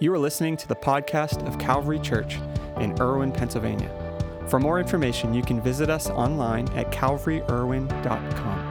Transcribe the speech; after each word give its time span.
You 0.00 0.12
are 0.12 0.18
listening 0.18 0.56
to 0.56 0.66
the 0.66 0.74
podcast 0.74 1.46
of 1.46 1.56
Calvary 1.56 2.00
Church 2.00 2.38
in 2.80 3.00
Irwin, 3.00 3.30
Pennsylvania. 3.30 3.88
For 4.48 4.58
more 4.58 4.80
information, 4.80 5.32
you 5.32 5.40
can 5.40 5.60
visit 5.60 5.88
us 5.88 6.10
online 6.10 6.68
at 6.70 6.90
calvaryirwin.com. 6.90 8.70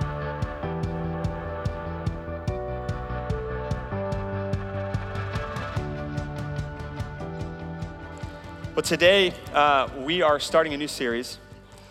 Well, 8.76 8.84
today 8.84 9.34
uh, 9.54 9.88
we 10.00 10.22
are 10.22 10.42
starting 10.42 10.74
a 10.74 10.78
new 10.78 10.90
series, 10.90 11.38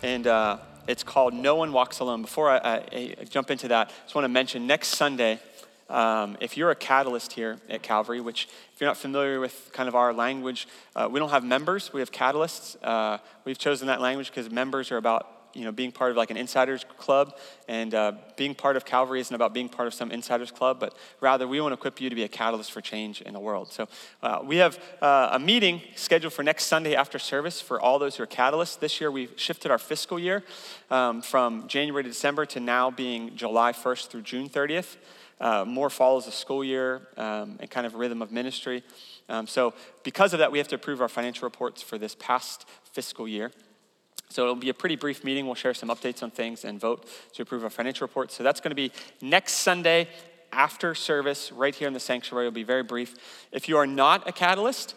and 0.03 0.27
uh, 0.27 0.57
it's 0.87 1.03
called 1.03 1.33
No 1.33 1.55
One 1.55 1.73
Walks 1.73 2.01
Alone. 2.01 2.21
Before 2.21 2.51
I, 2.51 2.57
I, 2.57 3.15
I 3.19 3.23
jump 3.27 3.49
into 3.49 3.67
that, 3.69 3.87
I 3.87 3.91
just 4.03 4.13
want 4.13 4.25
to 4.25 4.29
mention 4.29 4.67
next 4.67 4.89
Sunday, 4.89 5.39
um, 5.89 6.37
if 6.39 6.57
you're 6.57 6.71
a 6.71 6.75
catalyst 6.75 7.33
here 7.33 7.57
at 7.69 7.83
Calvary, 7.83 8.21
which 8.21 8.47
if 8.73 8.81
you're 8.81 8.89
not 8.89 8.97
familiar 8.97 9.39
with 9.39 9.69
kind 9.73 9.87
of 9.89 9.95
our 9.95 10.13
language, 10.13 10.67
uh, 10.95 11.07
we 11.11 11.19
don't 11.19 11.29
have 11.29 11.43
members, 11.43 11.91
we 11.93 11.99
have 11.99 12.11
catalysts. 12.11 12.75
Uh, 12.83 13.17
we've 13.45 13.57
chosen 13.57 13.87
that 13.87 14.01
language 14.01 14.29
because 14.29 14.49
members 14.49 14.91
are 14.91 14.97
about 14.97 15.33
you 15.53 15.63
know, 15.63 15.71
being 15.71 15.91
part 15.91 16.11
of 16.11 16.17
like 16.17 16.31
an 16.31 16.37
insiders 16.37 16.83
club, 16.97 17.37
and 17.67 17.93
uh, 17.93 18.13
being 18.35 18.55
part 18.55 18.75
of 18.75 18.85
Calvary 18.85 19.19
isn't 19.19 19.35
about 19.35 19.53
being 19.53 19.69
part 19.69 19.87
of 19.87 19.93
some 19.93 20.11
insiders 20.11 20.51
club, 20.51 20.79
but 20.79 20.97
rather 21.21 21.47
we 21.47 21.61
want 21.61 21.71
to 21.71 21.77
equip 21.77 22.01
you 22.01 22.09
to 22.09 22.15
be 22.15 22.23
a 22.23 22.27
catalyst 22.27 22.71
for 22.71 22.81
change 22.81 23.21
in 23.21 23.33
the 23.33 23.39
world. 23.39 23.71
So 23.71 23.87
uh, 24.21 24.39
we 24.43 24.57
have 24.57 24.79
uh, 25.01 25.29
a 25.33 25.39
meeting 25.39 25.81
scheduled 25.95 26.33
for 26.33 26.43
next 26.43 26.65
Sunday 26.65 26.95
after 26.95 27.19
service 27.19 27.61
for 27.61 27.79
all 27.79 27.99
those 27.99 28.15
who 28.15 28.23
are 28.23 28.27
catalysts. 28.27 28.79
This 28.79 28.99
year 28.99 29.11
we've 29.11 29.33
shifted 29.35 29.69
our 29.69 29.77
fiscal 29.77 30.19
year 30.19 30.43
um, 30.89 31.21
from 31.21 31.67
January 31.67 32.03
to 32.03 32.09
December 32.09 32.45
to 32.47 32.59
now 32.59 32.89
being 32.89 33.35
July 33.35 33.73
1st 33.73 34.07
through 34.07 34.21
June 34.23 34.49
30th 34.49 34.97
uh, 35.39 35.65
more 35.65 35.89
follows 35.89 36.25
the 36.25 36.31
school 36.31 36.63
year 36.63 37.01
um, 37.17 37.57
and 37.59 37.69
kind 37.69 37.85
of 37.85 37.95
rhythm 37.95 38.21
of 38.21 38.31
ministry. 38.31 38.83
Um, 39.29 39.47
so, 39.47 39.73
because 40.03 40.33
of 40.33 40.39
that, 40.39 40.51
we 40.51 40.57
have 40.57 40.67
to 40.69 40.75
approve 40.75 41.01
our 41.01 41.09
financial 41.09 41.45
reports 41.45 41.81
for 41.81 41.97
this 41.97 42.15
past 42.19 42.65
fiscal 42.91 43.27
year. 43.27 43.51
So, 44.29 44.43
it'll 44.43 44.55
be 44.55 44.69
a 44.69 44.73
pretty 44.73 44.95
brief 44.95 45.23
meeting. 45.23 45.45
We'll 45.45 45.55
share 45.55 45.73
some 45.73 45.89
updates 45.89 46.23
on 46.23 46.31
things 46.31 46.65
and 46.65 46.79
vote 46.79 47.07
to 47.33 47.41
approve 47.41 47.63
our 47.63 47.69
financial 47.69 48.05
reports. 48.05 48.35
So, 48.35 48.43
that's 48.43 48.59
going 48.59 48.71
to 48.71 48.75
be 48.75 48.91
next 49.21 49.53
Sunday 49.53 50.07
after 50.51 50.93
service, 50.93 51.51
right 51.51 51.73
here 51.73 51.87
in 51.87 51.93
the 51.93 51.99
sanctuary. 51.99 52.45
It'll 52.45 52.53
be 52.53 52.63
very 52.63 52.83
brief. 52.83 53.15
If 53.51 53.67
you 53.67 53.77
are 53.77 53.87
not 53.87 54.27
a 54.27 54.31
catalyst, 54.31 54.95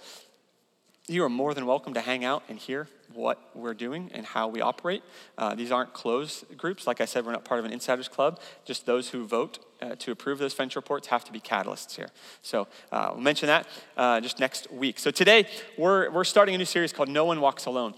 you 1.08 1.24
are 1.24 1.30
more 1.30 1.54
than 1.54 1.66
welcome 1.66 1.94
to 1.94 2.00
hang 2.00 2.24
out 2.24 2.42
and 2.48 2.58
hear 2.58 2.88
what 3.14 3.38
we're 3.54 3.74
doing 3.74 4.10
and 4.14 4.26
how 4.26 4.48
we 4.48 4.60
operate. 4.60 5.02
Uh, 5.38 5.54
these 5.54 5.72
aren't 5.72 5.92
closed 5.92 6.56
groups. 6.56 6.86
Like 6.86 7.00
I 7.00 7.04
said, 7.04 7.24
we're 7.24 7.32
not 7.32 7.44
part 7.44 7.58
of 7.58 7.64
an 7.64 7.72
insiders 7.72 8.08
club. 8.08 8.40
Just 8.64 8.86
those 8.86 9.10
who 9.10 9.26
vote 9.26 9.58
uh, 9.80 9.94
to 9.96 10.12
approve 10.12 10.38
those 10.38 10.54
venture 10.54 10.78
reports 10.78 11.08
have 11.08 11.24
to 11.24 11.32
be 11.32 11.40
catalysts 11.40 11.96
here. 11.96 12.08
So 12.42 12.68
uh, 12.92 13.10
we'll 13.12 13.22
mention 13.22 13.46
that 13.48 13.66
uh, 13.96 14.20
just 14.20 14.38
next 14.40 14.70
week. 14.72 14.98
So 14.98 15.10
today, 15.10 15.46
we're, 15.78 16.10
we're 16.10 16.24
starting 16.24 16.54
a 16.54 16.58
new 16.58 16.64
series 16.64 16.92
called 16.92 17.08
No 17.08 17.24
One 17.24 17.40
Walks 17.40 17.66
Alone. 17.66 17.94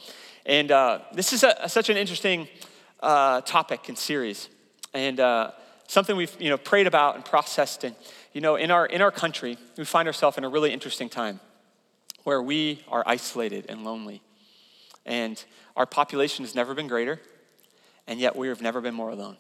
And 0.46 0.70
uh, 0.70 1.00
this 1.12 1.32
is 1.32 1.44
a, 1.44 1.68
such 1.68 1.90
an 1.90 1.96
interesting 1.96 2.48
uh, 3.00 3.40
topic 3.42 3.88
and 3.88 3.98
series. 3.98 4.48
And 4.94 5.20
something 5.88 6.16
we've 6.16 6.36
you 6.40 6.50
know, 6.50 6.58
prayed 6.58 6.86
about 6.86 7.16
and 7.16 7.24
processed. 7.24 7.82
And, 7.82 7.96
you 8.32 8.40
know, 8.40 8.54
in 8.56 8.70
our, 8.70 8.86
in 8.86 9.02
our 9.02 9.10
country, 9.10 9.58
we 9.76 9.84
find 9.84 10.06
ourselves 10.06 10.38
in 10.38 10.44
a 10.44 10.48
really 10.48 10.72
interesting 10.72 11.08
time 11.08 11.40
where 12.24 12.42
we 12.42 12.84
are 12.88 13.02
isolated 13.06 13.66
and 13.68 13.84
lonely. 13.84 14.22
And 15.08 15.42
our 15.74 15.86
population 15.86 16.44
has 16.44 16.54
never 16.54 16.74
been 16.74 16.86
greater, 16.86 17.18
and 18.06 18.20
yet 18.20 18.36
we 18.36 18.48
have 18.48 18.60
never 18.60 18.82
been 18.82 18.94
more 18.94 19.08
alone. 19.08 19.38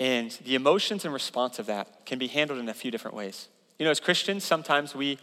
And 0.00 0.32
the 0.44 0.56
emotions 0.56 1.04
and 1.04 1.14
response 1.14 1.60
of 1.60 1.66
that 1.66 2.04
can 2.06 2.18
be 2.18 2.26
handled 2.26 2.58
in 2.58 2.68
a 2.68 2.74
few 2.74 2.90
different 2.90 3.16
ways. 3.16 3.48
You 3.78 3.84
know, 3.84 3.92
as 3.92 4.00
Christians, 4.00 4.42
sometimes 4.42 4.96
we 4.96 5.18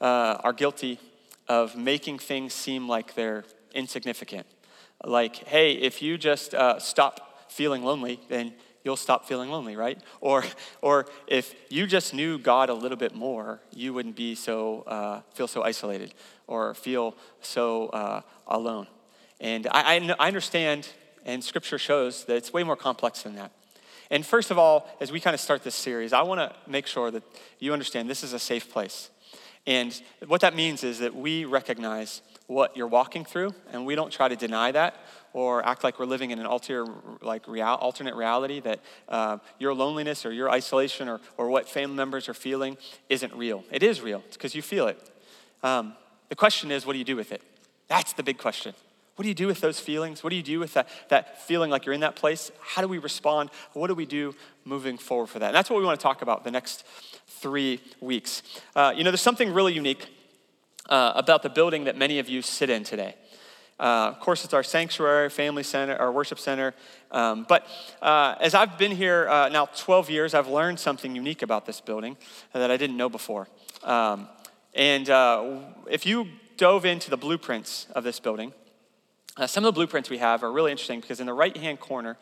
uh, 0.00 0.38
are 0.44 0.52
guilty 0.52 1.00
of 1.48 1.76
making 1.76 2.20
things 2.20 2.54
seem 2.54 2.88
like 2.88 3.14
they're 3.14 3.44
insignificant. 3.74 4.46
Like, 5.04 5.36
hey, 5.48 5.72
if 5.72 6.00
you 6.00 6.16
just 6.16 6.54
uh, 6.54 6.78
stop 6.78 7.50
feeling 7.50 7.82
lonely, 7.82 8.20
then 8.28 8.54
you'll 8.84 8.96
stop 8.96 9.26
feeling 9.26 9.50
lonely, 9.50 9.76
right? 9.76 10.00
Or, 10.20 10.44
or 10.80 11.06
if 11.26 11.54
you 11.68 11.86
just 11.86 12.14
knew 12.14 12.38
God 12.38 12.68
a 12.68 12.74
little 12.74 12.98
bit 12.98 13.14
more, 13.14 13.60
you 13.72 13.92
wouldn't 13.94 14.16
be 14.16 14.34
so 14.34 14.82
uh, 14.82 15.20
feel 15.34 15.48
so 15.48 15.62
isolated 15.62 16.14
or 16.46 16.74
feel 16.74 17.14
so 17.40 17.88
uh, 17.88 18.20
alone. 18.46 18.86
And 19.40 19.66
I, 19.70 19.96
I, 19.96 20.14
I 20.18 20.28
understand, 20.28 20.88
and 21.24 21.42
Scripture 21.42 21.78
shows 21.78 22.24
that 22.24 22.36
it's 22.36 22.52
way 22.52 22.64
more 22.64 22.76
complex 22.76 23.22
than 23.22 23.34
that. 23.36 23.52
And 24.10 24.26
first 24.26 24.50
of 24.50 24.58
all, 24.58 24.88
as 25.00 25.10
we 25.10 25.20
kind 25.20 25.34
of 25.34 25.40
start 25.40 25.62
this 25.62 25.74
series, 25.74 26.12
I 26.12 26.22
want 26.22 26.40
to 26.40 26.70
make 26.70 26.86
sure 26.86 27.10
that 27.10 27.22
you 27.58 27.72
understand 27.72 28.10
this 28.10 28.22
is 28.22 28.32
a 28.34 28.38
safe 28.38 28.70
place. 28.70 29.10
And 29.66 29.98
what 30.26 30.40
that 30.40 30.54
means 30.54 30.84
is 30.84 30.98
that 30.98 31.14
we 31.14 31.44
recognize 31.44 32.20
what 32.46 32.76
you're 32.76 32.88
walking 32.88 33.24
through, 33.24 33.54
and 33.72 33.86
we 33.86 33.94
don't 33.94 34.12
try 34.12 34.28
to 34.28 34.36
deny 34.36 34.72
that 34.72 34.96
or 35.32 35.64
act 35.66 35.82
like 35.82 35.98
we're 35.98 36.06
living 36.06 36.30
in 36.30 36.38
an 36.38 36.46
alter, 36.46 36.86
like 37.20 37.46
real, 37.48 37.66
alternate 37.66 38.14
reality 38.14 38.60
that 38.60 38.80
uh, 39.08 39.38
your 39.58 39.74
loneliness 39.74 40.26
or 40.26 40.32
your 40.32 40.50
isolation 40.50 41.08
or, 41.08 41.20
or 41.36 41.48
what 41.48 41.68
family 41.68 41.96
members 41.96 42.28
are 42.28 42.34
feeling 42.34 42.76
isn't 43.08 43.34
real. 43.34 43.64
It 43.70 43.82
is 43.82 44.00
real. 44.00 44.22
It's 44.26 44.36
because 44.36 44.54
you 44.54 44.62
feel 44.62 44.88
it. 44.88 45.10
Um, 45.62 45.94
the 46.28 46.36
question 46.36 46.70
is, 46.70 46.86
what 46.86 46.92
do 46.92 46.98
you 46.98 47.04
do 47.04 47.16
with 47.16 47.32
it? 47.32 47.42
That's 47.88 48.12
the 48.12 48.22
big 48.22 48.38
question. 48.38 48.74
What 49.16 49.24
do 49.24 49.28
you 49.28 49.34
do 49.34 49.46
with 49.46 49.60
those 49.60 49.78
feelings? 49.78 50.24
What 50.24 50.30
do 50.30 50.36
you 50.36 50.42
do 50.42 50.58
with 50.58 50.72
that, 50.74 50.88
that 51.08 51.42
feeling 51.42 51.70
like 51.70 51.84
you're 51.84 51.94
in 51.94 52.00
that 52.00 52.16
place? 52.16 52.50
How 52.60 52.80
do 52.80 52.88
we 52.88 52.98
respond? 52.98 53.50
What 53.74 53.88
do 53.88 53.94
we 53.94 54.06
do 54.06 54.34
moving 54.64 54.96
forward 54.96 55.28
for 55.28 55.38
that? 55.38 55.48
And 55.48 55.54
that's 55.54 55.68
what 55.68 55.78
we 55.78 55.84
want 55.84 56.00
to 56.00 56.02
talk 56.02 56.22
about 56.22 56.44
the 56.44 56.50
next 56.50 56.86
three 57.26 57.80
weeks. 58.00 58.42
Uh, 58.74 58.92
you 58.96 59.04
know, 59.04 59.10
there's 59.10 59.20
something 59.20 59.52
really 59.52 59.74
unique 59.74 60.08
uh, 60.88 61.12
about 61.14 61.42
the 61.42 61.50
building 61.50 61.84
that 61.84 61.96
many 61.96 62.18
of 62.18 62.28
you 62.28 62.40
sit 62.40 62.70
in 62.70 62.84
today. 62.84 63.14
Uh, 63.82 64.10
of 64.10 64.20
course, 64.20 64.44
it's 64.44 64.54
our 64.54 64.62
sanctuary, 64.62 65.28
family 65.28 65.64
center, 65.64 65.96
our 65.96 66.12
worship 66.12 66.38
center. 66.38 66.72
Um, 67.10 67.44
but 67.48 67.66
uh, 68.00 68.36
as 68.38 68.54
I've 68.54 68.78
been 68.78 68.92
here 68.92 69.28
uh, 69.28 69.48
now 69.48 69.66
12 69.66 70.08
years, 70.08 70.34
I've 70.34 70.46
learned 70.46 70.78
something 70.78 71.16
unique 71.16 71.42
about 71.42 71.66
this 71.66 71.80
building 71.80 72.16
that 72.52 72.70
I 72.70 72.76
didn't 72.76 72.96
know 72.96 73.08
before. 73.08 73.48
Um, 73.82 74.28
and 74.72 75.10
uh, 75.10 75.56
if 75.90 76.06
you 76.06 76.28
dove 76.56 76.84
into 76.84 77.10
the 77.10 77.16
blueprints 77.16 77.88
of 77.92 78.04
this 78.04 78.20
building, 78.20 78.52
uh, 79.36 79.48
some 79.48 79.64
of 79.64 79.74
the 79.74 79.76
blueprints 79.76 80.08
we 80.08 80.18
have 80.18 80.44
are 80.44 80.52
really 80.52 80.70
interesting 80.70 81.00
because 81.00 81.18
in 81.18 81.26
the 81.26 81.34
right 81.34 81.56
hand 81.56 81.80
corner, 81.80 82.16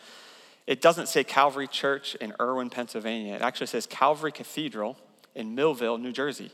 it 0.67 0.81
doesn't 0.81 1.09
say 1.09 1.25
Calvary 1.25 1.69
Church 1.69 2.15
in 2.15 2.33
Irwin, 2.41 2.71
Pennsylvania. 2.71 3.35
It 3.35 3.43
actually 3.43 3.67
says 3.67 3.85
Calvary 3.85 4.33
Cathedral 4.33 4.97
in 5.35 5.55
Millville, 5.55 5.99
New 5.99 6.13
Jersey. 6.13 6.53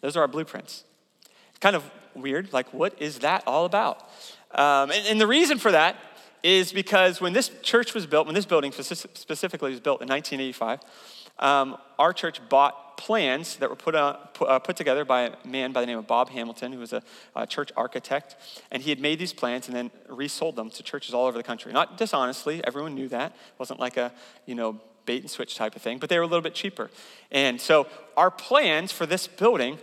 Those 0.00 0.16
are 0.16 0.20
our 0.20 0.28
blueprints. 0.28 0.84
Kind 1.58 1.74
of 1.74 1.82
weird. 2.22 2.52
Like, 2.52 2.72
what 2.72 3.00
is 3.00 3.20
that 3.20 3.42
all 3.46 3.64
about? 3.64 4.08
Um, 4.52 4.90
and, 4.90 5.06
and 5.06 5.20
the 5.20 5.26
reason 5.26 5.58
for 5.58 5.72
that 5.72 5.96
is 6.42 6.72
because 6.72 7.20
when 7.20 7.32
this 7.32 7.50
church 7.62 7.94
was 7.94 8.06
built, 8.06 8.26
when 8.26 8.34
this 8.34 8.46
building 8.46 8.72
specifically 8.72 9.70
was 9.70 9.80
built 9.80 10.00
in 10.00 10.08
1985, 10.08 10.80
um, 11.38 11.76
our 11.98 12.12
church 12.12 12.40
bought 12.48 12.96
plans 12.96 13.56
that 13.56 13.70
were 13.70 13.76
put, 13.76 13.94
on, 13.94 14.16
put, 14.34 14.48
uh, 14.48 14.58
put, 14.58 14.76
together 14.76 15.04
by 15.04 15.22
a 15.22 15.46
man 15.46 15.72
by 15.72 15.80
the 15.80 15.86
name 15.86 15.98
of 15.98 16.06
Bob 16.06 16.30
Hamilton, 16.30 16.72
who 16.72 16.80
was 16.80 16.92
a, 16.92 17.02
a, 17.36 17.46
church 17.46 17.70
architect. 17.76 18.34
And 18.72 18.82
he 18.82 18.90
had 18.90 18.98
made 18.98 19.20
these 19.20 19.32
plans 19.32 19.68
and 19.68 19.76
then 19.76 19.90
resold 20.08 20.56
them 20.56 20.68
to 20.70 20.82
churches 20.82 21.14
all 21.14 21.26
over 21.26 21.38
the 21.38 21.44
country. 21.44 21.72
Not 21.72 21.96
dishonestly, 21.96 22.60
everyone 22.64 22.96
knew 22.96 23.08
that. 23.08 23.30
It 23.30 23.58
wasn't 23.58 23.78
like 23.78 23.96
a, 23.96 24.12
you 24.46 24.56
know, 24.56 24.80
bait 25.06 25.22
and 25.22 25.30
switch 25.30 25.54
type 25.54 25.76
of 25.76 25.80
thing, 25.80 25.98
but 25.98 26.10
they 26.10 26.18
were 26.18 26.24
a 26.24 26.26
little 26.26 26.42
bit 26.42 26.54
cheaper. 26.54 26.90
And 27.30 27.60
so 27.60 27.86
our 28.16 28.30
plans 28.30 28.90
for 28.90 29.06
this 29.06 29.26
building 29.26 29.78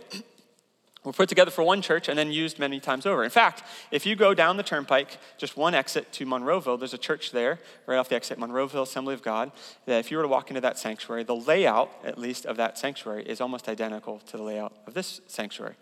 were 1.06 1.12
put 1.12 1.28
together 1.28 1.52
for 1.52 1.62
one 1.62 1.80
church 1.80 2.08
and 2.08 2.18
then 2.18 2.32
used 2.32 2.58
many 2.58 2.80
times 2.80 3.06
over. 3.06 3.22
In 3.22 3.30
fact, 3.30 3.62
if 3.92 4.04
you 4.04 4.16
go 4.16 4.34
down 4.34 4.56
the 4.56 4.64
turnpike, 4.64 5.18
just 5.38 5.56
one 5.56 5.72
exit 5.72 6.12
to 6.14 6.26
Monroeville, 6.26 6.78
there's 6.78 6.94
a 6.94 6.98
church 6.98 7.30
there, 7.30 7.60
right 7.86 7.96
off 7.96 8.08
the 8.08 8.16
exit, 8.16 8.40
Monroeville 8.40 8.82
Assembly 8.82 9.14
of 9.14 9.22
God, 9.22 9.52
that 9.86 10.00
if 10.00 10.10
you 10.10 10.16
were 10.16 10.24
to 10.24 10.28
walk 10.28 10.50
into 10.50 10.60
that 10.60 10.80
sanctuary, 10.80 11.22
the 11.22 11.36
layout, 11.36 11.92
at 12.04 12.18
least, 12.18 12.44
of 12.44 12.56
that 12.56 12.76
sanctuary 12.76 13.22
is 13.22 13.40
almost 13.40 13.68
identical 13.68 14.18
to 14.26 14.36
the 14.36 14.42
layout 14.42 14.72
of 14.88 14.94
this 14.94 15.20
sanctuary. 15.28 15.76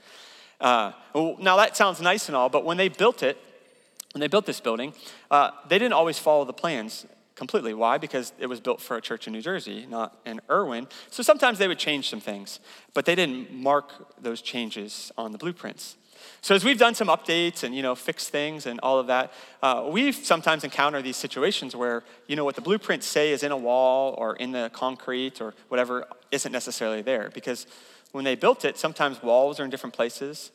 Uh, 0.60 0.92
now, 1.40 1.56
that 1.56 1.74
sounds 1.74 2.02
nice 2.02 2.28
and 2.28 2.36
all, 2.36 2.50
but 2.50 2.66
when 2.66 2.76
they 2.76 2.90
built 2.90 3.22
it, 3.22 3.38
when 4.12 4.20
they 4.20 4.28
built 4.28 4.44
this 4.44 4.60
building, 4.60 4.92
uh, 5.30 5.52
they 5.68 5.78
didn't 5.78 5.94
always 5.94 6.18
follow 6.18 6.44
the 6.44 6.52
plans 6.52 7.06
completely. 7.34 7.74
Why? 7.74 7.98
Because 7.98 8.32
it 8.38 8.46
was 8.46 8.60
built 8.60 8.80
for 8.80 8.96
a 8.96 9.00
church 9.00 9.26
in 9.26 9.32
New 9.32 9.42
Jersey, 9.42 9.86
not 9.88 10.18
in 10.24 10.40
Irwin. 10.50 10.86
So 11.10 11.22
sometimes 11.22 11.58
they 11.58 11.68
would 11.68 11.78
change 11.78 12.08
some 12.08 12.20
things, 12.20 12.60
but 12.92 13.04
they 13.04 13.14
didn't 13.14 13.52
mark 13.52 14.20
those 14.20 14.40
changes 14.40 15.12
on 15.18 15.32
the 15.32 15.38
blueprints. 15.38 15.96
So 16.40 16.54
as 16.54 16.64
we've 16.64 16.78
done 16.78 16.94
some 16.94 17.08
updates 17.08 17.64
and 17.64 17.74
you 17.74 17.82
know 17.82 17.94
fixed 17.94 18.30
things 18.30 18.66
and 18.66 18.80
all 18.80 18.98
of 18.98 19.08
that, 19.08 19.32
uh, 19.62 19.88
we've 19.90 20.14
sometimes 20.14 20.64
encountered 20.64 21.04
these 21.04 21.16
situations 21.16 21.74
where 21.74 22.02
you 22.26 22.36
know 22.36 22.44
what 22.44 22.54
the 22.54 22.60
blueprints 22.60 23.06
say 23.06 23.32
is 23.32 23.42
in 23.42 23.52
a 23.52 23.56
wall 23.56 24.14
or 24.18 24.36
in 24.36 24.52
the 24.52 24.70
concrete 24.72 25.40
or 25.40 25.54
whatever 25.68 26.06
isn't 26.30 26.52
necessarily 26.52 27.02
there 27.02 27.30
because 27.34 27.66
when 28.12 28.24
they 28.24 28.36
built 28.36 28.64
it, 28.64 28.78
sometimes 28.78 29.22
walls 29.22 29.58
are 29.58 29.64
in 29.64 29.70
different 29.70 29.94
places, 29.94 30.52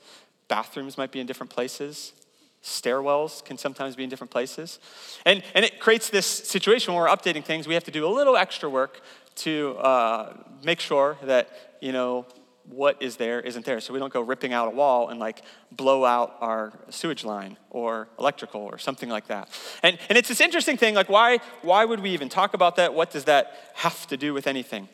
bathrooms 0.48 0.98
might 0.98 1.12
be 1.12 1.20
in 1.20 1.28
different 1.28 1.50
places, 1.50 2.14
Stairwells 2.64 3.44
can 3.44 3.58
sometimes 3.58 3.96
be 3.96 4.04
in 4.04 4.10
different 4.10 4.32
places. 4.32 4.80
And, 5.26 5.44
and 5.56 5.64
it 5.64 5.80
creates 5.80 6.10
this 6.10 6.26
situation 6.26 6.94
where 6.94 7.04
we're 7.04 7.10
updating 7.10 7.44
things. 7.44 7.68
We 7.68 7.74
have 7.74 7.86
to 7.86 7.92
do 7.92 8.06
a 8.06 8.12
little 8.12 8.36
extra 8.36 8.70
work 8.70 9.02
to 9.36 9.78
uh, 9.78 10.34
make 10.64 10.80
sure 10.80 11.18
that, 11.24 11.78
you 11.82 11.92
know, 11.92 12.26
what 12.66 13.02
is 13.02 13.16
there 13.16 13.40
isn't 13.40 13.66
there. 13.66 13.80
So 13.80 13.94
we 13.94 14.00
don't 14.00 14.14
go 14.14 14.22
ripping 14.22 14.54
out 14.54 14.68
a 14.68 14.72
wall 14.72 15.10
and 15.10 15.20
like 15.20 15.42
blow 15.72 16.06
out 16.06 16.36
our 16.40 16.74
sewage 16.90 17.24
line 17.24 17.58
or 17.70 18.08
electrical 18.20 18.62
or 18.62 18.78
something 18.78 19.10
like 19.10 19.28
that. 19.28 19.50
And, 19.82 19.98
and 20.08 20.18
it's 20.18 20.28
this 20.28 20.42
interesting 20.42 20.78
thing 20.78 20.94
like, 20.94 21.10
why, 21.10 21.40
why 21.62 21.86
would 21.86 22.00
we 22.00 22.12
even 22.12 22.30
talk 22.30 22.54
about 22.54 22.76
that? 22.76 22.94
What 22.94 23.10
does 23.10 23.24
that 23.24 23.72
have 23.76 24.06
to 24.08 24.18
do 24.18 24.34
with 24.34 24.46
anything? 24.46 24.88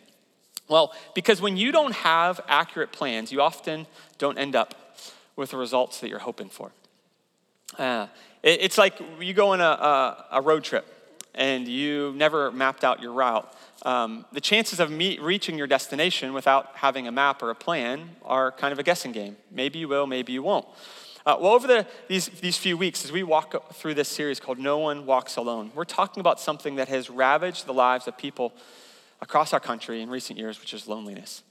Well, 0.68 0.94
because 1.14 1.42
when 1.42 1.58
you 1.58 1.72
don't 1.72 1.94
have 1.94 2.40
accurate 2.48 2.92
plans, 2.92 3.32
you 3.32 3.42
often 3.42 3.88
don't 4.18 4.38
end 4.38 4.56
up 4.56 4.98
with 5.36 5.52
the 5.52 5.58
results 5.58 6.00
that 6.00 6.10
you're 6.10 6.20
hoping 6.20 6.50
for. 6.50 6.72
Uh, 7.78 8.08
it, 8.44 8.62
it's 8.62 8.78
like 8.78 9.00
you 9.20 9.34
go 9.34 9.50
on 9.50 9.62
a, 9.62 9.64
a, 9.64 10.26
a 10.34 10.42
road 10.42 10.64
trip 10.64 10.86
and 11.36 11.68
you 11.68 12.14
never 12.16 12.52
mapped 12.52 12.84
out 12.84 13.02
your 13.02 13.12
route, 13.12 13.54
um, 13.86 14.26
the 14.32 14.42
chances 14.42 14.80
of 14.80 14.90
reaching 14.90 15.58
your 15.58 15.68
destination 15.68 16.34
without 16.34 16.72
having 16.76 17.08
a 17.08 17.12
map 17.12 17.44
or 17.44 17.50
a 17.50 17.56
plan 17.56 18.10
are 18.24 18.52
kind 18.54 18.72
of 18.72 18.80
a 18.80 18.84
guessing 18.84 19.12
game. 19.12 19.36
Maybe 19.52 19.80
you 19.80 19.88
will, 19.88 20.08
maybe 20.08 20.34
you 20.34 20.42
won't. 20.42 20.66
Uh, 21.26 21.36
well, 21.40 21.54
over 21.54 21.68
the, 21.68 21.88
these, 22.08 22.28
these 22.28 22.56
few 22.56 22.78
weeks, 22.78 23.04
as 23.04 23.12
we 23.12 23.24
walk 23.24 23.74
through 23.74 23.96
this 23.96 24.08
series 24.08 24.40
called 24.40 24.60
No 24.60 24.78
One 24.78 25.06
Walks 25.06 25.38
Alone, 25.38 25.72
we're 25.74 25.84
talking 25.84 26.22
about 26.22 26.40
something 26.40 26.76
that 26.76 26.88
has 26.88 27.10
ravaged 27.10 27.66
the 27.66 27.74
lives 27.74 28.08
of 28.08 28.18
people 28.18 28.54
across 29.22 29.52
our 29.52 29.60
country 29.60 30.02
in 30.02 30.10
recent 30.10 30.38
years, 30.38 30.60
which 30.60 30.74
is 30.74 30.88
loneliness. 30.88 31.44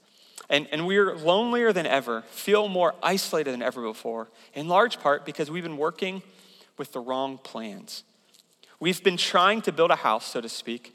And, 0.51 0.69
and 0.73 0.87
we're 0.87 1.15
lonelier 1.17 1.73
than 1.73 1.87
ever, 1.87 2.23
feel 2.31 2.69
more 2.69 2.95
isolated 3.03 3.53
than 3.53 3.63
ever 3.63 3.83
before, 3.83 4.29
in 4.55 4.69
large 4.69 5.01
part 5.01 5.25
because 5.25 5.51
we've 5.51 5.63
been 5.63 5.79
working 5.79 6.23
with 6.77 6.93
the 6.93 7.01
wrong 7.01 7.39
plans. 7.39 8.05
We've 8.81 9.03
been 9.03 9.17
trying 9.17 9.63
to 9.63 9.73
build 9.73 9.91
a 9.91 9.97
house, 9.97 10.27
so 10.27 10.41
to 10.41 10.49
speak, 10.49 10.95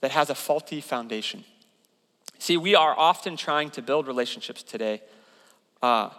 that 0.00 0.12
has 0.12 0.30
a 0.30 0.34
faulty 0.34 0.80
foundation. 0.80 1.44
See, 2.38 2.56
we 2.56 2.74
are 2.74 2.98
often 2.98 3.36
trying 3.36 3.70
to 3.70 3.82
build 3.82 4.06
relationships 4.06 4.62
today 4.62 5.02
uh, 5.82 6.10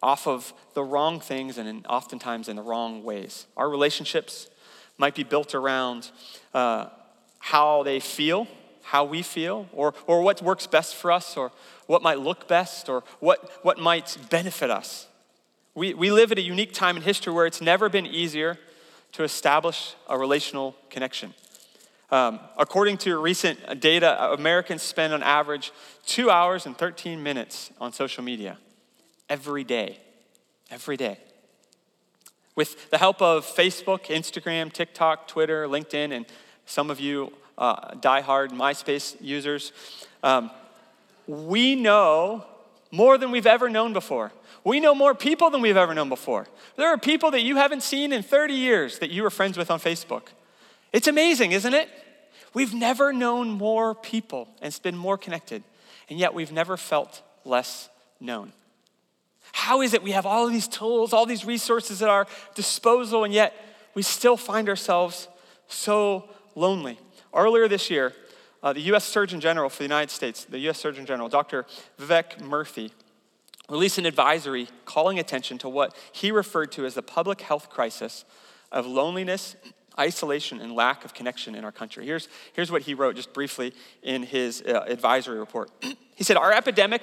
off 0.00 0.28
of 0.28 0.52
the 0.74 0.84
wrong 0.84 1.18
things 1.18 1.58
and 1.58 1.68
in, 1.68 1.86
oftentimes 1.86 2.48
in 2.48 2.54
the 2.54 2.62
wrong 2.62 3.02
ways. 3.02 3.46
Our 3.56 3.68
relationships 3.68 4.48
might 4.98 5.14
be 5.14 5.24
built 5.24 5.54
around 5.54 6.10
uh, 6.54 6.86
how 7.40 7.82
they 7.82 7.98
feel, 7.98 8.46
how 8.88 9.04
we 9.04 9.20
feel, 9.20 9.68
or, 9.72 9.92
or 10.06 10.22
what 10.22 10.40
works 10.40 10.66
best 10.66 10.94
for 10.94 11.12
us, 11.12 11.36
or 11.36 11.52
what 11.86 12.02
might 12.02 12.18
look 12.18 12.48
best, 12.48 12.88
or 12.88 13.04
what, 13.20 13.50
what 13.62 13.78
might 13.78 14.16
benefit 14.30 14.70
us. 14.70 15.08
We, 15.74 15.92
we 15.92 16.10
live 16.10 16.32
at 16.32 16.38
a 16.38 16.42
unique 16.42 16.72
time 16.72 16.96
in 16.96 17.02
history 17.02 17.32
where 17.32 17.44
it's 17.44 17.60
never 17.60 17.90
been 17.90 18.06
easier 18.06 18.58
to 19.12 19.24
establish 19.24 19.94
a 20.08 20.16
relational 20.16 20.74
connection. 20.88 21.34
Um, 22.10 22.40
according 22.56 22.96
to 22.98 23.18
recent 23.18 23.78
data, 23.78 24.32
Americans 24.32 24.80
spend 24.80 25.12
on 25.12 25.22
average 25.22 25.70
two 26.06 26.30
hours 26.30 26.64
and 26.64 26.76
13 26.76 27.22
minutes 27.22 27.70
on 27.78 27.92
social 27.92 28.24
media 28.24 28.56
every 29.28 29.64
day. 29.64 29.98
Every 30.70 30.96
day. 30.96 31.18
With 32.56 32.90
the 32.90 32.96
help 32.96 33.20
of 33.20 33.44
Facebook, 33.44 34.06
Instagram, 34.06 34.72
TikTok, 34.72 35.28
Twitter, 35.28 35.68
LinkedIn, 35.68 36.12
and 36.12 36.24
some 36.64 36.90
of 36.90 36.98
you 36.98 37.34
uh, 37.58 37.94
diehard 37.94 38.50
MySpace 38.50 39.16
users, 39.20 39.72
um, 40.22 40.50
we 41.26 41.74
know 41.74 42.44
more 42.90 43.18
than 43.18 43.30
we've 43.30 43.46
ever 43.46 43.68
known 43.68 43.92
before. 43.92 44.32
We 44.64 44.80
know 44.80 44.94
more 44.94 45.14
people 45.14 45.50
than 45.50 45.60
we've 45.60 45.76
ever 45.76 45.94
known 45.94 46.08
before. 46.08 46.46
There 46.76 46.88
are 46.88 46.98
people 46.98 47.30
that 47.32 47.42
you 47.42 47.56
haven't 47.56 47.82
seen 47.82 48.12
in 48.12 48.22
30 48.22 48.54
years 48.54 48.98
that 49.00 49.10
you 49.10 49.22
were 49.22 49.30
friends 49.30 49.58
with 49.58 49.70
on 49.70 49.78
Facebook. 49.78 50.22
It's 50.92 51.08
amazing, 51.08 51.52
isn't 51.52 51.74
it? 51.74 51.88
We've 52.54 52.72
never 52.72 53.12
known 53.12 53.50
more 53.50 53.94
people 53.94 54.48
and 54.60 54.68
it's 54.68 54.78
been 54.78 54.96
more 54.96 55.18
connected, 55.18 55.62
and 56.08 56.18
yet 56.18 56.32
we've 56.32 56.52
never 56.52 56.76
felt 56.76 57.22
less 57.44 57.88
known. 58.20 58.52
How 59.52 59.82
is 59.82 59.94
it 59.94 60.02
we 60.02 60.12
have 60.12 60.26
all 60.26 60.46
of 60.46 60.52
these 60.52 60.68
tools, 60.68 61.12
all 61.12 61.26
these 61.26 61.44
resources 61.44 62.02
at 62.02 62.08
our 62.08 62.26
disposal, 62.54 63.24
and 63.24 63.34
yet 63.34 63.54
we 63.94 64.02
still 64.02 64.36
find 64.36 64.68
ourselves 64.68 65.28
so 65.66 66.28
lonely? 66.54 66.98
Earlier 67.38 67.68
this 67.68 67.88
year, 67.88 68.14
uh, 68.64 68.72
the 68.72 68.80
US 68.92 69.04
Surgeon 69.04 69.40
General 69.40 69.70
for 69.70 69.78
the 69.78 69.84
United 69.84 70.10
States, 70.10 70.44
the 70.44 70.58
US 70.68 70.78
Surgeon 70.78 71.06
General, 71.06 71.28
Dr. 71.28 71.66
Vivek 71.96 72.40
Murthy, 72.40 72.90
released 73.70 73.96
an 73.96 74.06
advisory 74.06 74.66
calling 74.84 75.20
attention 75.20 75.56
to 75.58 75.68
what 75.68 75.96
he 76.10 76.32
referred 76.32 76.72
to 76.72 76.84
as 76.84 76.94
the 76.94 77.02
public 77.02 77.42
health 77.42 77.70
crisis 77.70 78.24
of 78.72 78.86
loneliness, 78.86 79.54
isolation, 79.96 80.60
and 80.60 80.72
lack 80.72 81.04
of 81.04 81.14
connection 81.14 81.54
in 81.54 81.64
our 81.64 81.70
country. 81.70 82.04
Here's, 82.04 82.28
here's 82.54 82.72
what 82.72 82.82
he 82.82 82.94
wrote 82.94 83.14
just 83.14 83.32
briefly 83.32 83.72
in 84.02 84.24
his 84.24 84.62
uh, 84.62 84.84
advisory 84.88 85.38
report. 85.38 85.70
he 86.16 86.24
said, 86.24 86.36
Our 86.36 86.52
epidemic 86.52 87.02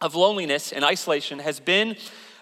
of 0.00 0.14
loneliness 0.14 0.72
and 0.72 0.84
isolation 0.84 1.40
has 1.40 1.58
been 1.58 1.96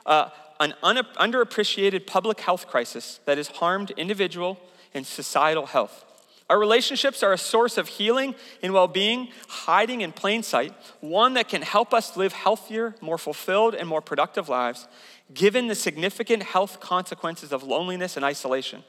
uh, 0.04 0.28
an 0.60 0.74
un- 0.82 1.06
underappreciated 1.18 2.06
public 2.06 2.40
health 2.40 2.66
crisis 2.66 3.20
that 3.24 3.38
has 3.38 3.48
harmed 3.48 3.92
individual 3.92 4.58
and 4.92 5.06
societal 5.06 5.66
health. 5.66 6.05
Our 6.48 6.58
relationships 6.58 7.22
are 7.22 7.32
a 7.32 7.38
source 7.38 7.76
of 7.76 7.88
healing 7.88 8.34
and 8.62 8.72
well 8.72 8.86
being, 8.86 9.28
hiding 9.48 10.02
in 10.02 10.12
plain 10.12 10.42
sight, 10.42 10.72
one 11.00 11.34
that 11.34 11.48
can 11.48 11.62
help 11.62 11.92
us 11.92 12.16
live 12.16 12.32
healthier, 12.32 12.94
more 13.00 13.18
fulfilled, 13.18 13.74
and 13.74 13.88
more 13.88 14.00
productive 14.00 14.48
lives, 14.48 14.86
given 15.34 15.66
the 15.66 15.74
significant 15.74 16.44
health 16.44 16.78
consequences 16.78 17.52
of 17.52 17.64
loneliness 17.64 18.16
and 18.16 18.24
isolation. 18.24 18.84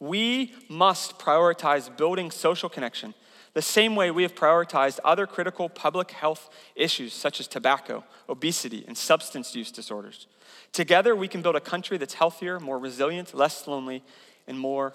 We 0.00 0.54
must 0.68 1.18
prioritize 1.18 1.94
building 1.94 2.30
social 2.30 2.68
connection 2.68 3.14
the 3.54 3.62
same 3.62 3.94
way 3.94 4.10
we 4.10 4.22
have 4.22 4.34
prioritized 4.34 4.98
other 5.04 5.26
critical 5.26 5.68
public 5.68 6.10
health 6.12 6.48
issues 6.74 7.12
such 7.12 7.38
as 7.38 7.46
tobacco, 7.46 8.04
obesity, 8.28 8.84
and 8.86 8.96
substance 8.96 9.54
use 9.54 9.70
disorders. 9.70 10.26
Together, 10.72 11.14
we 11.14 11.28
can 11.28 11.42
build 11.42 11.56
a 11.56 11.60
country 11.60 11.98
that's 11.98 12.14
healthier, 12.14 12.58
more 12.58 12.78
resilient, 12.78 13.34
less 13.34 13.66
lonely, 13.66 14.02
and 14.46 14.58
more 14.58 14.94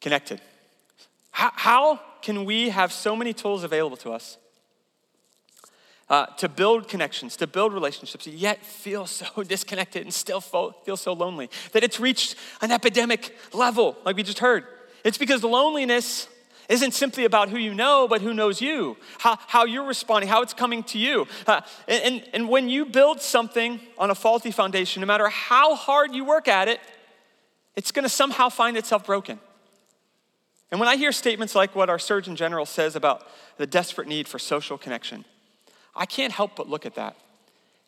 connected. 0.00 0.40
How, 1.38 1.52
how 1.54 2.00
can 2.20 2.44
we 2.44 2.70
have 2.70 2.92
so 2.92 3.14
many 3.14 3.32
tools 3.32 3.62
available 3.62 3.96
to 3.98 4.10
us 4.10 4.38
uh, 6.10 6.26
to 6.38 6.48
build 6.48 6.88
connections, 6.88 7.36
to 7.36 7.46
build 7.46 7.72
relationships, 7.72 8.26
yet 8.26 8.66
feel 8.66 9.06
so 9.06 9.44
disconnected 9.46 10.02
and 10.02 10.12
still 10.12 10.40
feel 10.40 10.96
so 10.96 11.12
lonely 11.12 11.48
that 11.70 11.84
it's 11.84 12.00
reached 12.00 12.34
an 12.60 12.72
epidemic 12.72 13.36
level, 13.52 13.96
like 14.04 14.16
we 14.16 14.24
just 14.24 14.40
heard? 14.40 14.64
It's 15.04 15.16
because 15.16 15.44
loneliness 15.44 16.26
isn't 16.68 16.92
simply 16.92 17.24
about 17.24 17.50
who 17.50 17.56
you 17.56 17.72
know, 17.72 18.08
but 18.08 18.20
who 18.20 18.34
knows 18.34 18.60
you, 18.60 18.96
how, 19.18 19.38
how 19.46 19.64
you're 19.64 19.86
responding, 19.86 20.28
how 20.28 20.42
it's 20.42 20.54
coming 20.54 20.82
to 20.82 20.98
you. 20.98 21.28
Uh, 21.46 21.60
and, 21.86 22.28
and 22.32 22.48
when 22.48 22.68
you 22.68 22.84
build 22.84 23.20
something 23.20 23.78
on 23.96 24.10
a 24.10 24.14
faulty 24.16 24.50
foundation, 24.50 25.02
no 25.02 25.06
matter 25.06 25.28
how 25.28 25.76
hard 25.76 26.16
you 26.16 26.24
work 26.24 26.48
at 26.48 26.66
it, 26.66 26.80
it's 27.76 27.92
gonna 27.92 28.08
somehow 28.08 28.48
find 28.48 28.76
itself 28.76 29.06
broken. 29.06 29.38
And 30.70 30.78
when 30.78 30.88
I 30.88 30.96
hear 30.96 31.12
statements 31.12 31.54
like 31.54 31.74
what 31.74 31.88
our 31.88 31.98
Surgeon 31.98 32.36
General 32.36 32.66
says 32.66 32.94
about 32.94 33.26
the 33.56 33.66
desperate 33.66 34.08
need 34.08 34.28
for 34.28 34.38
social 34.38 34.76
connection, 34.76 35.24
I 35.94 36.06
can't 36.06 36.32
help 36.32 36.56
but 36.56 36.68
look 36.68 36.84
at 36.84 36.94
that 36.96 37.16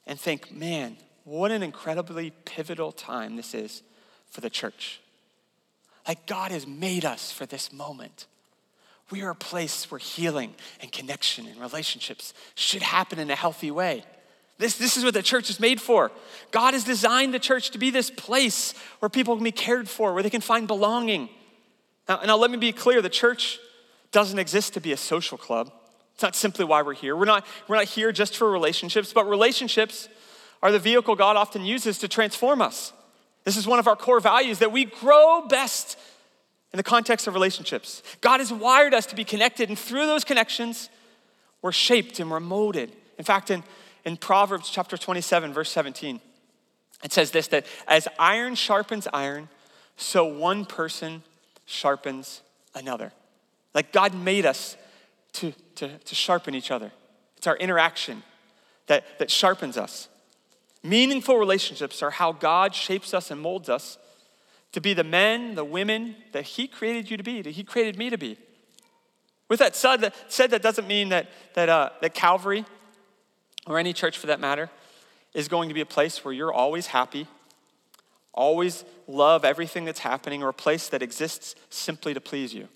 and 0.06 0.18
think, 0.18 0.50
man, 0.52 0.96
what 1.24 1.50
an 1.50 1.62
incredibly 1.62 2.30
pivotal 2.44 2.92
time 2.92 3.36
this 3.36 3.54
is 3.54 3.82
for 4.30 4.40
the 4.40 4.50
church. 4.50 5.00
Like 6.08 6.26
God 6.26 6.50
has 6.50 6.66
made 6.66 7.04
us 7.04 7.30
for 7.30 7.46
this 7.46 7.72
moment. 7.72 8.26
We 9.10 9.22
are 9.22 9.30
a 9.30 9.34
place 9.34 9.90
where 9.90 9.98
healing 9.98 10.54
and 10.80 10.90
connection 10.90 11.46
and 11.46 11.60
relationships 11.60 12.32
should 12.54 12.82
happen 12.82 13.18
in 13.18 13.30
a 13.30 13.36
healthy 13.36 13.70
way. 13.70 14.04
This, 14.58 14.76
this 14.76 14.96
is 14.96 15.04
what 15.04 15.14
the 15.14 15.22
church 15.22 15.50
is 15.50 15.58
made 15.58 15.80
for. 15.80 16.12
God 16.50 16.74
has 16.74 16.84
designed 16.84 17.32
the 17.32 17.38
church 17.38 17.70
to 17.70 17.78
be 17.78 17.90
this 17.90 18.10
place 18.10 18.74
where 18.98 19.08
people 19.08 19.34
can 19.34 19.44
be 19.44 19.52
cared 19.52 19.88
for, 19.88 20.12
where 20.12 20.22
they 20.22 20.30
can 20.30 20.42
find 20.42 20.66
belonging, 20.66 21.28
now, 22.10 22.20
now, 22.26 22.36
let 22.36 22.50
me 22.50 22.56
be 22.56 22.72
clear 22.72 23.00
the 23.00 23.08
church 23.08 23.60
doesn't 24.10 24.40
exist 24.40 24.74
to 24.74 24.80
be 24.80 24.90
a 24.90 24.96
social 24.96 25.38
club. 25.38 25.70
It's 26.14 26.24
not 26.24 26.34
simply 26.34 26.64
why 26.64 26.82
we're 26.82 26.92
here. 26.92 27.16
We're 27.16 27.24
not, 27.24 27.46
we're 27.68 27.76
not 27.76 27.84
here 27.84 28.10
just 28.10 28.36
for 28.36 28.50
relationships, 28.50 29.12
but 29.12 29.28
relationships 29.28 30.08
are 30.60 30.72
the 30.72 30.80
vehicle 30.80 31.14
God 31.14 31.36
often 31.36 31.64
uses 31.64 31.98
to 31.98 32.08
transform 32.08 32.62
us. 32.62 32.92
This 33.44 33.56
is 33.56 33.64
one 33.64 33.78
of 33.78 33.86
our 33.86 33.94
core 33.94 34.18
values 34.18 34.58
that 34.58 34.72
we 34.72 34.86
grow 34.86 35.46
best 35.46 35.96
in 36.72 36.78
the 36.78 36.82
context 36.82 37.28
of 37.28 37.34
relationships. 37.34 38.02
God 38.20 38.40
has 38.40 38.52
wired 38.52 38.92
us 38.92 39.06
to 39.06 39.14
be 39.14 39.22
connected, 39.22 39.68
and 39.68 39.78
through 39.78 40.06
those 40.06 40.24
connections, 40.24 40.90
we're 41.62 41.70
shaped 41.70 42.18
and 42.18 42.28
we're 42.28 42.40
molded. 42.40 42.90
In 43.18 43.24
fact, 43.24 43.52
in, 43.52 43.62
in 44.04 44.16
Proverbs 44.16 44.68
chapter 44.68 44.96
27, 44.96 45.52
verse 45.52 45.70
17, 45.70 46.20
it 47.04 47.12
says 47.12 47.30
this 47.30 47.46
that 47.46 47.66
as 47.86 48.08
iron 48.18 48.56
sharpens 48.56 49.06
iron, 49.12 49.48
so 49.96 50.24
one 50.24 50.64
person 50.64 51.22
sharpens 51.70 52.42
another. 52.74 53.12
Like 53.74 53.92
God 53.92 54.14
made 54.14 54.46
us 54.46 54.76
to, 55.34 55.52
to, 55.76 55.98
to 55.98 56.14
sharpen 56.14 56.54
each 56.54 56.70
other. 56.70 56.92
It's 57.36 57.46
our 57.46 57.56
interaction 57.56 58.22
that, 58.86 59.18
that 59.18 59.30
sharpens 59.30 59.76
us. 59.76 60.08
Meaningful 60.82 61.36
relationships 61.36 62.02
are 62.02 62.10
how 62.10 62.32
God 62.32 62.74
shapes 62.74 63.14
us 63.14 63.30
and 63.30 63.40
molds 63.40 63.68
us 63.68 63.98
to 64.72 64.80
be 64.80 64.94
the 64.94 65.04
men, 65.04 65.54
the 65.54 65.64
women 65.64 66.16
that 66.32 66.44
He 66.44 66.66
created 66.66 67.10
you 67.10 67.16
to 67.16 67.22
be, 67.22 67.42
that 67.42 67.50
He 67.50 67.64
created 67.64 67.98
me 67.98 68.10
to 68.10 68.18
be. 68.18 68.38
With 69.48 69.58
that 69.58 69.74
said, 69.74 70.00
that, 70.02 70.14
said, 70.28 70.50
that 70.50 70.62
doesn't 70.62 70.86
mean 70.86 71.08
that, 71.10 71.28
that, 71.54 71.68
uh, 71.68 71.90
that 72.00 72.14
Calvary 72.14 72.64
or 73.66 73.78
any 73.78 73.92
church 73.92 74.16
for 74.16 74.26
that 74.28 74.40
matter, 74.40 74.70
is 75.34 75.48
going 75.48 75.68
to 75.68 75.74
be 75.74 75.80
a 75.80 75.86
place 75.86 76.24
where 76.24 76.34
you're 76.34 76.52
always 76.52 76.88
happy, 76.88 77.26
always 78.32 78.84
love 79.06 79.44
everything 79.44 79.84
that's 79.84 80.00
happening, 80.00 80.42
or 80.42 80.48
a 80.48 80.54
place 80.54 80.88
that 80.88 81.02
exists 81.02 81.54
simply 81.68 82.14
to 82.14 82.20
please 82.20 82.54
you. 82.54 82.68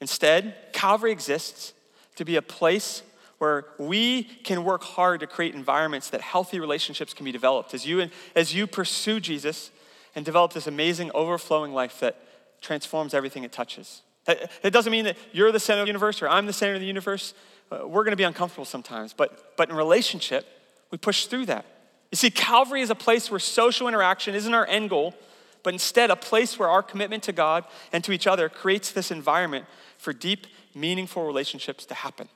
Instead, 0.00 0.54
Calvary 0.72 1.12
exists 1.12 1.74
to 2.16 2.24
be 2.24 2.36
a 2.36 2.42
place 2.42 3.02
where 3.38 3.66
we 3.78 4.22
can 4.22 4.64
work 4.64 4.82
hard 4.82 5.20
to 5.20 5.26
create 5.26 5.54
environments 5.54 6.10
that 6.10 6.20
healthy 6.20 6.60
relationships 6.60 7.14
can 7.14 7.24
be 7.24 7.32
developed 7.32 7.72
as 7.72 7.86
you, 7.86 8.10
as 8.36 8.54
you 8.54 8.66
pursue 8.66 9.18
Jesus 9.18 9.70
and 10.14 10.24
develop 10.24 10.52
this 10.52 10.66
amazing 10.66 11.10
overflowing 11.14 11.72
life 11.72 12.00
that 12.00 12.16
transforms 12.60 13.14
everything 13.14 13.44
it 13.44 13.52
touches. 13.52 14.02
It 14.26 14.72
doesn't 14.72 14.92
mean 14.92 15.06
that 15.06 15.16
you're 15.32 15.52
the 15.52 15.60
center 15.60 15.80
of 15.80 15.86
the 15.86 15.90
universe 15.90 16.20
or 16.20 16.28
I'm 16.28 16.46
the 16.46 16.52
center 16.52 16.74
of 16.74 16.80
the 16.80 16.86
universe. 16.86 17.32
Uh, 17.72 17.86
we're 17.86 18.04
going 18.04 18.12
to 18.12 18.16
be 18.16 18.24
uncomfortable 18.24 18.66
sometimes, 18.66 19.14
but, 19.14 19.56
but 19.56 19.70
in 19.70 19.76
relationship, 19.76 20.46
we 20.90 20.98
push 20.98 21.26
through 21.26 21.46
that. 21.46 21.64
You 22.10 22.16
see, 22.16 22.30
Calvary 22.30 22.82
is 22.82 22.90
a 22.90 22.94
place 22.94 23.30
where 23.30 23.40
social 23.40 23.86
interaction 23.86 24.34
isn't 24.34 24.52
our 24.52 24.66
end 24.66 24.90
goal, 24.90 25.14
but 25.62 25.74
instead 25.74 26.10
a 26.10 26.16
place 26.16 26.58
where 26.58 26.68
our 26.68 26.82
commitment 26.82 27.22
to 27.24 27.32
God 27.32 27.64
and 27.92 28.02
to 28.04 28.12
each 28.12 28.26
other 28.26 28.48
creates 28.48 28.90
this 28.90 29.10
environment 29.10 29.66
for 29.98 30.12
deep, 30.12 30.46
meaningful 30.74 31.24
relationships 31.24 31.86
to 31.86 31.94
happen. 31.94 32.28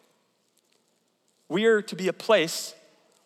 We 1.49 1.65
are 1.65 1.83
to 1.83 1.97
be 1.97 2.09
a 2.09 2.13
place 2.13 2.75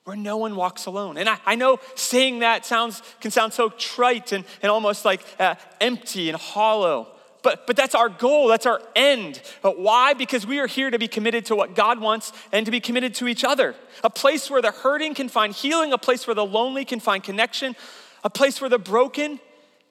where 0.04 0.16
no 0.16 0.38
one 0.38 0.56
walks 0.56 0.86
alone. 0.86 1.18
And 1.18 1.28
I, 1.28 1.38
I 1.44 1.54
know 1.54 1.80
saying 1.94 2.38
that 2.38 2.64
sounds, 2.64 3.02
can 3.20 3.30
sound 3.30 3.52
so 3.52 3.68
trite 3.68 4.32
and, 4.32 4.44
and 4.62 4.70
almost 4.70 5.04
like 5.04 5.22
uh, 5.38 5.56
empty 5.82 6.30
and 6.30 6.38
hollow. 6.38 7.08
But, 7.48 7.66
but 7.66 7.76
that's 7.76 7.94
our 7.94 8.10
goal, 8.10 8.48
that's 8.48 8.66
our 8.66 8.78
end. 8.94 9.40
But 9.62 9.80
why? 9.80 10.12
Because 10.12 10.46
we 10.46 10.58
are 10.58 10.66
here 10.66 10.90
to 10.90 10.98
be 10.98 11.08
committed 11.08 11.46
to 11.46 11.56
what 11.56 11.74
God 11.74 11.98
wants 11.98 12.30
and 12.52 12.66
to 12.66 12.70
be 12.70 12.78
committed 12.78 13.14
to 13.14 13.26
each 13.26 13.42
other. 13.42 13.74
A 14.04 14.10
place 14.10 14.50
where 14.50 14.60
the 14.60 14.70
hurting 14.70 15.14
can 15.14 15.30
find 15.30 15.54
healing, 15.54 15.94
a 15.94 15.96
place 15.96 16.26
where 16.26 16.34
the 16.34 16.44
lonely 16.44 16.84
can 16.84 17.00
find 17.00 17.24
connection, 17.24 17.74
a 18.22 18.28
place 18.28 18.60
where 18.60 18.68
the 18.68 18.78
broken 18.78 19.40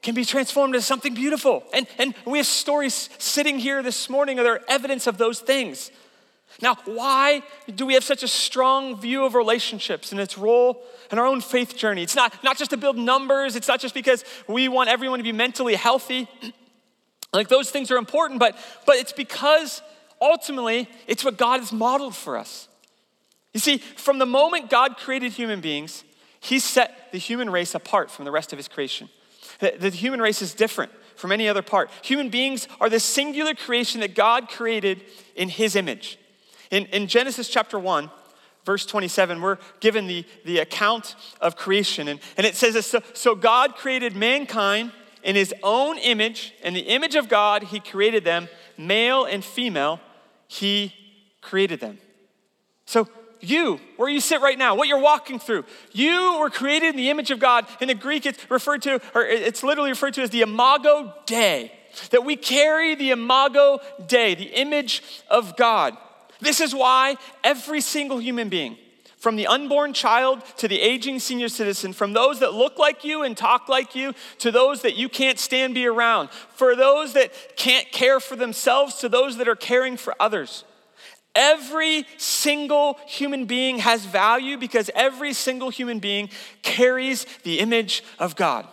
can 0.03 0.13
be 0.13 0.23
transformed 0.23 0.75
into 0.75 0.85
something 0.85 1.15
beautiful. 1.15 1.63
And, 1.73 1.87
and 1.97 2.13
we 2.27 2.37
have 2.37 2.45
stories 2.45 3.09
sitting 3.17 3.57
here 3.57 3.81
this 3.81 4.07
morning 4.07 4.37
that 4.37 4.45
are 4.45 4.61
evidence 4.67 5.07
of 5.07 5.17
those 5.17 5.39
things. 5.39 5.89
Now, 6.61 6.75
why 6.85 7.41
do 7.73 7.87
we 7.87 7.95
have 7.95 8.03
such 8.03 8.21
a 8.21 8.27
strong 8.27 9.01
view 9.01 9.25
of 9.25 9.33
relationships 9.33 10.11
and 10.11 10.21
its 10.21 10.37
role 10.37 10.83
in 11.11 11.17
our 11.17 11.25
own 11.25 11.41
faith 11.41 11.75
journey? 11.75 12.03
It's 12.03 12.15
not, 12.15 12.43
not 12.43 12.59
just 12.59 12.69
to 12.69 12.77
build 12.77 12.99
numbers, 12.99 13.55
it's 13.55 13.67
not 13.67 13.79
just 13.79 13.95
because 13.95 14.23
we 14.47 14.67
want 14.67 14.91
everyone 14.91 15.17
to 15.17 15.23
be 15.23 15.31
mentally 15.31 15.73
healthy. 15.73 16.27
like 17.33 17.47
those 17.49 17.69
things 17.69 17.91
are 17.91 17.97
important, 17.97 18.39
but, 18.39 18.57
but 18.85 18.95
it's 18.95 19.11
because 19.11 19.81
ultimately 20.21 20.89
it's 21.07 21.23
what 21.23 21.37
God 21.37 21.59
has 21.59 21.71
modeled 21.71 22.15
for 22.15 22.37
us. 22.37 22.67
You 23.53 23.59
see, 23.59 23.77
from 23.77 24.19
the 24.19 24.25
moment 24.25 24.69
God 24.69 24.97
created 24.97 25.33
human 25.33 25.61
beings, 25.61 26.03
He 26.39 26.59
set 26.59 27.11
the 27.11 27.17
human 27.17 27.49
race 27.49 27.75
apart 27.75 28.11
from 28.11 28.25
the 28.25 28.31
rest 28.31 28.53
of 28.53 28.57
His 28.57 28.67
creation. 28.67 29.09
The, 29.59 29.73
the 29.77 29.89
human 29.89 30.21
race 30.21 30.41
is 30.41 30.53
different 30.53 30.91
from 31.15 31.31
any 31.31 31.49
other 31.49 31.61
part. 31.61 31.89
Human 32.03 32.29
beings 32.29 32.67
are 32.79 32.89
the 32.89 32.99
singular 32.99 33.55
creation 33.55 34.01
that 34.01 34.15
God 34.15 34.49
created 34.49 35.01
in 35.35 35.49
His 35.49 35.75
image. 35.75 36.19
In, 36.69 36.85
in 36.87 37.07
Genesis 37.07 37.49
chapter 37.49 37.79
1, 37.79 38.11
verse 38.65 38.85
27, 38.85 39.41
we're 39.41 39.57
given 39.79 40.07
the, 40.07 40.25
the 40.45 40.59
account 40.59 41.15
of 41.41 41.55
creation. 41.55 42.07
And, 42.07 42.19
and 42.35 42.45
it 42.45 42.55
says 42.55 42.73
this 42.73 42.85
so, 42.85 43.01
so 43.13 43.33
God 43.33 43.75
created 43.75 44.15
mankind 44.15 44.91
in 45.23 45.35
his 45.35 45.53
own 45.63 45.97
image. 45.97 46.53
In 46.63 46.73
the 46.73 46.81
image 46.81 47.15
of 47.15 47.29
God, 47.29 47.63
he 47.63 47.79
created 47.79 48.23
them, 48.23 48.49
male 48.77 49.25
and 49.25 49.43
female, 49.43 49.99
he 50.47 50.93
created 51.41 51.79
them. 51.79 51.99
So, 52.85 53.07
you, 53.39 53.79
where 53.97 54.09
you 54.09 54.19
sit 54.19 54.41
right 54.41 54.57
now, 54.57 54.75
what 54.75 54.87
you're 54.87 54.99
walking 54.99 55.39
through, 55.39 55.65
you 55.91 56.37
were 56.39 56.49
created 56.49 56.89
in 56.89 56.95
the 56.95 57.09
image 57.09 57.31
of 57.31 57.39
God. 57.39 57.67
In 57.79 57.87
the 57.87 57.93
Greek, 57.93 58.25
it's 58.25 58.49
referred 58.49 58.81
to, 58.83 59.01
or 59.13 59.23
it's 59.25 59.63
literally 59.63 59.89
referred 59.89 60.13
to 60.15 60.21
as 60.21 60.29
the 60.29 60.41
imago 60.41 61.13
Dei, 61.25 61.71
that 62.11 62.25
we 62.25 62.35
carry 62.35 62.95
the 62.95 63.11
imago 63.11 63.79
Dei, 64.07 64.35
the 64.35 64.59
image 64.59 65.03
of 65.29 65.55
God. 65.55 65.95
This 66.39 66.61
is 66.61 66.73
why 66.73 67.17
every 67.43 67.81
single 67.81 68.19
human 68.19 68.49
being, 68.49 68.77
from 69.17 69.35
the 69.35 69.47
unborn 69.47 69.93
child 69.93 70.43
to 70.57 70.67
the 70.67 70.79
aging 70.79 71.19
senior 71.19 71.49
citizen, 71.49 71.91
from 71.91 72.13
those 72.13 72.39
that 72.39 72.53
look 72.53 72.77
like 72.77 73.03
you 73.03 73.23
and 73.23 73.35
talk 73.35 73.67
like 73.67 73.95
you 73.95 74.13
to 74.39 74.51
those 74.51 74.83
that 74.83 74.95
you 74.95 75.09
can't 75.09 75.39
stand 75.39 75.73
be 75.73 75.87
around, 75.87 76.29
for 76.29 76.75
those 76.75 77.13
that 77.13 77.31
can't 77.57 77.91
care 77.91 78.19
for 78.19 78.35
themselves 78.35 78.95
to 78.95 79.09
those 79.09 79.37
that 79.37 79.47
are 79.47 79.55
caring 79.55 79.97
for 79.97 80.13
others. 80.19 80.63
Every 81.33 82.05
single 82.17 82.99
human 83.05 83.45
being 83.45 83.79
has 83.79 84.05
value 84.05 84.57
because 84.57 84.89
every 84.95 85.33
single 85.33 85.69
human 85.69 85.99
being 85.99 86.29
carries 86.63 87.25
the 87.43 87.59
image 87.59 88.03
of 88.17 88.35
God. 88.35 88.67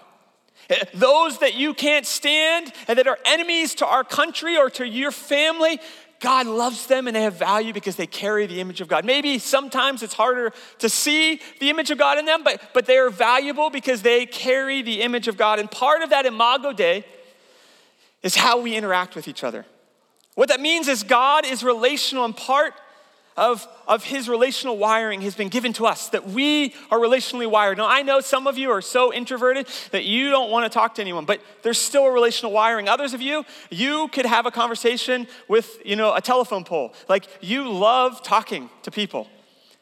Eh, 0.71 0.83
those 0.95 1.39
that 1.41 1.55
you 1.55 1.75
can't 1.75 2.07
stand 2.07 2.73
and 2.89 2.99
that 2.99 3.07
are 3.07 3.19
enemies 3.27 3.75
to 3.77 3.87
our 3.87 4.03
country 4.03 4.57
or 4.57 4.71
to 4.71 4.87
your 4.87 5.11
family, 5.11 5.79
God 6.21 6.47
loves 6.47 6.87
them 6.87 7.07
and 7.07 7.15
they 7.15 7.23
have 7.23 7.35
value 7.35 7.73
because 7.73 7.97
they 7.97 8.07
carry 8.07 8.47
the 8.47 8.61
image 8.61 8.81
of 8.81 8.89
God. 8.89 9.05
Maybe 9.05 9.39
sometimes 9.39 10.03
it's 10.03 10.15
harder 10.15 10.53
to 10.79 10.89
see 10.89 11.41
the 11.61 11.71
image 11.71 11.91
of 11.91 11.99
God 11.99 12.19
in 12.19 12.25
them, 12.25 12.43
but, 12.43 12.61
but 12.73 12.87
they 12.87 12.97
are 12.97 13.11
valuable 13.11 13.71
because 13.71 14.03
they 14.03 14.25
carry 14.25 14.83
the 14.83 15.03
image 15.03 15.29
of 15.29 15.37
God. 15.37 15.59
And 15.59 15.71
part 15.71 16.03
of 16.03 16.11
that 16.11 16.27
imago 16.27 16.73
Dei 16.73 17.05
is 18.23 18.35
how 18.35 18.61
we 18.61 18.75
interact 18.75 19.15
with 19.15 19.29
each 19.29 19.45
other. 19.45 19.67
What 20.35 20.49
that 20.49 20.61
means 20.61 20.89
is 20.89 21.03
God 21.03 21.45
is 21.47 21.63
relational 21.63 22.25
and 22.25 22.37
part 22.37 22.75
of, 23.37 23.67
of 23.89 24.05
his 24.05 24.29
relational 24.29 24.79
wiring 24.79 25.21
has 25.23 25.35
been 25.35 25.49
given 25.49 25.73
to 25.75 25.87
us, 25.87 26.09
that 26.11 26.29
we 26.29 26.75
are 26.91 26.99
relationally 26.99 27.51
wired. 27.51 27.79
Now, 27.79 27.89
I 27.89 28.03
know 28.03 28.21
some 28.21 28.47
of 28.47 28.57
you 28.57 28.71
are 28.71 28.83
so 28.83 29.13
introverted 29.13 29.67
that 29.91 30.05
you 30.05 30.31
don't 30.31 30.51
want 30.51 30.71
to 30.71 30.75
talk 30.75 30.95
to 30.97 31.03
anyone, 31.03 31.25
but 31.25 31.41
there's 31.63 31.81
still 31.81 32.05
a 32.05 32.13
relational 32.13 32.53
wiring. 32.53 32.89
Others 32.89 33.13
of 33.13 33.21
you, 33.21 33.45
you 33.71 34.09
could 34.09 34.27
have 34.27 34.47
a 34.47 34.53
conversation 34.53 35.27
with, 35.49 35.79
you 35.85 35.97
know, 35.97 36.15
a 36.15 36.21
telephone 36.21 36.63
pole. 36.63 36.95
Like, 37.09 37.27
you 37.41 37.69
love 37.69 38.23
talking 38.23 38.71
to 38.83 38.93
people. 38.93 39.27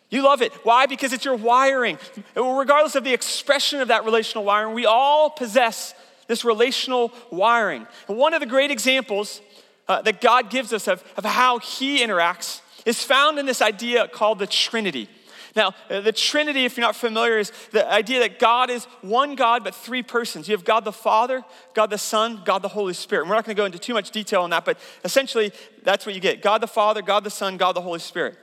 You 0.09 0.23
love 0.23 0.41
it. 0.41 0.53
Why? 0.65 0.87
Because 0.87 1.13
it's 1.13 1.25
your 1.25 1.37
wiring. 1.37 1.99
Regardless 2.35 2.95
of 2.95 3.05
the 3.05 3.13
expression 3.13 3.81
of 3.81 3.89
that 3.89 4.05
relational 4.05 4.45
wiring, 4.45 4.75
we 4.75 4.87
all 4.87 5.29
possess 5.29 5.95
this 6.27 6.45
relational 6.45 7.13
wiring. 7.31 7.87
And 8.09 8.17
one 8.17 8.33
of 8.33 8.41
the 8.41 8.47
great 8.47 8.71
examples 8.71 9.43
uh, 9.89 10.01
that 10.03 10.23
God 10.23 10.49
gives 10.49 10.73
us 10.73 10.89
of, 10.89 11.05
of 11.19 11.25
how 11.25 11.59
He 11.59 12.03
interacts 12.03 12.62
is 12.87 13.03
found 13.03 13.39
in 13.39 13.47
this 13.47 13.63
idea 13.63 14.09
called 14.09 14.39
the 14.39 14.47
Trinity. 14.47 15.09
Now, 15.55 15.75
uh, 15.91 16.01
the 16.01 16.13
Trinity, 16.13 16.65
if 16.65 16.77
you're 16.77 16.87
not 16.87 16.97
familiar, 16.97 17.39
is 17.39 17.53
the 17.73 17.91
idea 17.91 18.21
that 18.21 18.39
God 18.39 18.71
is 18.71 18.85
one 19.03 19.35
God, 19.35 19.65
but 19.65 19.75
three 19.75 20.03
persons. 20.03 20.49
You 20.49 20.57
have 20.57 20.65
God 20.65 20.85
the 20.85 20.93
Father, 20.93 21.45
God 21.75 21.91
the 21.91 21.99
Son, 21.99 22.43
God 22.45 22.63
the 22.63 22.69
Holy 22.69 22.95
Spirit. 22.95 23.23
And 23.23 23.31
we're 23.31 23.37
not 23.37 23.45
going 23.45 23.57
to 23.57 23.61
go 23.61 23.67
into 23.67 23.79
too 23.79 23.95
much 23.95 24.11
detail 24.11 24.43
on 24.43 24.51
that, 24.51 24.65
but 24.65 24.79
essentially, 25.05 25.53
that's 25.83 26.07
what 26.07 26.15
you 26.15 26.21
get 26.21 26.43
God 26.43 26.63
the 26.63 26.67
Father, 26.67 27.03
God 27.03 27.25
the 27.25 27.31
Son, 27.31 27.57
God 27.57 27.77
the 27.77 27.83
Holy 27.83 27.99
Spirit. 27.99 28.39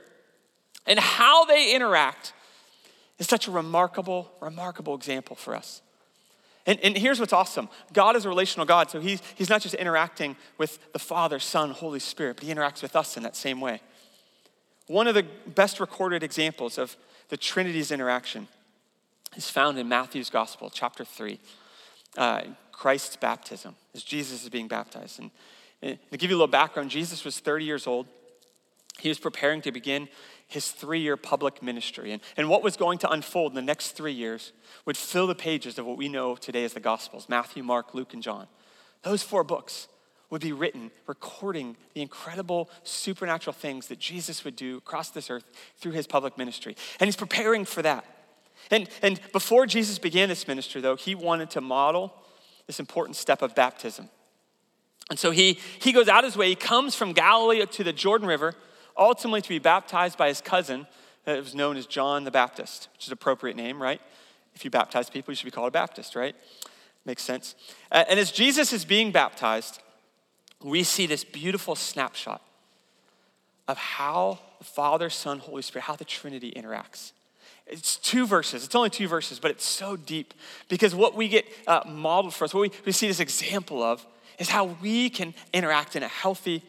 And 0.86 0.98
how 0.98 1.44
they 1.44 1.74
interact 1.74 2.32
is 3.18 3.26
such 3.26 3.48
a 3.48 3.50
remarkable, 3.50 4.30
remarkable 4.40 4.94
example 4.94 5.36
for 5.36 5.54
us. 5.54 5.82
And, 6.66 6.78
and 6.80 6.96
here's 6.96 7.18
what's 7.18 7.32
awesome 7.32 7.68
God 7.92 8.16
is 8.16 8.24
a 8.24 8.28
relational 8.28 8.66
God, 8.66 8.90
so 8.90 9.00
he's, 9.00 9.20
he's 9.34 9.48
not 9.48 9.62
just 9.62 9.74
interacting 9.74 10.36
with 10.58 10.92
the 10.92 10.98
Father, 10.98 11.38
Son, 11.38 11.70
Holy 11.70 12.00
Spirit, 12.00 12.36
but 12.36 12.44
He 12.44 12.54
interacts 12.54 12.82
with 12.82 12.94
us 12.94 13.16
in 13.16 13.22
that 13.24 13.34
same 13.34 13.60
way. 13.60 13.80
One 14.90 15.06
of 15.06 15.14
the 15.14 15.22
best 15.46 15.78
recorded 15.78 16.24
examples 16.24 16.76
of 16.76 16.96
the 17.28 17.36
Trinity's 17.36 17.92
interaction 17.92 18.48
is 19.36 19.48
found 19.48 19.78
in 19.78 19.88
Matthew's 19.88 20.30
Gospel, 20.30 20.68
chapter 20.68 21.04
3, 21.04 21.38
uh, 22.18 22.42
Christ's 22.72 23.14
baptism, 23.14 23.76
as 23.94 24.02
Jesus 24.02 24.42
is 24.42 24.48
being 24.48 24.66
baptized. 24.66 25.20
And, 25.20 25.30
and 25.80 25.96
to 26.10 26.18
give 26.18 26.28
you 26.28 26.34
a 26.34 26.40
little 26.40 26.50
background, 26.50 26.90
Jesus 26.90 27.24
was 27.24 27.38
30 27.38 27.64
years 27.64 27.86
old. 27.86 28.08
He 28.98 29.08
was 29.08 29.20
preparing 29.20 29.62
to 29.62 29.70
begin 29.70 30.08
his 30.48 30.72
three 30.72 30.98
year 30.98 31.16
public 31.16 31.62
ministry. 31.62 32.10
And, 32.10 32.20
and 32.36 32.48
what 32.48 32.64
was 32.64 32.76
going 32.76 32.98
to 32.98 33.10
unfold 33.10 33.52
in 33.52 33.54
the 33.54 33.62
next 33.62 33.92
three 33.92 34.12
years 34.12 34.50
would 34.86 34.96
fill 34.96 35.28
the 35.28 35.36
pages 35.36 35.78
of 35.78 35.86
what 35.86 35.98
we 35.98 36.08
know 36.08 36.34
today 36.34 36.64
as 36.64 36.72
the 36.72 36.80
Gospels 36.80 37.28
Matthew, 37.28 37.62
Mark, 37.62 37.94
Luke, 37.94 38.12
and 38.12 38.24
John. 38.24 38.48
Those 39.04 39.22
four 39.22 39.44
books 39.44 39.86
would 40.30 40.40
be 40.40 40.52
written 40.52 40.90
recording 41.06 41.76
the 41.94 42.02
incredible 42.02 42.70
supernatural 42.84 43.52
things 43.52 43.88
that 43.88 43.98
Jesus 43.98 44.44
would 44.44 44.56
do 44.56 44.78
across 44.78 45.10
this 45.10 45.28
earth 45.28 45.44
through 45.76 45.92
his 45.92 46.06
public 46.06 46.38
ministry. 46.38 46.76
And 47.00 47.08
he's 47.08 47.16
preparing 47.16 47.64
for 47.64 47.82
that. 47.82 48.04
And, 48.70 48.88
and 49.02 49.20
before 49.32 49.66
Jesus 49.66 49.98
began 49.98 50.28
this 50.28 50.46
ministry, 50.46 50.80
though, 50.80 50.96
he 50.96 51.14
wanted 51.14 51.50
to 51.50 51.60
model 51.60 52.14
this 52.66 52.78
important 52.78 53.16
step 53.16 53.42
of 53.42 53.54
baptism. 53.54 54.08
And 55.08 55.18
so 55.18 55.32
he, 55.32 55.58
he 55.80 55.92
goes 55.92 56.08
out 56.08 56.22
his 56.22 56.36
way, 56.36 56.48
he 56.48 56.54
comes 56.54 56.94
from 56.94 57.12
Galilee 57.12 57.66
to 57.66 57.84
the 57.84 57.92
Jordan 57.92 58.28
River, 58.28 58.54
ultimately 58.96 59.42
to 59.42 59.48
be 59.48 59.58
baptized 59.58 60.16
by 60.16 60.28
his 60.28 60.40
cousin, 60.40 60.86
that 61.24 61.38
was 61.38 61.54
known 61.54 61.76
as 61.76 61.86
John 61.86 62.24
the 62.24 62.30
Baptist, 62.30 62.88
which 62.92 63.02
is 63.02 63.08
an 63.08 63.14
appropriate 63.14 63.56
name, 63.56 63.82
right? 63.82 64.00
If 64.54 64.64
you 64.64 64.70
baptize 64.70 65.10
people, 65.10 65.32
you 65.32 65.36
should 65.36 65.44
be 65.44 65.50
called 65.50 65.68
a 65.68 65.72
Baptist, 65.72 66.14
right? 66.14 66.34
Makes 67.04 67.22
sense. 67.22 67.54
And 67.90 68.18
as 68.18 68.30
Jesus 68.30 68.72
is 68.72 68.84
being 68.84 69.10
baptized, 69.10 69.80
we 70.62 70.82
see 70.82 71.06
this 71.06 71.24
beautiful 71.24 71.74
snapshot 71.74 72.42
of 73.68 73.78
how 73.78 74.38
the 74.58 74.64
Father, 74.64 75.08
Son, 75.10 75.38
Holy 75.38 75.62
Spirit, 75.62 75.84
how 75.84 75.96
the 75.96 76.04
Trinity 76.04 76.52
interacts. 76.52 77.12
It's 77.66 77.96
two 77.96 78.26
verses. 78.26 78.64
It's 78.64 78.74
only 78.74 78.90
two 78.90 79.06
verses, 79.06 79.38
but 79.38 79.50
it's 79.50 79.64
so 79.64 79.96
deep 79.96 80.34
because 80.68 80.94
what 80.94 81.14
we 81.14 81.28
get 81.28 81.46
uh, 81.66 81.82
modeled 81.86 82.34
for 82.34 82.44
us, 82.44 82.52
what 82.52 82.62
we, 82.62 82.72
we 82.84 82.92
see 82.92 83.06
this 83.06 83.20
example 83.20 83.82
of, 83.82 84.04
is 84.38 84.48
how 84.48 84.76
we 84.82 85.08
can 85.08 85.34
interact 85.52 85.94
in 85.94 86.02
a 86.02 86.08
healthy 86.08 86.62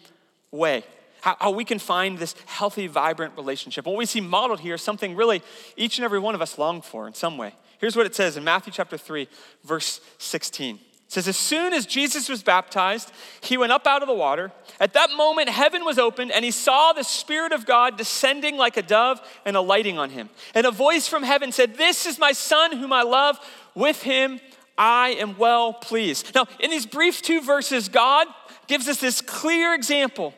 way. 0.51 0.83
How, 1.21 1.37
how 1.39 1.51
we 1.51 1.65
can 1.65 1.79
find 1.79 2.19
this 2.19 2.35
healthy, 2.45 2.87
vibrant 2.87 3.35
relationship. 3.35 3.85
What 3.85 3.95
we 3.95 4.05
see 4.05 4.21
modeled 4.21 4.59
here 4.59 4.75
is 4.75 4.81
something 4.81 5.15
really 5.15 5.41
each 5.75 5.97
and 5.97 6.05
every 6.05 6.19
one 6.19 6.35
of 6.35 6.41
us 6.41 6.57
long 6.57 6.81
for 6.81 7.07
in 7.07 7.13
some 7.13 7.37
way. 7.37 7.53
Here's 7.79 7.95
what 7.95 8.05
it 8.05 8.13
says 8.13 8.37
in 8.37 8.43
Matthew 8.43 8.71
chapter 8.71 8.97
3, 8.97 9.27
verse 9.63 10.01
16. 10.19 10.79
It 11.11 11.15
says, 11.15 11.27
As 11.27 11.35
soon 11.35 11.73
as 11.73 11.85
Jesus 11.85 12.29
was 12.29 12.41
baptized, 12.41 13.11
he 13.41 13.57
went 13.57 13.73
up 13.73 13.85
out 13.85 14.01
of 14.01 14.07
the 14.07 14.13
water. 14.13 14.53
At 14.79 14.93
that 14.93 15.09
moment, 15.11 15.49
heaven 15.49 15.83
was 15.83 15.99
opened, 15.99 16.31
and 16.31 16.45
he 16.45 16.51
saw 16.51 16.93
the 16.93 17.03
Spirit 17.03 17.51
of 17.51 17.65
God 17.65 17.97
descending 17.97 18.55
like 18.55 18.77
a 18.77 18.81
dove 18.81 19.19
and 19.45 19.57
alighting 19.57 19.99
on 19.99 20.11
him. 20.11 20.29
And 20.55 20.65
a 20.65 20.71
voice 20.71 21.09
from 21.09 21.23
heaven 21.23 21.51
said, 21.51 21.75
This 21.75 22.05
is 22.05 22.17
my 22.17 22.31
Son 22.31 22.77
whom 22.77 22.93
I 22.93 23.01
love. 23.01 23.37
With 23.75 24.03
him 24.03 24.39
I 24.77 25.09
am 25.19 25.37
well 25.37 25.73
pleased. 25.73 26.33
Now, 26.33 26.47
in 26.61 26.69
these 26.69 26.85
brief 26.85 27.21
two 27.21 27.41
verses, 27.41 27.89
God 27.89 28.27
gives 28.67 28.87
us 28.87 29.01
this 29.01 29.19
clear 29.19 29.73
example 29.73 30.33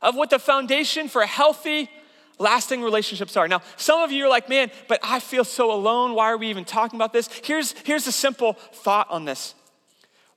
of 0.00 0.14
what 0.14 0.30
the 0.30 0.38
foundation 0.38 1.08
for 1.08 1.26
healthy, 1.26 1.90
lasting 2.38 2.82
relationships 2.82 3.36
are. 3.36 3.48
Now, 3.48 3.62
some 3.76 3.98
of 3.98 4.12
you 4.12 4.26
are 4.26 4.30
like, 4.30 4.48
man, 4.48 4.70
but 4.86 5.00
I 5.02 5.18
feel 5.18 5.42
so 5.42 5.72
alone. 5.72 6.14
Why 6.14 6.26
are 6.26 6.38
we 6.38 6.50
even 6.50 6.64
talking 6.64 6.98
about 6.98 7.12
this? 7.12 7.28
Here's, 7.42 7.72
here's 7.82 8.06
a 8.06 8.12
simple 8.12 8.52
thought 8.52 9.10
on 9.10 9.24
this 9.24 9.56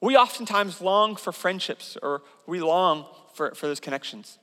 we 0.02 0.16
oftentimes 0.16 0.82
long 0.82 1.16
for 1.16 1.32
friendships 1.32 1.98
or 2.02 2.22
we 2.46 2.60
long 2.62 3.06
for, 3.34 3.54
for 3.56 3.68
those 3.68 3.80
connections. 3.80 4.38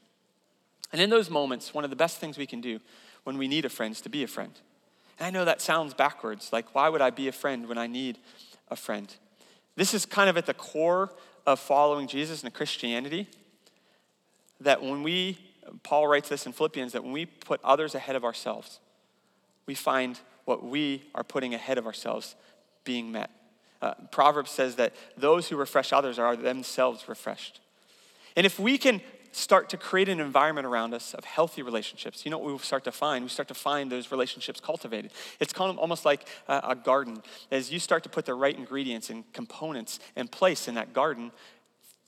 And 0.92 1.00
in 1.00 1.10
those 1.10 1.30
moments, 1.30 1.74
one 1.74 1.84
of 1.84 1.90
the 1.90 1.96
best 1.96 2.18
things 2.18 2.38
we 2.38 2.46
can 2.46 2.60
do 2.60 2.80
when 3.24 3.38
we 3.38 3.48
need 3.48 3.64
a 3.64 3.68
friend 3.68 3.92
is 3.92 4.00
to 4.02 4.08
be 4.08 4.22
a 4.22 4.28
friend. 4.28 4.52
And 5.18 5.26
I 5.26 5.30
know 5.30 5.44
that 5.44 5.60
sounds 5.60 5.94
backwards. 5.94 6.52
Like, 6.52 6.74
why 6.74 6.88
would 6.88 7.00
I 7.00 7.10
be 7.10 7.28
a 7.28 7.32
friend 7.32 7.68
when 7.68 7.78
I 7.78 7.86
need 7.86 8.18
a 8.68 8.76
friend? 8.76 9.14
This 9.76 9.94
is 9.94 10.06
kind 10.06 10.28
of 10.30 10.36
at 10.36 10.46
the 10.46 10.54
core 10.54 11.12
of 11.46 11.60
following 11.60 12.06
Jesus 12.06 12.42
and 12.42 12.52
Christianity. 12.52 13.28
That 14.60 14.82
when 14.82 15.02
we, 15.02 15.38
Paul 15.82 16.06
writes 16.06 16.28
this 16.28 16.46
in 16.46 16.52
Philippians, 16.52 16.92
that 16.92 17.02
when 17.02 17.12
we 17.12 17.26
put 17.26 17.60
others 17.64 17.94
ahead 17.94 18.16
of 18.16 18.24
ourselves, 18.24 18.80
we 19.66 19.74
find 19.74 20.20
what 20.44 20.64
we 20.64 21.04
are 21.14 21.24
putting 21.24 21.54
ahead 21.54 21.78
of 21.78 21.86
ourselves 21.86 22.34
being 22.84 23.10
met. 23.10 23.30
Uh, 23.82 23.94
Proverbs 24.10 24.50
says 24.50 24.76
that 24.76 24.94
those 25.16 25.48
who 25.48 25.56
refresh 25.56 25.92
others 25.92 26.18
are 26.18 26.36
themselves 26.36 27.08
refreshed. 27.08 27.60
And 28.36 28.46
if 28.46 28.58
we 28.58 28.78
can 28.78 29.00
start 29.32 29.68
to 29.68 29.76
create 29.76 30.08
an 30.08 30.20
environment 30.20 30.66
around 30.66 30.94
us 30.94 31.12
of 31.14 31.24
healthy 31.24 31.62
relationships, 31.62 32.24
you 32.24 32.30
know 32.30 32.38
what 32.38 32.46
we 32.46 32.52
will 32.52 32.58
start 32.58 32.84
to 32.84 32.92
find? 32.92 33.24
We 33.24 33.28
start 33.28 33.48
to 33.48 33.54
find 33.54 33.90
those 33.90 34.10
relationships 34.10 34.60
cultivated. 34.60 35.10
It's 35.40 35.52
kind 35.52 35.70
of 35.70 35.78
almost 35.78 36.04
like 36.04 36.28
a, 36.48 36.60
a 36.68 36.74
garden. 36.76 37.22
As 37.50 37.72
you 37.72 37.78
start 37.78 38.04
to 38.04 38.08
put 38.08 38.26
the 38.26 38.34
right 38.34 38.56
ingredients 38.56 39.10
and 39.10 39.30
components 39.32 39.98
in 40.16 40.28
place 40.28 40.68
in 40.68 40.74
that 40.76 40.92
garden, 40.92 41.32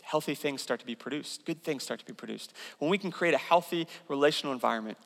healthy 0.03 0.37
things 0.37 0.63
start 0.63 0.79
to 0.81 0.87
be 0.87 0.95
produced, 0.95 1.45
good 1.45 1.63
things 1.65 1.83
start 1.83 1.99
to 1.99 2.07
be 2.07 2.13
produced. 2.13 2.53
When 2.79 2.91
we 2.91 2.99
can 2.99 3.11
create 3.11 3.35
a 3.35 3.39
healthy 3.39 3.89
relational 4.09 4.53
environment, 4.53 4.99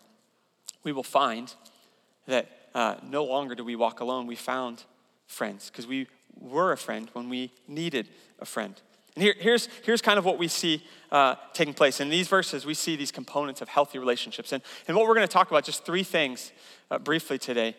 we 0.85 0.93
will 0.93 1.02
find 1.02 1.52
that 2.26 2.49
uh, 2.75 2.97
no 3.02 3.25
longer 3.25 3.55
do 3.55 3.64
we 3.64 3.76
walk 3.76 4.00
alone. 4.00 4.26
We 4.26 4.37
found 4.37 4.85
friends 5.26 5.71
because 5.71 5.87
we 5.87 6.07
were 6.38 6.72
a 6.72 6.76
friend 6.76 7.08
when 7.12 7.28
we 7.28 7.52
needed 7.66 8.08
a 8.38 8.44
friend. 8.44 8.75
And 9.16 9.25
here, 9.25 9.34
here's, 9.38 9.68
here's 9.84 10.00
kind 10.00 10.18
of 10.18 10.25
what 10.25 10.38
we 10.38 10.49
see 10.49 10.84
uh, 11.10 11.34
taking 11.52 11.75
place. 11.75 12.00
In 12.00 12.08
these 12.08 12.28
verses, 12.28 12.64
we 12.64 12.75
see 12.75 12.96
these 12.96 13.10
components 13.10 13.60
of 13.60 13.68
healthy 13.68 13.99
relationships. 13.99 14.52
And, 14.52 14.62
and 14.87 14.96
what 14.96 15.06
we're 15.06 15.14
going 15.14 15.26
to 15.26 15.32
talk 15.32 15.50
about, 15.50 15.64
just 15.64 15.84
three 15.84 16.04
things 16.04 16.52
uh, 16.90 16.99
briefly 16.99 17.38
today, 17.38 17.76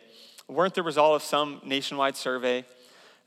weren't 0.48 0.75
the 0.75 0.84
result 0.84 1.15
of 1.15 1.24
some 1.24 1.62
nationwide 1.63 2.17
survey. 2.17 2.65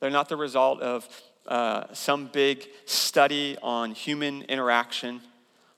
They're 0.01 0.11
not 0.11 0.29
the 0.29 0.37
result 0.37 0.81
of 0.81 1.09
uh, 1.47 1.93
some 1.93 2.27
big 2.27 2.69
study 2.85 3.57
on 3.63 3.93
human 3.93 4.43
interaction, 4.43 5.21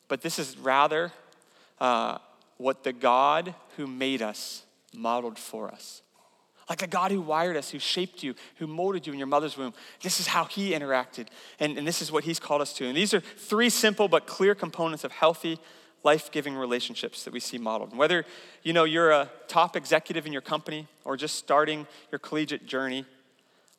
but 0.09 0.23
this 0.23 0.39
is 0.39 0.59
rather 0.59 1.13
uh, 1.81 2.19
what 2.57 2.85
the 2.85 2.93
God 2.93 3.55
who 3.77 3.87
made 3.87 4.23
us 4.23 4.65
modeled 4.95 5.39
for 5.39 5.69
us. 5.69 6.03
Like 6.69 6.79
the 6.81 6.87
God 6.87 7.13
who 7.13 7.21
wired 7.21 7.57
us, 7.57 7.71
who 7.71 7.79
shaped 7.79 8.23
you, 8.23 8.35
who 8.57 8.67
molded 8.67 9.07
you 9.07 9.13
in 9.13 9.19
your 9.19 9.29
mother's 9.29 9.57
womb. 9.57 9.73
This 10.03 10.19
is 10.19 10.27
how 10.27 10.47
he 10.47 10.73
interacted, 10.73 11.29
and, 11.61 11.79
and 11.79 11.87
this 11.87 12.03
is 12.03 12.11
what 12.11 12.25
he's 12.25 12.41
called 12.41 12.61
us 12.61 12.73
to. 12.75 12.87
And 12.87 12.97
these 12.97 13.15
are 13.15 13.21
three 13.21 13.71
simple 13.71 14.09
but 14.09 14.27
clear 14.27 14.55
components 14.55 15.05
of 15.05 15.13
healthy, 15.13 15.61
life-giving 16.03 16.57
relationships 16.57 17.25
that 17.25 17.33
we 17.33 17.39
see 17.39 17.57
modeled. 17.57 17.91
And 17.91 17.99
whether 17.99 18.25
you 18.65 18.73
know 18.73 18.85
you're 18.85 19.13
a 19.13 19.31
top 19.47 19.77
executive 19.77 20.27
in 20.27 20.33
your 20.33 20.43
company 20.43 20.89
or 21.05 21.17
just 21.17 21.37
starting 21.37 21.87
your 22.11 22.19
collegiate 22.19 22.67
journey, 22.67 23.05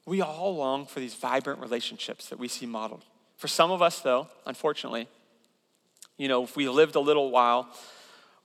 we 0.05 0.21
all 0.21 0.55
long 0.55 0.85
for 0.85 1.01
these 1.01 1.13
vibrant 1.13 1.59
relationships 1.59 2.29
that 2.29 2.39
we 2.39 2.47
see 2.47 2.65
modeled. 2.65 3.03
For 3.35 3.49
some 3.49 3.69
of 3.69 3.81
us, 3.81 3.99
though, 3.99 4.29
unfortunately, 4.45 5.09
you 6.17 6.29
know, 6.29 6.43
if 6.45 6.55
we 6.55 6.69
lived 6.69 6.95
a 6.95 7.01
little 7.01 7.31
while, 7.31 7.67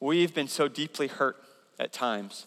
we've 0.01 0.35
been 0.35 0.49
so 0.49 0.67
deeply 0.67 1.07
hurt 1.07 1.37
at 1.79 1.93
times 1.93 2.47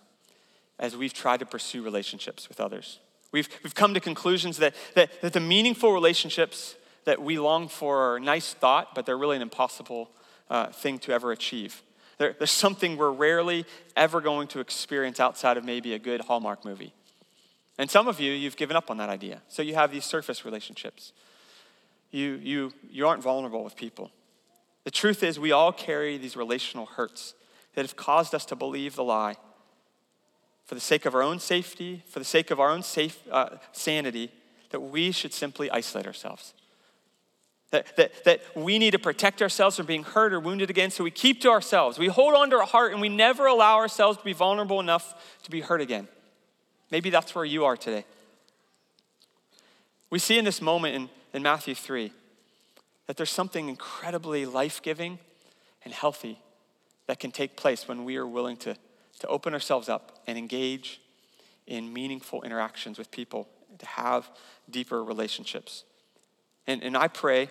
as 0.79 0.95
we've 0.95 1.13
tried 1.13 1.39
to 1.39 1.45
pursue 1.45 1.81
relationships 1.81 2.49
with 2.49 2.59
others. 2.59 2.99
We've, 3.31 3.49
we've 3.63 3.75
come 3.75 3.93
to 3.93 3.99
conclusions 3.99 4.57
that, 4.57 4.75
that, 4.93 5.21
that 5.21 5.33
the 5.33 5.39
meaningful 5.39 5.91
relationships 5.91 6.75
that 7.05 7.21
we 7.21 7.37
long 7.37 7.67
for 7.67 8.13
are 8.13 8.19
nice 8.19 8.53
thought, 8.53 8.95
but 8.95 9.05
they're 9.05 9.17
really 9.17 9.35
an 9.35 9.41
impossible 9.41 10.09
uh, 10.49 10.67
thing 10.67 10.99
to 10.99 11.11
ever 11.11 11.31
achieve. 11.31 11.81
There, 12.17 12.35
there's 12.37 12.51
something 12.51 12.97
we're 12.97 13.11
rarely 13.11 13.65
ever 13.95 14.21
going 14.21 14.47
to 14.49 14.59
experience 14.59 15.19
outside 15.19 15.57
of 15.57 15.65
maybe 15.65 15.93
a 15.93 15.99
good 15.99 16.21
Hallmark 16.21 16.63
movie. 16.63 16.93
And 17.77 17.91
some 17.91 18.07
of 18.07 18.19
you, 18.19 18.31
you've 18.31 18.55
given 18.55 18.77
up 18.77 18.89
on 18.89 18.97
that 18.97 19.09
idea. 19.09 19.41
So 19.47 19.61
you 19.61 19.75
have 19.75 19.91
these 19.91 20.05
surface 20.05 20.45
relationships. 20.45 21.11
You, 22.11 22.39
you, 22.41 22.73
you 22.89 23.07
aren't 23.07 23.21
vulnerable 23.21 23.63
with 23.63 23.75
people. 23.75 24.11
The 24.85 24.91
truth 24.91 25.23
is, 25.23 25.39
we 25.39 25.51
all 25.51 25.73
carry 25.73 26.17
these 26.17 26.37
relational 26.37 26.85
hurts 26.85 27.33
that 27.73 27.81
have 27.81 27.97
caused 27.97 28.33
us 28.33 28.45
to 28.45 28.55
believe 28.55 28.95
the 28.95 29.03
lie 29.03 29.35
for 30.65 30.75
the 30.75 30.81
sake 30.81 31.05
of 31.05 31.13
our 31.15 31.21
own 31.21 31.39
safety, 31.39 32.03
for 32.07 32.19
the 32.19 32.25
sake 32.25 32.51
of 32.51 32.59
our 32.59 32.69
own 32.69 32.83
safe, 32.83 33.19
uh, 33.31 33.57
sanity, 33.71 34.31
that 34.71 34.79
we 34.79 35.11
should 35.11 35.33
simply 35.33 35.69
isolate 35.69 36.07
ourselves. 36.07 36.53
That, 37.71 37.95
that, 37.97 38.23
that 38.25 38.41
we 38.55 38.79
need 38.79 38.91
to 38.91 38.99
protect 38.99 39.41
ourselves 39.41 39.77
from 39.77 39.85
being 39.85 40.03
hurt 40.03 40.33
or 40.33 40.39
wounded 40.39 40.69
again, 40.69 40.91
so 40.91 41.03
we 41.03 41.11
keep 41.11 41.41
to 41.41 41.49
ourselves. 41.49 41.99
We 41.99 42.07
hold 42.07 42.33
on 42.33 42.49
to 42.49 42.57
our 42.57 42.65
heart 42.65 42.93
and 42.93 43.01
we 43.01 43.09
never 43.09 43.45
allow 43.45 43.77
ourselves 43.77 44.17
to 44.17 44.23
be 44.23 44.33
vulnerable 44.33 44.79
enough 44.79 45.39
to 45.43 45.51
be 45.51 45.61
hurt 45.61 45.81
again. 45.81 46.07
Maybe 46.89 47.09
that's 47.09 47.35
where 47.35 47.45
you 47.45 47.65
are 47.65 47.77
today. 47.77 48.05
We 50.09 50.19
see 50.19 50.37
in 50.37 50.45
this 50.45 50.61
moment 50.61 50.95
in, 50.95 51.09
in 51.33 51.43
Matthew 51.43 51.75
3 51.75 52.11
that 53.07 53.17
there's 53.17 53.31
something 53.31 53.69
incredibly 53.69 54.45
life 54.45 54.81
giving 54.81 55.19
and 55.83 55.93
healthy 55.93 56.39
that 57.07 57.19
can 57.19 57.31
take 57.31 57.55
place 57.55 57.87
when 57.87 58.05
we 58.05 58.17
are 58.17 58.25
willing 58.25 58.57
to 58.57 58.75
to 59.19 59.27
open 59.27 59.53
ourselves 59.53 59.89
up 59.89 60.23
and 60.27 60.37
engage 60.37 61.01
in 61.67 61.91
meaningful 61.91 62.43
interactions 62.43 62.97
with 62.97 63.09
people, 63.11 63.47
to 63.79 63.85
have 63.85 64.29
deeper 64.69 65.03
relationships. 65.03 65.83
And, 66.67 66.83
and 66.83 66.95
I 66.95 67.07
pray 67.07 67.49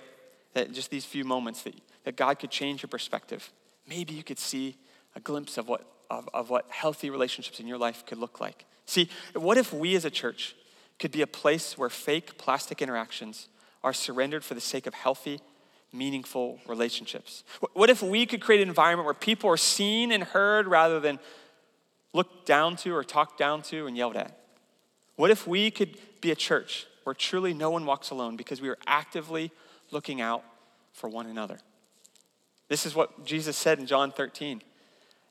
that 0.55 0.72
just 0.72 0.90
these 0.90 1.05
few 1.05 1.24
moments 1.24 1.62
that, 1.62 1.74
that 2.05 2.16
God 2.16 2.38
could 2.38 2.50
change 2.50 2.83
your 2.83 2.88
perspective. 2.88 3.50
Maybe 3.88 4.14
you 4.14 4.22
could 4.22 4.38
see 4.38 4.77
a 5.14 5.20
glimpse 5.20 5.59
of 5.59 5.68
what, 5.68 5.85
of, 6.11 6.29
of 6.33 6.50
what 6.50 6.70
healthy 6.70 7.11
relationships 7.11 7.61
in 7.61 7.66
your 7.66 7.79
life 7.79 8.05
could 8.07 8.18
look 8.18 8.40
like. 8.40 8.64
See, 8.87 9.09
what 9.35 9.59
if 9.59 9.72
we 9.72 9.96
as 9.96 10.05
a 10.05 10.11
church 10.11 10.55
could 10.98 11.11
be 11.11 11.22
a 11.22 11.27
place 11.27 11.77
where 11.77 11.90
fake 11.90 12.38
plastic 12.38 12.81
interactions 12.81 13.48
are 13.83 13.92
surrendered 13.92 14.44
for 14.44 14.55
the 14.55 14.61
sake 14.61 14.87
of 14.87 14.94
healthy, 14.94 15.40
meaningful 15.92 16.61
relationships? 16.66 17.44
What 17.72 17.90
if 17.90 18.03
we 18.03 18.27
could 18.27 18.40
create 18.40 18.62
an 18.62 18.68
environment 18.68 19.05
where 19.05 19.14
people 19.14 19.50
are 19.50 19.57
seen 19.57 20.12
and 20.12 20.22
heard 20.22 20.66
rather 20.66 21.00
than 21.00 21.18
looked 22.14 22.46
down 22.46 22.77
to 22.77 22.94
or 22.94 23.05
talked 23.05 23.38
down 23.38 23.61
to 23.62 23.87
and 23.87 23.94
yelled 23.96 24.16
at? 24.16 24.38
What 25.16 25.31
if 25.31 25.46
we 25.46 25.70
could 25.70 25.98
be 26.22 26.31
a 26.31 26.35
church 26.35 26.87
where 27.03 27.14
truly 27.14 27.53
no 27.53 27.70
one 27.70 27.85
walks 27.85 28.09
alone 28.09 28.37
because 28.37 28.62
we 28.62 28.70
are 28.70 28.79
actively 28.87 29.50
looking 29.90 30.22
out 30.22 30.42
for 30.92 31.09
one 31.09 31.27
another? 31.27 31.59
This 32.68 32.87
is 32.87 32.94
what 32.94 33.27
Jesus 33.27 33.57
said 33.57 33.79
in 33.79 33.87
John 33.87 34.11
13 34.11 34.62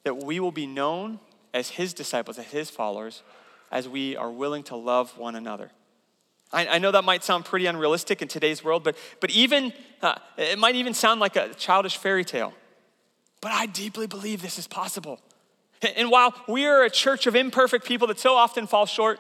that 0.03 0.21
we 0.23 0.39
will 0.39 0.51
be 0.51 0.67
known 0.67 1.19
as 1.53 1.69
his 1.69 1.93
disciples, 1.93 2.37
as 2.37 2.45
his 2.47 2.69
followers, 2.69 3.23
as 3.71 3.87
we 3.87 4.15
are 4.17 4.29
willing 4.29 4.63
to 4.63 4.75
love 4.75 5.17
one 5.17 5.35
another. 5.35 5.71
I, 6.51 6.67
I 6.67 6.79
know 6.79 6.91
that 6.91 7.03
might 7.03 7.23
sound 7.23 7.45
pretty 7.45 7.65
unrealistic 7.65 8.21
in 8.21 8.27
today's 8.27 8.63
world, 8.63 8.83
but, 8.83 8.97
but 9.19 9.31
even, 9.31 9.71
uh, 10.01 10.15
it 10.37 10.59
might 10.59 10.75
even 10.75 10.93
sound 10.93 11.19
like 11.19 11.35
a 11.35 11.53
childish 11.53 11.97
fairy 11.97 12.25
tale. 12.25 12.53
But 13.41 13.51
I 13.51 13.65
deeply 13.65 14.07
believe 14.07 14.41
this 14.41 14.59
is 14.59 14.67
possible. 14.67 15.19
And 15.95 16.09
while 16.09 16.33
we 16.47 16.65
are 16.65 16.83
a 16.83 16.89
church 16.89 17.27
of 17.27 17.35
imperfect 17.35 17.85
people 17.85 18.07
that 18.07 18.19
so 18.19 18.35
often 18.35 18.67
fall 18.67 18.85
short, 18.85 19.19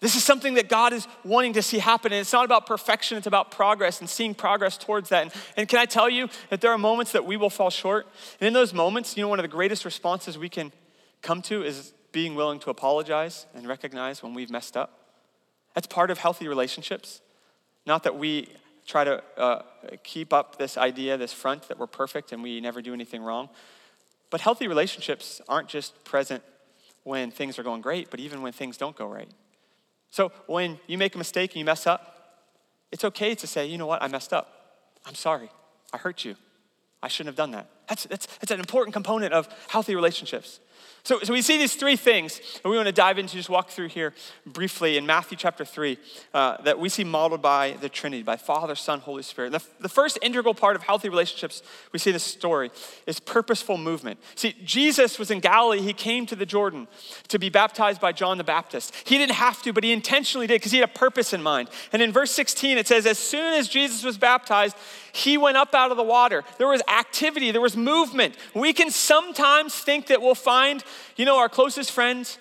this 0.00 0.14
is 0.14 0.22
something 0.22 0.54
that 0.54 0.68
God 0.68 0.92
is 0.92 1.08
wanting 1.24 1.54
to 1.54 1.62
see 1.62 1.78
happen. 1.78 2.12
And 2.12 2.20
it's 2.20 2.32
not 2.32 2.44
about 2.44 2.66
perfection, 2.66 3.18
it's 3.18 3.26
about 3.26 3.50
progress 3.50 4.00
and 4.00 4.08
seeing 4.08 4.34
progress 4.34 4.78
towards 4.78 5.08
that. 5.08 5.22
And, 5.22 5.32
and, 5.56 5.68
can 5.68 5.80
I 5.80 5.86
tell 5.86 6.08
you 6.08 6.28
that 6.50 6.60
there 6.60 6.70
are 6.70 6.78
moments 6.78 7.12
that 7.12 7.24
we 7.24 7.36
will 7.36 7.50
fall 7.50 7.70
short? 7.70 8.06
And 8.40 8.46
in 8.46 8.52
those 8.52 8.72
moments, 8.72 9.16
you 9.16 9.22
know, 9.22 9.28
one 9.28 9.40
of 9.40 9.42
the 9.44 9.48
greatest 9.48 9.84
responses 9.84 10.38
we 10.38 10.48
can 10.48 10.72
come 11.20 11.42
to 11.42 11.64
is 11.64 11.92
being 12.12 12.36
willing 12.36 12.60
to 12.60 12.70
apologize 12.70 13.46
and 13.54 13.66
recognize 13.66 14.22
when 14.22 14.34
we've 14.34 14.50
messed 14.50 14.76
up. 14.76 15.14
That's 15.74 15.86
part 15.86 16.10
of 16.10 16.18
healthy 16.18 16.48
relationships. 16.48 17.20
Not 17.86 18.04
that 18.04 18.16
we 18.16 18.48
try 18.86 19.04
to 19.04 19.22
uh, 19.36 19.62
keep 20.02 20.32
up 20.32 20.58
this 20.58 20.78
idea, 20.78 21.16
this 21.16 21.32
front 21.32 21.68
that 21.68 21.78
we're 21.78 21.86
perfect 21.86 22.32
and 22.32 22.42
we 22.42 22.60
never 22.60 22.80
do 22.80 22.94
anything 22.94 23.22
wrong. 23.22 23.48
But 24.30 24.40
healthy 24.40 24.68
relationships 24.68 25.40
aren't 25.48 25.68
just 25.68 26.04
present 26.04 26.42
when 27.04 27.30
things 27.30 27.58
are 27.58 27.62
going 27.62 27.80
great, 27.80 28.10
but 28.10 28.20
even 28.20 28.42
when 28.42 28.52
things 28.52 28.76
don't 28.76 28.96
go 28.96 29.06
right. 29.06 29.30
So 30.10 30.32
when 30.46 30.78
you 30.86 30.98
make 30.98 31.14
a 31.14 31.18
mistake 31.18 31.52
and 31.52 31.58
you 31.58 31.64
mess 31.64 31.86
up, 31.86 32.14
it's 32.92 33.04
okay 33.04 33.34
to 33.34 33.46
say, 33.46 33.66
you 33.66 33.78
know 33.78 33.86
what, 33.86 34.02
I 34.02 34.08
messed 34.08 34.32
up. 34.32 34.48
I'm 35.06 35.14
sorry. 35.14 35.50
I 35.92 35.96
hurt 35.96 36.24
you. 36.24 36.36
I 37.02 37.08
shouldn't 37.08 37.28
have 37.28 37.36
done 37.36 37.52
that. 37.52 37.70
That's, 37.88 38.04
that's, 38.04 38.26
that's 38.26 38.50
an 38.50 38.60
important 38.60 38.92
component 38.92 39.32
of 39.32 39.48
healthy 39.68 39.94
relationships. 39.94 40.60
So, 41.08 41.20
so 41.20 41.32
we 41.32 41.40
see 41.40 41.56
these 41.56 41.74
three 41.74 41.96
things, 41.96 42.38
and 42.62 42.70
we 42.70 42.76
want 42.76 42.86
to 42.86 42.92
dive 42.92 43.18
into 43.18 43.36
just 43.36 43.48
walk 43.48 43.70
through 43.70 43.88
here 43.88 44.12
briefly 44.44 44.98
in 44.98 45.06
Matthew 45.06 45.38
chapter 45.38 45.64
3 45.64 45.96
uh, 46.34 46.60
that 46.64 46.78
we 46.78 46.90
see 46.90 47.02
modeled 47.02 47.40
by 47.40 47.78
the 47.80 47.88
Trinity, 47.88 48.22
by 48.22 48.36
Father, 48.36 48.74
Son, 48.74 49.00
Holy 49.00 49.22
Spirit. 49.22 49.52
The, 49.52 49.62
the 49.80 49.88
first 49.88 50.18
integral 50.20 50.52
part 50.52 50.76
of 50.76 50.82
healthy 50.82 51.08
relationships 51.08 51.62
we 51.92 51.98
see 51.98 52.10
in 52.10 52.14
this 52.14 52.24
story 52.24 52.70
is 53.06 53.20
purposeful 53.20 53.78
movement. 53.78 54.18
See, 54.34 54.54
Jesus 54.64 55.18
was 55.18 55.30
in 55.30 55.40
Galilee. 55.40 55.80
He 55.80 55.94
came 55.94 56.26
to 56.26 56.36
the 56.36 56.44
Jordan 56.44 56.86
to 57.28 57.38
be 57.38 57.48
baptized 57.48 58.02
by 58.02 58.12
John 58.12 58.36
the 58.36 58.44
Baptist. 58.44 58.94
He 59.06 59.16
didn't 59.16 59.36
have 59.36 59.62
to, 59.62 59.72
but 59.72 59.84
he 59.84 59.92
intentionally 59.92 60.46
did 60.46 60.60
because 60.60 60.72
he 60.72 60.78
had 60.78 60.90
a 60.90 60.92
purpose 60.92 61.32
in 61.32 61.42
mind. 61.42 61.70
And 61.90 62.02
in 62.02 62.12
verse 62.12 62.32
16, 62.32 62.76
it 62.76 62.86
says, 62.86 63.06
As 63.06 63.18
soon 63.18 63.54
as 63.54 63.66
Jesus 63.66 64.04
was 64.04 64.18
baptized, 64.18 64.76
he 65.12 65.38
went 65.38 65.56
up 65.56 65.74
out 65.74 65.90
of 65.90 65.96
the 65.96 66.02
water. 66.02 66.44
There 66.58 66.68
was 66.68 66.82
activity, 66.86 67.50
there 67.50 67.62
was 67.62 67.77
movement. 67.78 68.36
We 68.54 68.72
can 68.72 68.90
sometimes 68.90 69.74
think 69.74 70.08
that 70.08 70.20
we'll 70.20 70.34
find 70.34 70.84
you 71.16 71.24
know, 71.24 71.38
our 71.38 71.48
closest 71.48 71.90
friends, 71.92 72.38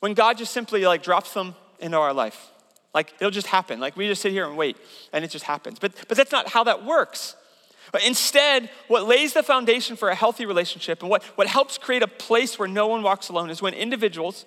when 0.00 0.14
God 0.14 0.38
just 0.38 0.52
simply 0.52 0.84
like 0.84 1.02
drops 1.02 1.32
them 1.34 1.54
into 1.78 1.96
our 1.96 2.12
life, 2.12 2.50
like 2.94 3.14
it'll 3.20 3.30
just 3.30 3.46
happen. 3.46 3.80
Like 3.80 3.96
we 3.96 4.08
just 4.08 4.22
sit 4.22 4.32
here 4.32 4.46
and 4.46 4.56
wait, 4.56 4.76
and 5.12 5.24
it 5.24 5.30
just 5.30 5.44
happens. 5.44 5.78
But, 5.78 5.94
but 6.08 6.16
that's 6.16 6.32
not 6.32 6.48
how 6.48 6.64
that 6.64 6.84
works. 6.84 7.36
But 7.92 8.04
instead, 8.04 8.70
what 8.88 9.06
lays 9.06 9.32
the 9.32 9.42
foundation 9.42 9.96
for 9.96 10.10
a 10.10 10.14
healthy 10.14 10.46
relationship 10.46 11.02
and 11.02 11.10
what, 11.10 11.24
what 11.36 11.46
helps 11.48 11.76
create 11.76 12.02
a 12.02 12.08
place 12.08 12.58
where 12.58 12.68
no 12.68 12.86
one 12.86 13.02
walks 13.02 13.28
alone 13.28 13.50
is 13.50 13.60
when 13.60 13.74
individuals, 13.74 14.44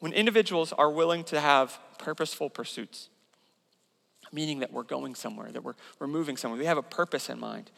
when 0.00 0.12
individuals 0.12 0.72
are 0.72 0.90
willing 0.90 1.24
to 1.24 1.40
have 1.40 1.78
purposeful 1.98 2.50
pursuits. 2.50 3.08
Meaning 4.32 4.58
that 4.58 4.72
we're 4.72 4.82
going 4.82 5.14
somewhere, 5.14 5.50
that 5.52 5.62
we're, 5.62 5.76
we're 5.98 6.08
moving 6.08 6.36
somewhere. 6.36 6.58
We 6.58 6.66
have 6.66 6.78
a 6.78 6.82
purpose 6.82 7.30
in 7.30 7.38
mind. 7.38 7.70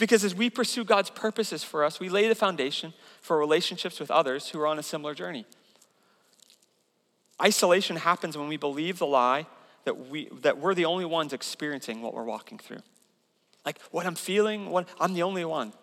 Because 0.00 0.24
as 0.24 0.34
we 0.34 0.48
pursue 0.48 0.82
God's 0.82 1.10
purposes 1.10 1.62
for 1.62 1.84
us, 1.84 2.00
we 2.00 2.08
lay 2.08 2.26
the 2.26 2.34
foundation 2.34 2.94
for 3.20 3.36
relationships 3.36 4.00
with 4.00 4.10
others 4.10 4.48
who 4.48 4.58
are 4.58 4.66
on 4.66 4.78
a 4.78 4.82
similar 4.82 5.14
journey. 5.14 5.44
Isolation 7.40 7.96
happens 7.96 8.36
when 8.36 8.48
we 8.48 8.56
believe 8.56 8.98
the 8.98 9.06
lie 9.06 9.46
that, 9.84 10.08
we, 10.08 10.30
that 10.40 10.58
we're 10.58 10.74
the 10.74 10.86
only 10.86 11.04
ones 11.04 11.34
experiencing 11.34 12.00
what 12.00 12.14
we're 12.14 12.24
walking 12.24 12.56
through. 12.56 12.80
Like 13.66 13.78
what 13.90 14.06
I'm 14.06 14.14
feeling, 14.14 14.70
what, 14.70 14.88
I'm 14.98 15.12
the 15.12 15.22
only 15.22 15.44
one. 15.44 15.74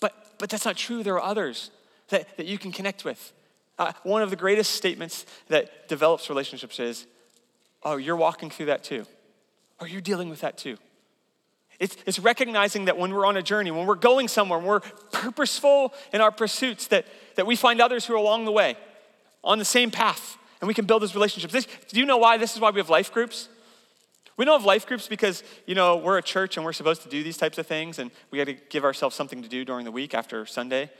But, 0.00 0.38
but 0.38 0.48
that's 0.48 0.64
not 0.64 0.78
true. 0.78 1.02
There 1.02 1.14
are 1.16 1.22
others 1.22 1.70
that, 2.08 2.38
that 2.38 2.46
you 2.46 2.56
can 2.56 2.72
connect 2.72 3.04
with. 3.04 3.32
Uh, 3.78 3.92
one 4.04 4.22
of 4.22 4.30
the 4.30 4.36
greatest 4.36 4.70
statements 4.70 5.26
that 5.48 5.86
develops 5.86 6.30
relationships 6.30 6.80
is, 6.80 7.06
oh, 7.82 7.96
you're 7.96 8.16
walking 8.16 8.48
through 8.48 8.66
that 8.66 8.84
too. 8.84 9.04
Or 9.80 9.86
you're 9.86 10.00
dealing 10.00 10.30
with 10.30 10.40
that 10.40 10.56
too. 10.56 10.78
It's, 11.80 11.96
it's 12.04 12.18
recognizing 12.18 12.84
that 12.84 12.98
when 12.98 13.12
we're 13.12 13.24
on 13.24 13.38
a 13.38 13.42
journey, 13.42 13.70
when 13.70 13.86
we're 13.86 13.94
going 13.94 14.28
somewhere, 14.28 14.58
when 14.58 14.68
we're 14.68 14.80
purposeful 14.80 15.94
in 16.12 16.20
our 16.20 16.30
pursuits, 16.30 16.86
that, 16.88 17.06
that 17.36 17.46
we 17.46 17.56
find 17.56 17.80
others 17.80 18.04
who 18.04 18.12
are 18.12 18.18
along 18.18 18.44
the 18.44 18.52
way, 18.52 18.76
on 19.42 19.58
the 19.58 19.64
same 19.64 19.90
path, 19.90 20.36
and 20.60 20.68
we 20.68 20.74
can 20.74 20.84
build 20.84 21.00
those 21.00 21.14
relationships. 21.14 21.54
This, 21.54 21.66
do 21.88 21.98
you 21.98 22.04
know 22.04 22.18
why 22.18 22.36
this 22.36 22.54
is 22.54 22.60
why 22.60 22.70
we 22.70 22.80
have 22.80 22.90
life 22.90 23.10
groups? 23.10 23.48
We 24.36 24.44
don't 24.44 24.58
have 24.58 24.66
life 24.66 24.86
groups 24.86 25.08
because, 25.08 25.42
you 25.66 25.74
know, 25.74 25.96
we're 25.96 26.18
a 26.18 26.22
church 26.22 26.58
and 26.58 26.66
we're 26.66 26.74
supposed 26.74 27.02
to 27.02 27.08
do 27.08 27.22
these 27.22 27.38
types 27.38 27.56
of 27.56 27.66
things 27.66 27.98
and 27.98 28.10
we 28.30 28.38
got 28.38 28.44
to 28.44 28.54
give 28.68 28.84
ourselves 28.84 29.16
something 29.16 29.42
to 29.42 29.48
do 29.48 29.64
during 29.64 29.86
the 29.86 29.90
week 29.90 30.14
after 30.14 30.44
Sunday. 30.44 30.90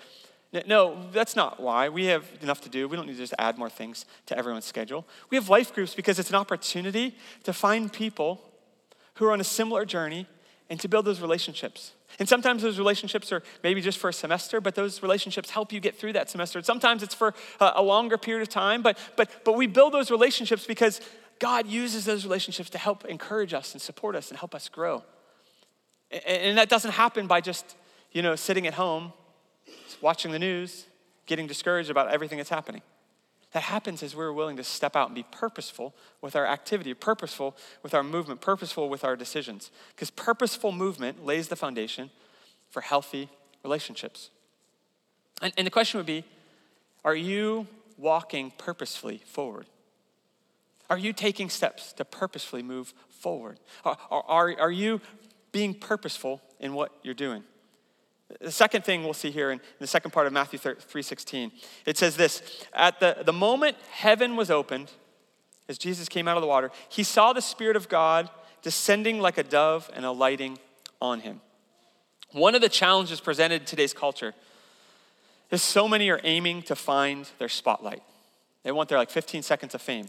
No, 0.66 1.06
that's 1.12 1.36
not 1.36 1.60
why. 1.60 1.90
We 1.90 2.06
have 2.06 2.24
enough 2.40 2.60
to 2.62 2.68
do. 2.68 2.88
We 2.88 2.96
don't 2.96 3.06
need 3.06 3.14
to 3.14 3.18
just 3.18 3.34
add 3.38 3.56
more 3.56 3.70
things 3.70 4.04
to 4.26 4.36
everyone's 4.36 4.64
schedule. 4.64 5.06
We 5.28 5.36
have 5.36 5.48
life 5.48 5.74
groups 5.74 5.94
because 5.94 6.18
it's 6.18 6.30
an 6.30 6.36
opportunity 6.36 7.16
to 7.44 7.52
find 7.52 7.92
people 7.92 8.40
who 9.14 9.26
are 9.26 9.32
on 9.32 9.40
a 9.40 9.44
similar 9.44 9.84
journey 9.84 10.26
and 10.70 10.78
to 10.80 10.88
build 10.88 11.04
those 11.04 11.20
relationships. 11.20 11.92
And 12.20 12.28
sometimes 12.28 12.62
those 12.62 12.78
relationships 12.78 13.32
are 13.32 13.42
maybe 13.64 13.80
just 13.80 13.98
for 13.98 14.08
a 14.08 14.12
semester, 14.12 14.60
but 14.60 14.76
those 14.76 15.02
relationships 15.02 15.50
help 15.50 15.72
you 15.72 15.80
get 15.80 15.96
through 15.96 16.12
that 16.14 16.30
semester. 16.30 16.62
sometimes 16.62 17.02
it's 17.02 17.14
for 17.14 17.34
a 17.60 17.82
longer 17.82 18.16
period 18.16 18.42
of 18.42 18.48
time, 18.48 18.80
but, 18.80 18.96
but, 19.16 19.44
but 19.44 19.56
we 19.56 19.66
build 19.66 19.92
those 19.92 20.10
relationships 20.10 20.66
because 20.66 21.00
God 21.40 21.66
uses 21.66 22.04
those 22.04 22.24
relationships 22.24 22.70
to 22.70 22.78
help 22.78 23.04
encourage 23.06 23.52
us 23.52 23.72
and 23.72 23.82
support 23.82 24.14
us 24.14 24.30
and 24.30 24.38
help 24.38 24.54
us 24.54 24.68
grow. 24.68 25.02
And 26.26 26.56
that 26.56 26.68
doesn't 26.68 26.92
happen 26.92 27.26
by 27.26 27.40
just, 27.40 27.76
you 28.12 28.22
know, 28.22 28.36
sitting 28.36 28.66
at 28.66 28.74
home, 28.74 29.12
watching 30.00 30.30
the 30.30 30.38
news, 30.38 30.86
getting 31.26 31.46
discouraged 31.46 31.90
about 31.90 32.10
everything 32.10 32.38
that's 32.38 32.50
happening. 32.50 32.82
That 33.52 33.64
happens 33.64 34.02
as 34.02 34.14
we're 34.14 34.32
willing 34.32 34.56
to 34.58 34.64
step 34.64 34.94
out 34.94 35.08
and 35.08 35.14
be 35.14 35.24
purposeful 35.30 35.94
with 36.20 36.36
our 36.36 36.46
activity, 36.46 36.94
purposeful 36.94 37.56
with 37.82 37.94
our 37.94 38.04
movement, 38.04 38.40
purposeful 38.40 38.88
with 38.88 39.04
our 39.04 39.16
decisions. 39.16 39.70
Because 39.94 40.10
purposeful 40.10 40.70
movement 40.70 41.24
lays 41.24 41.48
the 41.48 41.56
foundation 41.56 42.10
for 42.70 42.80
healthy 42.80 43.28
relationships. 43.64 44.30
And, 45.42 45.52
and 45.56 45.66
the 45.66 45.70
question 45.70 45.98
would 45.98 46.06
be 46.06 46.24
are 47.04 47.16
you 47.16 47.66
walking 47.96 48.52
purposefully 48.56 49.22
forward? 49.26 49.66
Are 50.88 50.98
you 50.98 51.12
taking 51.12 51.48
steps 51.48 51.92
to 51.94 52.04
purposefully 52.04 52.62
move 52.62 52.92
forward? 53.08 53.58
Are, 53.84 53.96
are, 54.10 54.54
are 54.58 54.70
you 54.72 55.00
being 55.52 55.74
purposeful 55.74 56.40
in 56.58 56.74
what 56.74 56.92
you're 57.02 57.14
doing? 57.14 57.44
The 58.40 58.52
second 58.52 58.84
thing 58.84 59.02
we'll 59.02 59.14
see 59.14 59.30
here 59.30 59.50
in 59.50 59.60
the 59.80 59.86
second 59.86 60.12
part 60.12 60.26
of 60.26 60.32
Matthew 60.32 60.58
3:16, 60.58 61.50
it 61.86 61.98
says 61.98 62.16
this: 62.16 62.64
At 62.72 63.00
the, 63.00 63.22
the 63.24 63.32
moment 63.32 63.76
heaven 63.90 64.36
was 64.36 64.50
opened, 64.50 64.90
as 65.68 65.78
Jesus 65.78 66.08
came 66.08 66.28
out 66.28 66.36
of 66.36 66.40
the 66.40 66.46
water, 66.46 66.70
he 66.88 67.02
saw 67.02 67.32
the 67.32 67.42
Spirit 67.42 67.76
of 67.76 67.88
God 67.88 68.30
descending 68.62 69.20
like 69.20 69.38
a 69.38 69.42
dove 69.42 69.90
and 69.94 70.04
alighting 70.04 70.58
on 71.00 71.20
him. 71.20 71.40
One 72.32 72.54
of 72.54 72.60
the 72.60 72.68
challenges 72.68 73.20
presented 73.20 73.62
in 73.62 73.66
today's 73.66 73.92
culture 73.92 74.34
is 75.50 75.62
so 75.62 75.88
many 75.88 76.10
are 76.10 76.20
aiming 76.22 76.62
to 76.62 76.76
find 76.76 77.28
their 77.38 77.48
spotlight. 77.48 78.02
They 78.62 78.72
want 78.72 78.88
their 78.88 78.98
like 78.98 79.10
15 79.10 79.42
seconds 79.42 79.74
of 79.74 79.82
fame. 79.82 80.08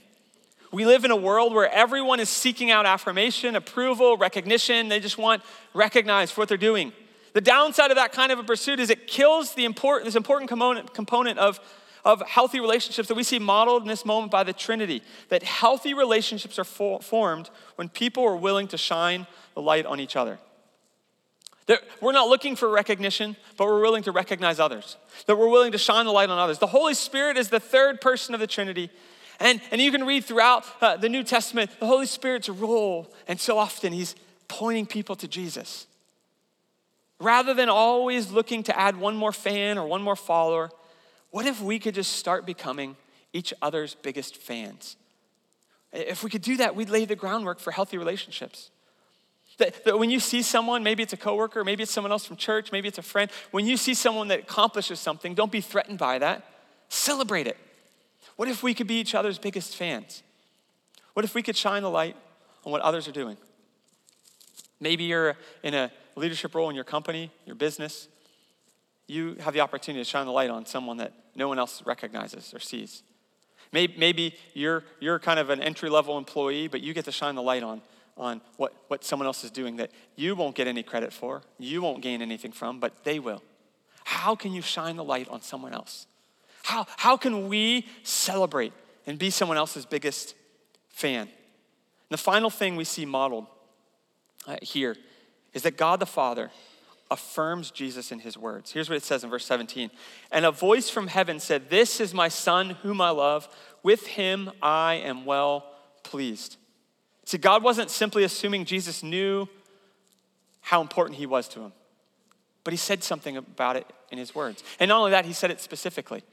We 0.71 0.85
live 0.85 1.03
in 1.03 1.11
a 1.11 1.15
world 1.15 1.53
where 1.53 1.69
everyone 1.69 2.19
is 2.19 2.29
seeking 2.29 2.71
out 2.71 2.85
affirmation, 2.85 3.55
approval, 3.55 4.17
recognition. 4.17 4.87
They 4.87 4.99
just 4.99 5.17
want 5.17 5.41
recognized 5.73 6.33
for 6.33 6.41
what 6.41 6.49
they're 6.49 6.57
doing. 6.57 6.93
The 7.33 7.41
downside 7.41 7.91
of 7.91 7.97
that 7.97 8.11
kind 8.11 8.31
of 8.31 8.39
a 8.39 8.43
pursuit 8.43 8.79
is 8.79 8.89
it 8.89 9.07
kills 9.07 9.53
the 9.55 9.65
important, 9.65 10.05
this 10.05 10.15
important 10.15 10.49
component, 10.49 10.93
component 10.93 11.39
of, 11.39 11.59
of 12.03 12.21
healthy 12.27 12.59
relationships 12.59 13.07
that 13.07 13.15
we 13.15 13.23
see 13.23 13.39
modeled 13.39 13.83
in 13.83 13.87
this 13.87 14.05
moment 14.05 14.31
by 14.31 14.43
the 14.43 14.53
Trinity. 14.53 15.01
That 15.29 15.43
healthy 15.43 15.93
relationships 15.93 16.59
are 16.59 16.63
for, 16.63 17.01
formed 17.01 17.49
when 17.75 17.89
people 17.89 18.23
are 18.25 18.35
willing 18.35 18.67
to 18.69 18.77
shine 18.77 19.27
the 19.53 19.61
light 19.61 19.85
on 19.85 19.99
each 19.99 20.15
other. 20.15 20.39
That 21.67 21.81
we're 22.01 22.11
not 22.11 22.27
looking 22.27 22.55
for 22.55 22.69
recognition, 22.69 23.37
but 23.55 23.65
we're 23.65 23.81
willing 23.81 24.03
to 24.03 24.11
recognize 24.11 24.59
others. 24.59 24.97
That 25.27 25.37
we're 25.37 25.49
willing 25.49 25.71
to 25.71 25.77
shine 25.77 26.05
the 26.05 26.11
light 26.11 26.29
on 26.29 26.37
others. 26.37 26.59
The 26.59 26.67
Holy 26.67 26.93
Spirit 26.93 27.37
is 27.37 27.49
the 27.49 27.59
third 27.59 28.01
person 28.01 28.33
of 28.33 28.41
the 28.41 28.47
Trinity. 28.47 28.89
And, 29.39 29.61
and 29.71 29.79
you 29.79 29.91
can 29.91 30.03
read 30.03 30.25
throughout 30.25 30.65
uh, 30.81 30.97
the 30.97 31.09
New 31.09 31.23
Testament 31.23 31.71
the 31.79 31.87
Holy 31.87 32.05
Spirit's 32.05 32.49
role, 32.49 33.11
and 33.27 33.39
so 33.39 33.57
often 33.57 33.93
he's 33.93 34.15
pointing 34.47 34.85
people 34.85 35.15
to 35.15 35.27
Jesus. 35.27 35.87
Rather 37.21 37.53
than 37.53 37.69
always 37.69 38.31
looking 38.31 38.63
to 38.63 38.77
add 38.77 38.97
one 38.97 39.15
more 39.15 39.31
fan 39.31 39.77
or 39.77 39.85
one 39.85 40.01
more 40.01 40.15
follower, 40.15 40.71
what 41.29 41.45
if 41.45 41.61
we 41.61 41.77
could 41.77 41.93
just 41.93 42.13
start 42.13 42.47
becoming 42.47 42.95
each 43.31 43.53
other's 43.61 43.93
biggest 43.93 44.37
fans? 44.37 44.95
If 45.93 46.23
we 46.23 46.31
could 46.31 46.41
do 46.41 46.57
that, 46.57 46.75
we'd 46.75 46.89
lay 46.89 47.05
the 47.05 47.15
groundwork 47.15 47.59
for 47.59 47.69
healthy 47.69 47.99
relationships. 47.99 48.71
That, 49.59 49.85
that, 49.85 49.99
when 49.99 50.09
you 50.09 50.19
see 50.19 50.41
someone, 50.41 50.81
maybe 50.81 51.03
it's 51.03 51.13
a 51.13 51.17
coworker, 51.17 51.63
maybe 51.63 51.83
it's 51.83 51.91
someone 51.91 52.11
else 52.11 52.25
from 52.25 52.37
church, 52.37 52.71
maybe 52.71 52.87
it's 52.87 52.97
a 52.97 53.03
friend, 53.03 53.29
when 53.51 53.67
you 53.67 53.77
see 53.77 53.93
someone 53.93 54.27
that 54.29 54.39
accomplishes 54.39 54.99
something, 54.99 55.35
don't 55.35 55.51
be 55.51 55.61
threatened 55.61 55.99
by 55.99 56.17
that. 56.17 56.43
Celebrate 56.89 57.45
it. 57.45 57.57
What 58.35 58.47
if 58.47 58.63
we 58.63 58.73
could 58.73 58.87
be 58.87 58.95
each 58.95 59.13
other's 59.13 59.37
biggest 59.37 59.75
fans? 59.75 60.23
What 61.13 61.23
if 61.23 61.35
we 61.35 61.43
could 61.43 61.55
shine 61.55 61.83
the 61.83 61.89
light 61.91 62.15
on 62.65 62.71
what 62.71 62.81
others 62.81 63.07
are 63.07 63.11
doing? 63.11 63.37
Maybe 64.79 65.03
you're 65.03 65.37
in 65.61 65.75
a 65.75 65.91
leadership 66.15 66.55
role 66.55 66.69
in 66.69 66.75
your 66.75 66.83
company, 66.83 67.31
your 67.45 67.55
business. 67.55 68.07
You 69.07 69.35
have 69.39 69.53
the 69.53 69.61
opportunity 69.61 70.03
to 70.03 70.09
shine 70.09 70.25
the 70.25 70.31
light 70.31 70.49
on 70.49 70.65
someone 70.65 70.97
that 70.97 71.13
no 71.35 71.47
one 71.47 71.59
else 71.59 71.83
recognizes 71.85 72.53
or 72.53 72.59
sees. 72.59 73.03
Maybe, 73.71 73.95
maybe 73.97 74.35
you're, 74.53 74.83
you're 74.99 75.19
kind 75.19 75.39
of 75.39 75.49
an 75.49 75.61
entry 75.61 75.89
level 75.89 76.17
employee, 76.17 76.67
but 76.67 76.81
you 76.81 76.93
get 76.93 77.05
to 77.05 77.11
shine 77.11 77.35
the 77.35 77.41
light 77.41 77.63
on, 77.63 77.81
on 78.17 78.41
what, 78.57 78.73
what 78.87 79.03
someone 79.03 79.27
else 79.27 79.43
is 79.43 79.51
doing 79.51 79.77
that 79.77 79.91
you 80.15 80.35
won't 80.35 80.55
get 80.55 80.67
any 80.67 80.83
credit 80.83 81.13
for, 81.13 81.41
you 81.57 81.81
won't 81.81 82.01
gain 82.01 82.21
anything 82.21 82.51
from, 82.51 82.79
but 82.79 83.03
they 83.03 83.19
will. 83.19 83.41
How 84.03 84.35
can 84.35 84.51
you 84.51 84.61
shine 84.61 84.97
the 84.97 85.03
light 85.03 85.29
on 85.29 85.41
someone 85.41 85.73
else? 85.73 86.07
How, 86.63 86.85
how 86.97 87.17
can 87.17 87.47
we 87.47 87.87
celebrate 88.03 88.73
and 89.07 89.17
be 89.17 89.29
someone 89.29 89.57
else's 89.57 89.85
biggest 89.85 90.35
fan? 90.89 91.21
And 91.21 91.29
the 92.09 92.17
final 92.17 92.49
thing 92.49 92.75
we 92.75 92.83
see 92.83 93.05
modeled 93.05 93.47
uh, 94.47 94.57
here 94.61 94.95
is 95.53 95.63
that 95.63 95.77
God 95.77 95.99
the 95.99 96.05
Father 96.05 96.51
affirms 97.11 97.71
Jesus 97.71 98.11
in 98.11 98.19
his 98.19 98.37
words. 98.37 98.71
Here's 98.71 98.89
what 98.89 98.95
it 98.95 99.03
says 99.03 99.23
in 99.23 99.29
verse 99.29 99.45
17 99.45 99.91
And 100.31 100.45
a 100.45 100.51
voice 100.51 100.89
from 100.89 101.07
heaven 101.07 101.39
said, 101.39 101.69
This 101.69 101.99
is 101.99 102.13
my 102.13 102.29
Son 102.29 102.71
whom 102.81 103.01
I 103.01 103.09
love. 103.09 103.47
With 103.83 104.07
him 104.07 104.51
I 104.61 104.95
am 104.95 105.25
well 105.25 105.65
pleased. 106.03 106.57
See, 107.25 107.37
God 107.37 107.63
wasn't 107.63 107.89
simply 107.89 108.23
assuming 108.23 108.65
Jesus 108.65 109.03
knew 109.03 109.47
how 110.61 110.81
important 110.81 111.17
he 111.17 111.25
was 111.25 111.47
to 111.49 111.59
him, 111.59 111.73
but 112.63 112.71
he 112.73 112.77
said 112.77 113.03
something 113.03 113.37
about 113.37 113.75
it 113.75 113.85
in 114.11 114.17
his 114.17 114.33
words. 114.33 114.63
And 114.79 114.89
not 114.89 114.99
only 114.99 115.11
that, 115.11 115.25
he 115.25 115.33
said 115.33 115.51
it 115.51 115.59
specifically. 115.59 116.23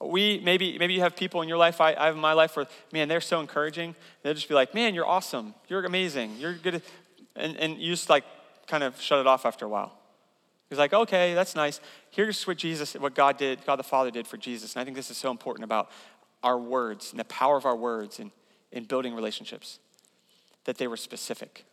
We 0.00 0.40
maybe 0.44 0.78
maybe 0.78 0.94
you 0.94 1.00
have 1.00 1.16
people 1.16 1.42
in 1.42 1.48
your 1.48 1.58
life. 1.58 1.80
I, 1.80 1.92
I 1.94 2.06
have 2.06 2.14
in 2.14 2.20
my 2.20 2.32
life 2.32 2.54
where 2.56 2.66
man, 2.92 3.08
they're 3.08 3.20
so 3.20 3.40
encouraging. 3.40 3.96
They'll 4.22 4.34
just 4.34 4.48
be 4.48 4.54
like, 4.54 4.72
"Man, 4.72 4.94
you're 4.94 5.06
awesome. 5.06 5.54
You're 5.66 5.84
amazing. 5.84 6.36
You're 6.38 6.54
good." 6.54 6.82
And 7.34 7.56
and 7.56 7.78
you 7.78 7.92
just 7.92 8.08
like 8.08 8.22
kind 8.68 8.84
of 8.84 9.00
shut 9.00 9.18
it 9.18 9.26
off 9.26 9.44
after 9.44 9.64
a 9.64 9.68
while. 9.68 9.92
He's 10.68 10.78
like, 10.78 10.92
"Okay, 10.92 11.34
that's 11.34 11.54
nice. 11.54 11.80
Here's 12.10 12.46
what 12.46 12.58
Jesus, 12.58 12.94
what 12.94 13.14
God 13.14 13.38
did, 13.38 13.64
God 13.64 13.76
the 13.76 13.82
Father 13.82 14.10
did 14.10 14.26
for 14.26 14.36
Jesus." 14.36 14.74
And 14.74 14.82
I 14.82 14.84
think 14.84 14.96
this 14.96 15.10
is 15.10 15.16
so 15.16 15.30
important 15.30 15.64
about 15.64 15.90
our 16.42 16.58
words 16.58 17.10
and 17.10 17.18
the 17.18 17.24
power 17.24 17.56
of 17.56 17.64
our 17.64 17.76
words 17.76 18.20
in, 18.20 18.30
in 18.70 18.84
building 18.84 19.14
relationships, 19.14 19.80
that 20.64 20.78
they 20.78 20.86
were 20.86 20.96
specific. 20.96 21.64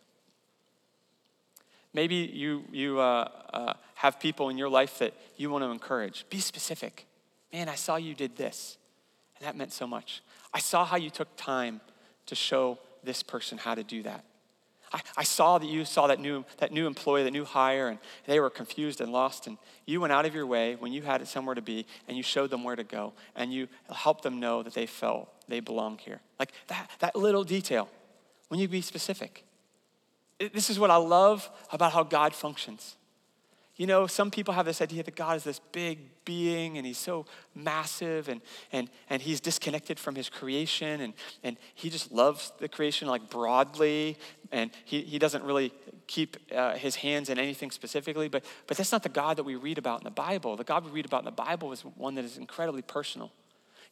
Maybe 1.92 2.16
you, 2.16 2.64
you 2.72 3.00
uh, 3.00 3.30
uh, 3.52 3.72
have 3.94 4.20
people 4.20 4.48
in 4.48 4.58
your 4.58 4.68
life 4.68 4.98
that 4.98 5.14
you 5.36 5.50
want 5.50 5.64
to 5.64 5.70
encourage. 5.70 6.26
Be 6.28 6.40
specific. 6.40 7.06
Man, 7.52 7.68
I 7.68 7.74
saw 7.74 7.96
you 7.96 8.14
did 8.14 8.36
this, 8.36 8.76
and 9.38 9.46
that 9.46 9.56
meant 9.56 9.72
so 9.72 9.86
much. 9.86 10.22
I 10.52 10.58
saw 10.58 10.84
how 10.84 10.96
you 10.96 11.10
took 11.10 11.28
time 11.36 11.80
to 12.26 12.34
show 12.34 12.78
this 13.02 13.22
person 13.22 13.56
how 13.56 13.74
to 13.74 13.82
do 13.82 14.02
that. 14.02 14.24
I, 14.92 15.00
I 15.18 15.24
saw 15.24 15.58
that 15.58 15.66
you 15.66 15.84
saw 15.84 16.06
that 16.06 16.20
new, 16.20 16.44
that 16.58 16.72
new 16.72 16.86
employee, 16.86 17.24
that 17.24 17.30
new 17.30 17.44
hire, 17.44 17.88
and 17.88 17.98
they 18.26 18.40
were 18.40 18.50
confused 18.50 19.00
and 19.00 19.12
lost. 19.12 19.46
And 19.46 19.58
you 19.84 20.00
went 20.00 20.12
out 20.12 20.26
of 20.26 20.34
your 20.34 20.46
way 20.46 20.76
when 20.76 20.92
you 20.92 21.02
had 21.02 21.20
it 21.20 21.28
somewhere 21.28 21.54
to 21.54 21.62
be, 21.62 21.86
and 22.08 22.16
you 22.16 22.22
showed 22.22 22.50
them 22.50 22.64
where 22.64 22.76
to 22.76 22.84
go, 22.84 23.12
and 23.34 23.52
you 23.52 23.68
helped 23.90 24.22
them 24.22 24.40
know 24.40 24.62
that 24.62 24.74
they 24.74 24.86
felt 24.86 25.28
they 25.48 25.60
belong 25.60 25.98
here. 25.98 26.20
Like 26.38 26.52
that, 26.68 26.90
that 27.00 27.16
little 27.16 27.44
detail, 27.44 27.88
when 28.48 28.60
you 28.60 28.68
be 28.68 28.80
specific. 28.80 29.44
It, 30.38 30.52
this 30.52 30.70
is 30.70 30.78
what 30.78 30.90
I 30.90 30.96
love 30.96 31.48
about 31.72 31.92
how 31.92 32.02
God 32.02 32.34
functions. 32.34 32.96
You 33.76 33.86
know, 33.86 34.06
some 34.06 34.30
people 34.30 34.54
have 34.54 34.64
this 34.64 34.80
idea 34.80 35.02
that 35.02 35.16
God 35.16 35.36
is 35.36 35.44
this 35.44 35.60
big 35.72 35.98
being 36.24 36.78
and 36.78 36.86
he's 36.86 36.96
so 36.96 37.26
massive 37.54 38.28
and, 38.28 38.40
and, 38.72 38.88
and 39.10 39.20
he's 39.20 39.38
disconnected 39.38 39.98
from 39.98 40.14
his 40.14 40.30
creation 40.30 41.02
and, 41.02 41.12
and 41.42 41.58
he 41.74 41.90
just 41.90 42.10
loves 42.10 42.52
the 42.58 42.68
creation 42.68 43.06
like 43.06 43.28
broadly 43.28 44.16
and 44.50 44.70
he, 44.86 45.02
he 45.02 45.18
doesn't 45.18 45.44
really 45.44 45.74
keep 46.06 46.38
uh, 46.54 46.74
his 46.74 46.96
hands 46.96 47.28
in 47.28 47.38
anything 47.38 47.70
specifically. 47.70 48.28
But, 48.28 48.44
but 48.66 48.78
that's 48.78 48.92
not 48.92 49.02
the 49.02 49.10
God 49.10 49.36
that 49.36 49.44
we 49.44 49.56
read 49.56 49.76
about 49.76 50.00
in 50.00 50.04
the 50.04 50.10
Bible. 50.10 50.56
The 50.56 50.64
God 50.64 50.86
we 50.86 50.90
read 50.90 51.04
about 51.04 51.20
in 51.20 51.26
the 51.26 51.30
Bible 51.30 51.70
is 51.72 51.82
one 51.82 52.14
that 52.14 52.24
is 52.24 52.38
incredibly 52.38 52.82
personal. 52.82 53.30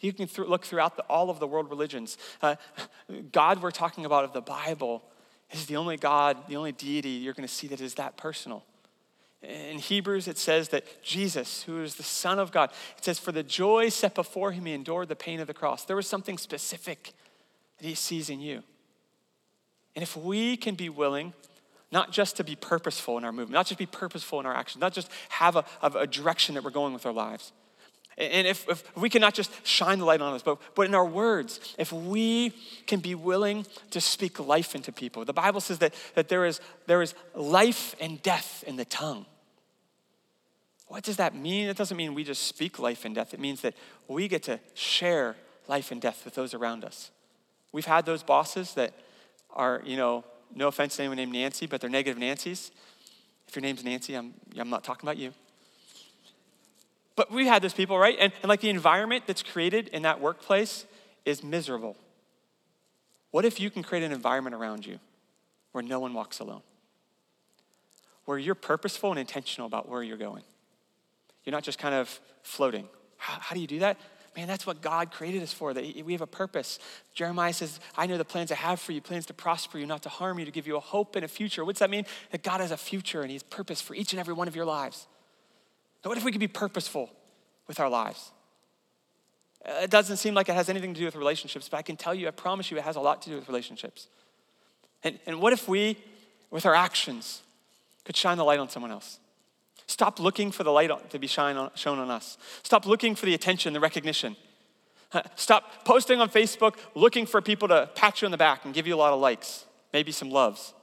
You 0.01 0.15
can 0.15 0.29
th- 0.29 0.49
look 0.49 0.65
throughout 0.65 0.97
the, 0.97 1.03
all 1.05 1.29
of 1.29 1.41
the 1.41 1.47
world 1.47 1.69
religions. 1.69 2.17
Uh, 2.41 2.57
God 3.33 3.63
we're 3.63 3.71
talking 3.71 4.07
about 4.07 4.25
of 4.25 4.33
the 4.33 4.41
Bible 4.41 5.03
is 5.51 5.67
the 5.67 5.77
only 5.77 5.99
God, 5.99 6.49
the 6.49 6.57
only 6.57 6.73
deity 6.73 7.11
you're 7.11 7.35
going 7.35 7.47
to 7.47 7.55
see 7.55 7.67
that 7.69 7.83
is 7.83 7.95
that 7.95 8.17
personal. 8.17 8.65
In 9.49 9.79
Hebrews, 9.79 10.29
it 10.29 10.39
says 10.39 10.71
that 10.71 10.85
Jesus, 11.03 11.63
who 11.63 11.83
is 11.83 11.97
the 11.97 12.03
Son 12.03 12.39
of 12.39 12.53
God, 12.53 12.71
it 12.97 13.05
says, 13.05 13.19
for 13.19 13.33
the 13.33 13.43
joy 13.43 13.89
set 13.89 14.15
before 14.15 14.53
him, 14.53 14.67
he 14.67 14.73
endured 14.73 15.09
the 15.09 15.17
pain 15.17 15.41
of 15.41 15.47
the 15.47 15.55
cross. 15.55 15.85
There 15.85 15.97
was 15.97 16.07
something 16.07 16.39
specific 16.39 17.13
that 17.79 17.87
he 17.87 17.95
sees 17.95 18.31
in 18.31 18.41
you. 18.41 18.63
And 19.95 20.03
if 20.03 20.17
we 20.17 20.57
can 20.57 20.75
be 20.75 20.89
willing, 20.89 21.33
not 21.93 22.11
just 22.11 22.37
to 22.37 22.45
be 22.45 22.57
purposeful 22.57 23.19
in 23.19 23.25
our 23.25 23.33
movement, 23.33 23.53
not 23.53 23.67
just 23.67 23.79
be 23.79 23.87
purposeful 23.87 24.41
in 24.41 24.47
our 24.47 24.55
actions, 24.55 24.81
not 24.81 24.93
just 24.93 25.11
have 25.29 25.57
a, 25.57 25.65
a 25.83 26.07
direction 26.07 26.55
that 26.55 26.65
we're 26.65 26.71
going 26.71 26.93
with 26.93 27.07
our 27.07 27.13
lives, 27.13 27.53
and 28.17 28.47
if, 28.47 28.69
if 28.69 28.97
we 28.97 29.11
can 29.11 29.21
not 29.21 29.35
just 29.35 29.51
shine 29.67 29.99
the 29.99 30.05
light 30.05 30.21
on 30.21 30.35
us, 30.35 30.43
but, 30.43 30.59
but 30.77 30.87
in 30.87 30.95
our 30.95 31.05
words, 31.05 31.75
if 31.79 31.93
we 31.93 32.51
can 32.87 33.01
be 33.01 33.15
willing 33.15 33.67
to 33.91 34.01
speak 34.01 34.39
life 34.39 34.75
into 34.77 34.93
people. 34.93 35.25
The 35.25 35.33
Bible 35.33 35.61
says 35.61 35.79
that, 35.79 35.95
that 36.15 36.29
there, 36.29 36.45
is, 36.45 36.61
there 36.87 37.03
is 37.03 37.15
life 37.35 37.97
and 38.01 38.23
death 38.23 38.63
in 38.67 38.77
the 38.77 38.85
tongue. 38.85 39.27
What 40.87 41.03
does 41.03 41.17
that 41.17 41.35
mean? 41.35 41.69
It 41.69 41.77
doesn't 41.77 41.97
mean 41.97 42.15
we 42.15 42.25
just 42.25 42.43
speak 42.43 42.79
life 42.79 43.05
and 43.05 43.15
death. 43.15 43.35
It 43.35 43.41
means 43.41 43.63
that 43.63 43.75
we 44.07 44.29
get 44.29 44.43
to 44.45 44.61
share 44.75 45.37
life 45.67 45.91
and 45.91 46.01
death 46.01 46.25
with 46.25 46.35
those 46.35 46.55
around 46.55 46.85
us. 46.85 47.11
We've 47.73 47.87
had 47.87 48.07
those 48.07 48.23
bosses 48.23 48.75
that 48.75 48.93
are, 49.51 49.83
you 49.85 49.97
know, 49.97 50.25
no 50.55 50.69
offense 50.69 50.97
to 50.97 51.03
anyone 51.03 51.17
named 51.17 51.33
Nancy, 51.33 51.67
but 51.67 51.81
they're 51.81 51.91
negative 51.91 52.19
Nancy's. 52.19 52.71
If 53.49 53.57
your 53.57 53.63
name's 53.63 53.83
Nancy, 53.83 54.15
I'm, 54.15 54.35
I'm 54.57 54.71
not 54.71 54.85
talking 54.85 55.09
about 55.09 55.17
you. 55.17 55.33
But 57.17 57.31
we've 57.31 57.47
had 57.47 57.63
those 57.63 57.75
people, 57.75 57.99
right? 57.99 58.17
And, 58.19 58.33
and 58.43 58.49
like 58.49 58.61
the 58.61 58.71
environment 58.71 59.25
that's 59.27 59.43
created 59.43 59.89
in 59.89 60.03
that 60.03 60.21
workplace 60.21 60.85
is 61.25 61.43
miserable. 61.43 61.97
What 63.31 63.45
if 63.45 63.59
you 63.59 63.71
can 63.71 63.83
create 63.83 64.05
an 64.05 64.13
environment 64.13 64.55
around 64.55 64.87
you 64.87 64.99
where 65.73 65.83
no 65.83 65.99
one 65.99 66.15
walks 66.15 66.41
alone? 66.41 66.63
Where 68.25 68.39
you're 68.39 68.55
purposeful 68.55 69.11
and 69.11 69.19
intentional 69.19 69.67
about 69.67 69.89
where 69.89 70.03
you're 70.03 70.17
going. 70.17 70.43
You're 71.45 71.53
not 71.53 71.63
just 71.63 71.79
kind 71.79 71.95
of 71.95 72.21
floating. 72.43 72.89
How, 73.17 73.39
how 73.41 73.55
do 73.55 73.61
you 73.61 73.67
do 73.67 73.81
that? 73.81 73.99
Man, 74.37 74.49
that's 74.49 74.67
what 74.67 74.83
God 74.83 75.13
created 75.13 75.43
us 75.43 75.53
for, 75.53 75.73
that 75.73 75.85
we 76.05 76.13
have 76.13 76.21
a 76.21 76.27
purpose. 76.27 76.81
Jeremiah 77.15 77.53
says, 77.53 77.79
I 77.97 78.07
know 78.07 78.19
the 78.19 78.25
plans 78.25 78.51
I 78.51 78.57
have 78.57 78.81
for 78.81 78.91
you, 78.91 79.01
plans 79.01 79.27
to 79.27 79.35
prosper 79.35 79.79
you, 79.79 79.87
not 79.87 80.03
to 80.03 80.09
harm 80.09 80.41
you, 80.41 80.45
to 80.45 80.51
give 80.51 80.67
you 80.67 80.77
a 80.77 80.81
hope 80.81 81.15
and 81.15 81.25
a 81.25 81.29
future. 81.29 81.65
What's 81.65 81.79
that 81.79 81.91
mean? 81.91 82.05
That 82.33 82.43
God 82.43 82.61
has 82.61 82.73
a 82.73 82.77
future 82.77 83.21
and 83.21 83.31
He 83.31 83.37
has 83.37 83.45
purpose 83.45 83.81
for 83.81 83.95
each 83.95 84.13
and 84.13 84.19
every 84.19 84.35
one 84.35 84.49
of 84.49 84.57
your 84.57 84.65
lives. 84.65 85.07
Now, 86.05 86.09
what 86.09 86.19
if 86.19 86.25
we 86.25 86.33
could 86.33 86.41
be 86.41 86.49
purposeful 86.49 87.11
with 87.69 87.79
our 87.79 87.89
lives? 87.89 88.33
Uh, 89.65 89.83
it 89.83 89.91
doesn't 89.91 90.17
seem 90.17 90.35
like 90.35 90.49
it 90.49 90.55
has 90.55 90.69
anything 90.69 90.95
to 90.95 90.99
do 90.99 91.07
with 91.07 91.15
relationships, 91.15 91.69
but 91.69 91.77
I 91.77 91.83
can 91.83 91.97
tell 91.97 92.15
you, 92.15 92.27
I 92.27 92.33
promise 92.33 92.71
you, 92.71 92.77
it 92.77 92.85
has 92.85 92.97
a 92.97 93.01
lot 93.01 93.23
to 93.23 93.31
do 93.31 93.37
with 93.37 93.49
relationships. 93.49 94.09
And, 95.05 95.19
and 95.27 95.41
what 95.41 95.53
if 95.53 95.69
we, 95.69 95.97
with 96.51 96.67
our 96.67 96.75
actions, 96.75 97.43
could 98.05 98.17
shine 98.17 98.37
the 98.37 98.45
light 98.45 98.59
on 98.59 98.69
someone 98.69 98.91
else? 98.91 99.21
Stop 99.87 100.19
looking 100.19 100.51
for 100.51 100.65
the 100.65 100.71
light 100.71 101.11
to 101.11 101.19
be 101.19 101.27
shine 101.27 101.57
on, 101.57 101.71
shown 101.75 101.99
on 101.99 102.11
us. 102.11 102.39
Stop 102.63 102.87
looking 102.87 103.15
for 103.15 103.27
the 103.27 103.35
attention, 103.35 103.73
the 103.73 103.81
recognition. 103.81 104.37
Stop 105.37 105.85
posting 105.85 106.21
on 106.21 106.29
Facebook 106.29 106.77
looking 106.95 107.27
for 107.27 107.41
people 107.41 107.69
to 107.69 107.89
pat 107.95 108.21
you 108.23 108.27
on 108.27 108.33
the 108.33 108.39
back 108.39 108.65
and 108.65 108.75
give 108.75 108.87
you 108.87 108.95
a 108.95 108.97
lot 108.97 109.13
of 109.13 109.21
likes, 109.21 109.67
maybe 109.93 110.11
some 110.11 110.31
loves, 110.31 110.75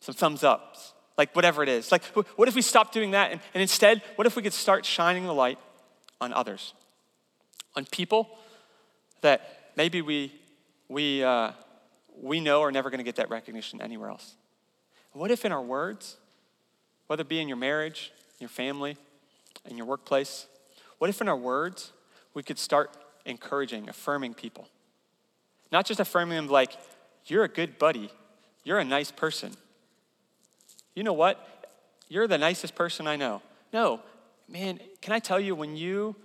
some 0.00 0.14
thumbs 0.14 0.44
ups, 0.44 0.92
like 1.16 1.34
whatever 1.34 1.62
it 1.62 1.68
is. 1.68 1.90
Like, 1.90 2.04
what 2.04 2.48
if 2.48 2.54
we 2.54 2.62
stop 2.62 2.92
doing 2.92 3.12
that 3.12 3.32
and, 3.32 3.40
and 3.54 3.62
instead, 3.62 4.02
what 4.16 4.26
if 4.26 4.36
we 4.36 4.42
could 4.42 4.52
start 4.52 4.84
shining 4.84 5.24
the 5.24 5.34
light 5.34 5.58
on 6.20 6.32
others, 6.32 6.74
on 7.74 7.86
people 7.86 8.28
that 9.22 9.72
maybe 9.76 10.02
we, 10.02 10.32
we, 10.88 11.24
uh, 11.24 11.52
we 12.20 12.40
know 12.40 12.62
are 12.62 12.72
never 12.72 12.90
going 12.90 12.98
to 12.98 13.04
get 13.04 13.16
that 13.16 13.30
recognition 13.30 13.80
anywhere 13.80 14.10
else? 14.10 14.36
What 15.12 15.30
if 15.30 15.44
in 15.44 15.52
our 15.52 15.62
words, 15.62 16.18
whether 17.08 17.22
it 17.22 17.28
be 17.28 17.40
in 17.40 17.48
your 17.48 17.56
marriage, 17.56 18.12
your 18.38 18.48
family, 18.48 18.96
in 19.68 19.76
your 19.76 19.86
workplace, 19.86 20.46
what 20.98 21.10
if 21.10 21.20
in 21.20 21.28
our 21.28 21.36
words 21.36 21.92
we 22.34 22.42
could 22.42 22.58
start 22.58 22.96
encouraging, 23.26 23.88
affirming 23.88 24.34
people? 24.34 24.68
Not 25.72 25.84
just 25.84 25.98
affirming 25.98 26.36
them 26.36 26.48
like, 26.48 26.72
you're 27.26 27.44
a 27.44 27.48
good 27.48 27.78
buddy, 27.78 28.10
you're 28.62 28.78
a 28.78 28.84
nice 28.84 29.10
person. 29.10 29.52
You 30.94 31.02
know 31.02 31.12
what? 31.12 31.66
You're 32.08 32.26
the 32.26 32.38
nicest 32.38 32.74
person 32.74 33.06
I 33.06 33.16
know. 33.16 33.42
No, 33.72 34.00
man, 34.48 34.80
can 35.02 35.12
I 35.12 35.18
tell 35.18 35.38
you, 35.38 35.54
when 35.54 35.76
you 35.76 36.16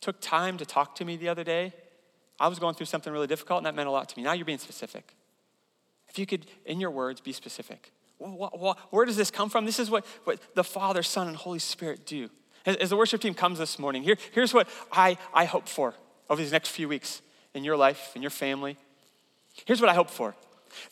took 0.00 0.20
time 0.20 0.58
to 0.58 0.66
talk 0.66 0.96
to 0.96 1.04
me 1.04 1.16
the 1.16 1.28
other 1.28 1.44
day, 1.44 1.72
I 2.38 2.48
was 2.48 2.58
going 2.58 2.74
through 2.74 2.86
something 2.86 3.12
really 3.12 3.26
difficult 3.26 3.58
and 3.58 3.66
that 3.66 3.74
meant 3.74 3.88
a 3.88 3.92
lot 3.92 4.08
to 4.08 4.18
me. 4.18 4.24
Now 4.24 4.32
you're 4.32 4.44
being 4.44 4.58
specific. 4.58 5.14
If 6.08 6.18
you 6.18 6.26
could, 6.26 6.46
in 6.66 6.80
your 6.80 6.90
words, 6.90 7.20
be 7.20 7.32
specific. 7.32 7.92
Where 8.90 9.04
does 9.04 9.16
this 9.16 9.30
come 9.30 9.50
from? 9.50 9.66
This 9.66 9.78
is 9.78 9.90
what, 9.90 10.06
what 10.24 10.40
the 10.54 10.64
Father, 10.64 11.02
Son, 11.02 11.28
and 11.28 11.36
Holy 11.36 11.58
Spirit 11.58 12.06
do. 12.06 12.30
As, 12.66 12.76
as 12.76 12.90
the 12.90 12.96
worship 12.96 13.20
team 13.20 13.34
comes 13.34 13.58
this 13.58 13.78
morning, 13.78 14.02
here, 14.02 14.16
here's 14.32 14.54
what 14.54 14.68
I, 14.90 15.18
I 15.32 15.44
hope 15.44 15.68
for 15.68 15.94
over 16.30 16.40
these 16.40 16.52
next 16.52 16.68
few 16.68 16.88
weeks 16.88 17.22
in 17.52 17.64
your 17.64 17.76
life, 17.76 18.12
in 18.14 18.22
your 18.22 18.30
family. 18.30 18.76
Here's 19.64 19.80
what 19.80 19.90
I 19.90 19.94
hope 19.94 20.10
for 20.10 20.34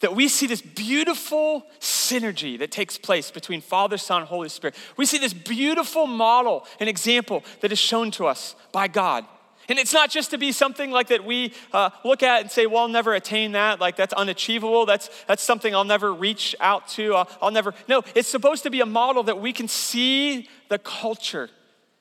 that 0.01 0.15
we 0.15 0.29
see 0.29 0.47
this 0.47 0.63
beautiful 0.63 1.67
synergy 1.81 2.57
that 2.59 2.71
takes 2.71 2.97
place 2.97 3.33
between 3.33 3.61
Father, 3.61 3.99
Son, 3.99 4.25
Holy 4.25 4.49
Spirit. 4.49 4.77
We 4.97 5.07
see 5.07 5.19
this 5.19 5.35
beautiful 5.35 6.07
model 6.07 6.67
and 6.79 6.89
example 6.89 7.43
that 7.63 7.73
is 7.73 7.81
shown 7.81 8.13
to 8.13 8.27
us 8.27 8.55
by 8.71 8.87
God 8.87 9.25
and 9.69 9.79
it's 9.79 9.93
not 9.93 10.11
just 10.11 10.31
to 10.31 10.39
be 10.39 10.53
something 10.53 10.91
like 10.91 11.09
that 11.09 11.25
we 11.25 11.53
uh, 11.73 11.91
look 12.05 12.23
at 12.23 12.43
and 12.43 12.51
say, 12.51 12.67
well, 12.67 12.83
I'll 12.83 12.89
never 12.89 13.15
attain 13.15 13.53
that. 13.53 13.81
Like 13.81 13.97
that's 13.97 14.13
unachievable. 14.13 14.87
That's, 14.87 15.09
that's 15.27 15.43
something 15.43 15.75
I'll 15.75 15.85
never 15.85 16.13
reach 16.13 16.55
out 16.61 16.89
to. 16.89 17.15
I'll, 17.15 17.29
I'll 17.41 17.51
never. 17.51 17.75
No, 17.89 18.03
it's 18.15 18.29
supposed 18.29 18.63
to 18.65 18.71
be 18.71 18.81
a 18.81 18.87
model 18.87 19.23
that 19.25 19.41
we 19.41 19.53
can 19.53 19.69
see 19.69 20.49
the 20.69 20.79
culture 20.79 21.49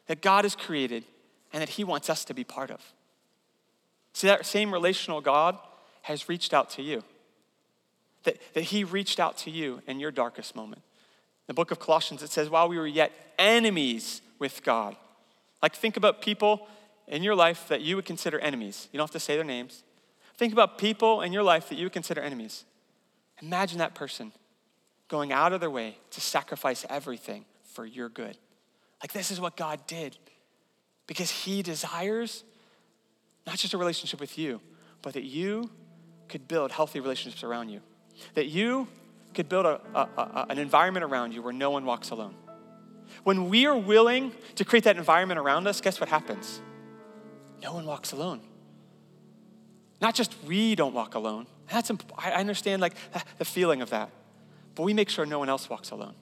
that 0.08 0.22
God 0.22 0.46
has 0.46 0.56
created 0.56 1.04
and 1.54 1.62
that 1.62 1.70
He 1.70 1.84
wants 1.84 2.10
us 2.10 2.26
to 2.26 2.34
be 2.34 2.44
part 2.44 2.72
of. 2.72 2.82
See, 4.14 4.28
that 4.28 4.46
same 4.46 4.74
relational 4.74 5.22
God 5.22 5.58
has 6.04 6.28
reached 6.28 6.54
out 6.54 6.70
to 6.72 6.82
you. 6.82 7.04
That, 8.24 8.38
that 8.54 8.64
He 8.64 8.84
reached 8.84 9.20
out 9.20 9.38
to 9.40 9.52
you 9.52 9.82
in 9.88 10.00
your 10.00 10.12
darkest 10.12 10.56
moment. 10.56 10.82
In 10.82 11.48
the 11.48 11.54
book 11.54 11.72
of 11.72 11.80
Colossians, 11.80 12.24
it 12.24 12.30
says, 12.30 12.50
while 12.50 12.68
we 12.68 12.78
were 12.78 12.88
yet 12.88 13.12
enemies 13.38 14.22
with 14.40 14.64
God. 14.64 14.96
Like, 15.62 15.76
think 15.76 15.98
about 15.98 16.22
people 16.22 16.68
in 17.12 17.22
your 17.22 17.36
life 17.36 17.68
that 17.68 17.82
you 17.82 17.98
would 17.98 18.06
consider 18.06 18.40
enemies. 18.40 18.88
You 18.92 18.98
don't 18.98 19.04
have 19.04 19.12
to 19.12 19.20
say 19.20 19.36
their 19.36 19.46
names. 19.46 19.84
Think 20.38 20.54
about 20.54 20.78
people 20.78 21.22
in 21.22 21.34
your 21.34 21.44
life 21.44 21.70
that 21.70 21.76
you 21.78 21.86
would 21.86 21.94
consider 21.94 22.22
enemies. 22.22 22.64
Imagine 23.42 23.78
that 23.80 23.94
person 23.94 24.32
going 25.10 25.34
out 25.34 25.52
of 25.52 25.60
their 25.60 25.70
way 25.70 25.98
to 26.12 26.22
sacrifice 26.22 26.86
everything 26.90 27.44
for 27.64 27.86
your 27.86 28.08
good. 28.08 28.38
Like, 29.04 29.12
this 29.12 29.30
is 29.30 29.42
what 29.42 29.58
God 29.58 29.86
did 29.88 30.18
because 31.06 31.30
He 31.30 31.62
desires 31.62 32.46
not 33.46 33.58
just 33.58 33.74
a 33.74 33.78
relationship 33.78 34.20
with 34.22 34.38
you, 34.38 34.62
but 35.02 35.14
that 35.14 35.24
you 35.24 35.70
could 36.30 36.48
build 36.48 36.72
healthy 36.72 37.02
relationships 37.02 37.44
around 37.44 37.70
you, 37.70 37.82
that 38.36 38.48
you 38.48 38.88
could 39.34 39.50
build 39.50 39.66
a, 39.66 39.82
a, 39.94 40.00
a, 40.00 40.46
an 40.50 40.58
environment 40.58 41.04
around 41.04 41.34
you 41.34 41.42
where 41.42 41.54
no 41.54 41.72
one 41.72 41.84
walks 41.84 42.12
alone. 42.12 42.36
When 43.24 43.50
we 43.50 43.66
are 43.66 43.76
willing 43.76 44.32
to 44.56 44.64
create 44.64 44.86
that 44.86 44.98
environment 44.98 45.40
around 45.40 45.68
us, 45.68 45.82
guess 45.82 46.00
what 46.00 46.08
happens? 46.08 46.62
No 47.62 47.74
one 47.74 47.86
walks 47.86 48.12
alone. 48.12 48.42
Not 50.02 50.16
just 50.16 50.36
we 50.46 50.76
don't 50.76 50.94
walk 50.94 51.16
alone. 51.16 51.48
That's 51.70 51.92
I 52.18 52.32
understand 52.32 52.82
like 52.82 52.96
the 53.38 53.46
feeling 53.46 53.82
of 53.82 53.92
that, 53.92 54.10
but 54.76 54.84
we 54.84 54.94
make 54.94 55.10
sure 55.10 55.26
no 55.26 55.40
one 55.40 55.50
else 55.50 55.70
walks 55.70 55.92
alone. 55.92 56.16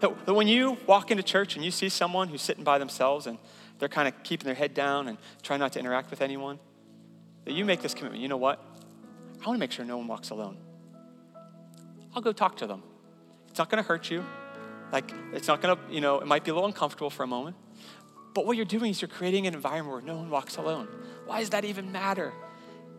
That 0.00 0.26
when 0.26 0.48
you 0.48 0.78
walk 0.86 1.10
into 1.10 1.22
church 1.22 1.56
and 1.56 1.64
you 1.64 1.70
see 1.70 1.88
someone 1.88 2.28
who's 2.28 2.42
sitting 2.42 2.64
by 2.64 2.78
themselves 2.78 3.26
and 3.26 3.38
they're 3.78 3.88
kind 3.88 4.08
of 4.08 4.22
keeping 4.22 4.46
their 4.46 4.54
head 4.54 4.74
down 4.74 5.08
and 5.08 5.18
trying 5.42 5.60
not 5.60 5.72
to 5.72 5.78
interact 5.78 6.10
with 6.10 6.20
anyone, 6.20 6.58
that 7.44 7.52
you 7.52 7.64
make 7.64 7.82
this 7.82 7.94
commitment. 7.94 8.22
You 8.22 8.28
know 8.28 8.36
what? 8.36 8.58
I 9.42 9.46
want 9.46 9.56
to 9.56 9.60
make 9.60 9.72
sure 9.72 9.84
no 9.84 9.98
one 9.98 10.08
walks 10.08 10.30
alone. 10.30 10.56
I'll 12.14 12.22
go 12.22 12.32
talk 12.32 12.56
to 12.58 12.66
them. 12.66 12.82
It's 13.48 13.58
not 13.58 13.70
going 13.70 13.82
to 13.82 13.86
hurt 13.86 14.10
you. 14.10 14.24
Like, 14.90 15.12
it's 15.32 15.48
not 15.48 15.60
going 15.60 15.76
to, 15.76 15.92
you 15.92 16.00
know, 16.00 16.20
it 16.20 16.26
might 16.26 16.44
be 16.44 16.50
a 16.50 16.54
little 16.54 16.66
uncomfortable 16.66 17.10
for 17.10 17.24
a 17.24 17.26
moment. 17.26 17.56
But 18.34 18.46
what 18.46 18.56
you're 18.56 18.66
doing 18.66 18.90
is 18.90 19.00
you're 19.00 19.08
creating 19.08 19.46
an 19.46 19.54
environment 19.54 19.92
where 19.92 20.02
no 20.02 20.16
one 20.20 20.28
walks 20.28 20.56
alone. 20.56 20.88
Why 21.26 21.40
does 21.40 21.50
that 21.50 21.64
even 21.64 21.92
matter? 21.92 22.32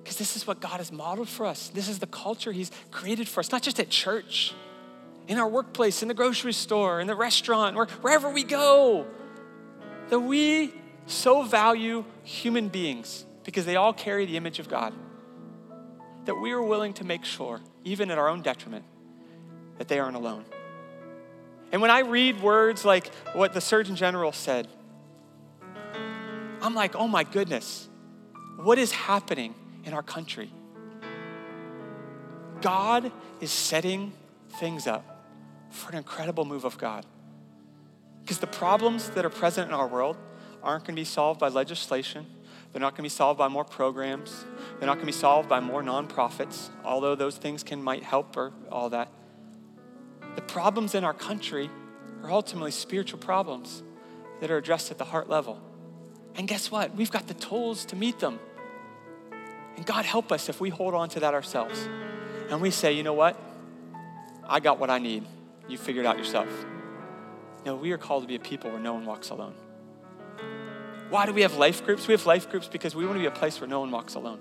Because 0.01 0.17
this 0.17 0.35
is 0.35 0.47
what 0.47 0.61
God 0.61 0.77
has 0.77 0.91
modeled 0.91 1.27
for 1.27 1.45
us. 1.45 1.69
This 1.69 1.89
is 1.89 1.99
the 1.99 2.07
culture 2.07 2.51
He's 2.51 2.71
created 2.89 3.27
for 3.27 3.41
us, 3.41 3.51
not 3.51 3.61
just 3.61 3.79
at 3.79 3.89
church, 3.89 4.53
in 5.27 5.37
our 5.37 5.47
workplace, 5.47 6.01
in 6.01 6.07
the 6.07 6.13
grocery 6.13 6.53
store, 6.53 7.01
in 7.01 7.07
the 7.07 7.15
restaurant, 7.15 7.75
or 7.75 7.87
wherever 8.01 8.29
we 8.29 8.43
go. 8.43 9.05
That 10.09 10.19
we 10.19 10.73
so 11.07 11.43
value 11.43 12.05
human 12.23 12.69
beings 12.69 13.25
because 13.43 13.65
they 13.65 13.75
all 13.75 13.93
carry 13.93 14.25
the 14.25 14.37
image 14.37 14.59
of 14.59 14.69
God. 14.69 14.93
That 16.25 16.35
we 16.35 16.51
are 16.51 16.61
willing 16.61 16.93
to 16.93 17.03
make 17.03 17.25
sure, 17.25 17.59
even 17.83 18.09
at 18.09 18.17
our 18.17 18.29
own 18.29 18.41
detriment, 18.41 18.85
that 19.79 19.87
they 19.87 19.99
aren't 19.99 20.15
alone. 20.15 20.45
And 21.71 21.81
when 21.81 21.91
I 21.91 21.99
read 21.99 22.41
words 22.41 22.85
like 22.85 23.13
what 23.33 23.53
the 23.53 23.61
Surgeon 23.61 23.95
General 23.95 24.31
said, 24.31 24.67
I'm 26.65 26.73
like, 26.73 26.95
oh 26.95 27.07
my 27.07 27.23
goodness, 27.23 27.87
what 28.55 28.79
is 28.79 28.91
happening 28.91 29.53
in 29.83 29.93
our 29.93 30.01
country? 30.01 30.49
God 32.59 33.11
is 33.39 33.51
setting 33.51 34.13
things 34.49 34.87
up 34.87 35.27
for 35.69 35.91
an 35.91 35.97
incredible 35.97 36.43
move 36.43 36.65
of 36.65 36.79
God. 36.79 37.05
Because 38.23 38.39
the 38.39 38.47
problems 38.47 39.11
that 39.11 39.23
are 39.23 39.29
present 39.29 39.67
in 39.67 39.75
our 39.75 39.87
world 39.87 40.17
aren't 40.63 40.85
going 40.85 40.95
to 40.95 40.99
be 40.99 41.05
solved 41.05 41.39
by 41.39 41.49
legislation. 41.49 42.25
They're 42.71 42.81
not 42.81 42.93
going 42.93 43.03
to 43.03 43.03
be 43.03 43.09
solved 43.09 43.37
by 43.37 43.47
more 43.47 43.63
programs. 43.63 44.43
They're 44.79 44.87
not 44.87 44.95
going 44.95 45.05
to 45.05 45.05
be 45.05 45.11
solved 45.11 45.47
by 45.47 45.59
more 45.59 45.83
nonprofits, 45.83 46.69
although 46.83 47.13
those 47.13 47.37
things 47.37 47.61
can 47.61 47.83
might 47.83 48.01
help 48.01 48.35
or 48.35 48.53
all 48.71 48.89
that. 48.89 49.11
The 50.35 50.41
problems 50.41 50.95
in 50.95 51.03
our 51.03 51.13
country 51.13 51.69
are 52.23 52.31
ultimately 52.31 52.71
spiritual 52.71 53.19
problems 53.19 53.83
that 54.39 54.49
are 54.49 54.57
addressed 54.57 54.89
at 54.89 54.97
the 54.97 55.05
heart 55.05 55.29
level. 55.29 55.61
And 56.37 56.47
guess 56.47 56.69
what? 56.69 56.95
We've 56.95 57.11
got 57.11 57.27
the 57.27 57.33
tools 57.33 57.85
to 57.85 57.95
meet 57.95 58.19
them. 58.19 58.39
And 59.77 59.85
God 59.85 60.05
help 60.05 60.31
us 60.31 60.49
if 60.49 60.59
we 60.59 60.69
hold 60.69 60.93
on 60.93 61.09
to 61.09 61.19
that 61.21 61.33
ourselves. 61.33 61.87
And 62.49 62.61
we 62.61 62.71
say, 62.71 62.93
you 62.93 63.03
know 63.03 63.13
what? 63.13 63.39
I 64.47 64.59
got 64.59 64.79
what 64.79 64.89
I 64.89 64.99
need. 64.99 65.25
You 65.67 65.77
figure 65.77 66.01
it 66.01 66.05
out 66.05 66.17
yourself. 66.17 66.47
No, 67.65 67.75
we 67.75 67.91
are 67.91 67.97
called 67.97 68.23
to 68.23 68.27
be 68.27 68.35
a 68.35 68.39
people 68.39 68.69
where 68.69 68.79
no 68.79 68.93
one 68.93 69.05
walks 69.05 69.29
alone. 69.29 69.55
Why 71.09 71.25
do 71.25 71.33
we 71.33 71.41
have 71.41 71.55
life 71.55 71.85
groups? 71.85 72.07
We 72.07 72.13
have 72.13 72.25
life 72.25 72.49
groups 72.49 72.67
because 72.67 72.95
we 72.95 73.05
want 73.05 73.15
to 73.15 73.19
be 73.19 73.25
a 73.25 73.31
place 73.31 73.59
where 73.59 73.67
no 73.67 73.79
one 73.79 73.91
walks 73.91 74.15
alone, 74.15 74.39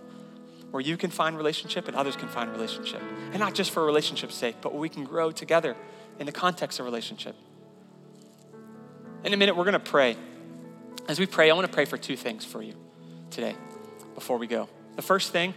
where 0.71 0.81
you 0.81 0.97
can 0.97 1.11
find 1.11 1.37
relationship 1.37 1.89
and 1.89 1.97
others 1.97 2.17
can 2.17 2.29
find 2.29 2.51
relationship. 2.51 3.03
And 3.31 3.39
not 3.39 3.55
just 3.55 3.71
for 3.71 3.85
relationship's 3.85 4.35
sake, 4.35 4.57
but 4.61 4.73
where 4.73 4.81
we 4.81 4.89
can 4.89 5.05
grow 5.05 5.31
together 5.31 5.77
in 6.19 6.27
the 6.27 6.33
context 6.33 6.81
of 6.81 6.87
relationship. 6.87 7.37
In 9.25 9.33
a 9.33 9.37
minute, 9.37 9.57
we're 9.57 9.65
going 9.65 9.73
to 9.73 9.79
pray. 9.79 10.17
As 11.07 11.19
we 11.19 11.27
pray, 11.27 11.51
I 11.51 11.55
want 11.55 11.67
to 11.67 11.73
pray 11.73 11.85
for 11.85 11.99
two 11.99 12.17
things 12.17 12.45
for 12.45 12.62
you 12.62 12.75
today 13.31 13.55
before 14.14 14.38
we 14.38 14.47
go. 14.47 14.69
The 14.97 15.03
first 15.03 15.33
thing, 15.33 15.53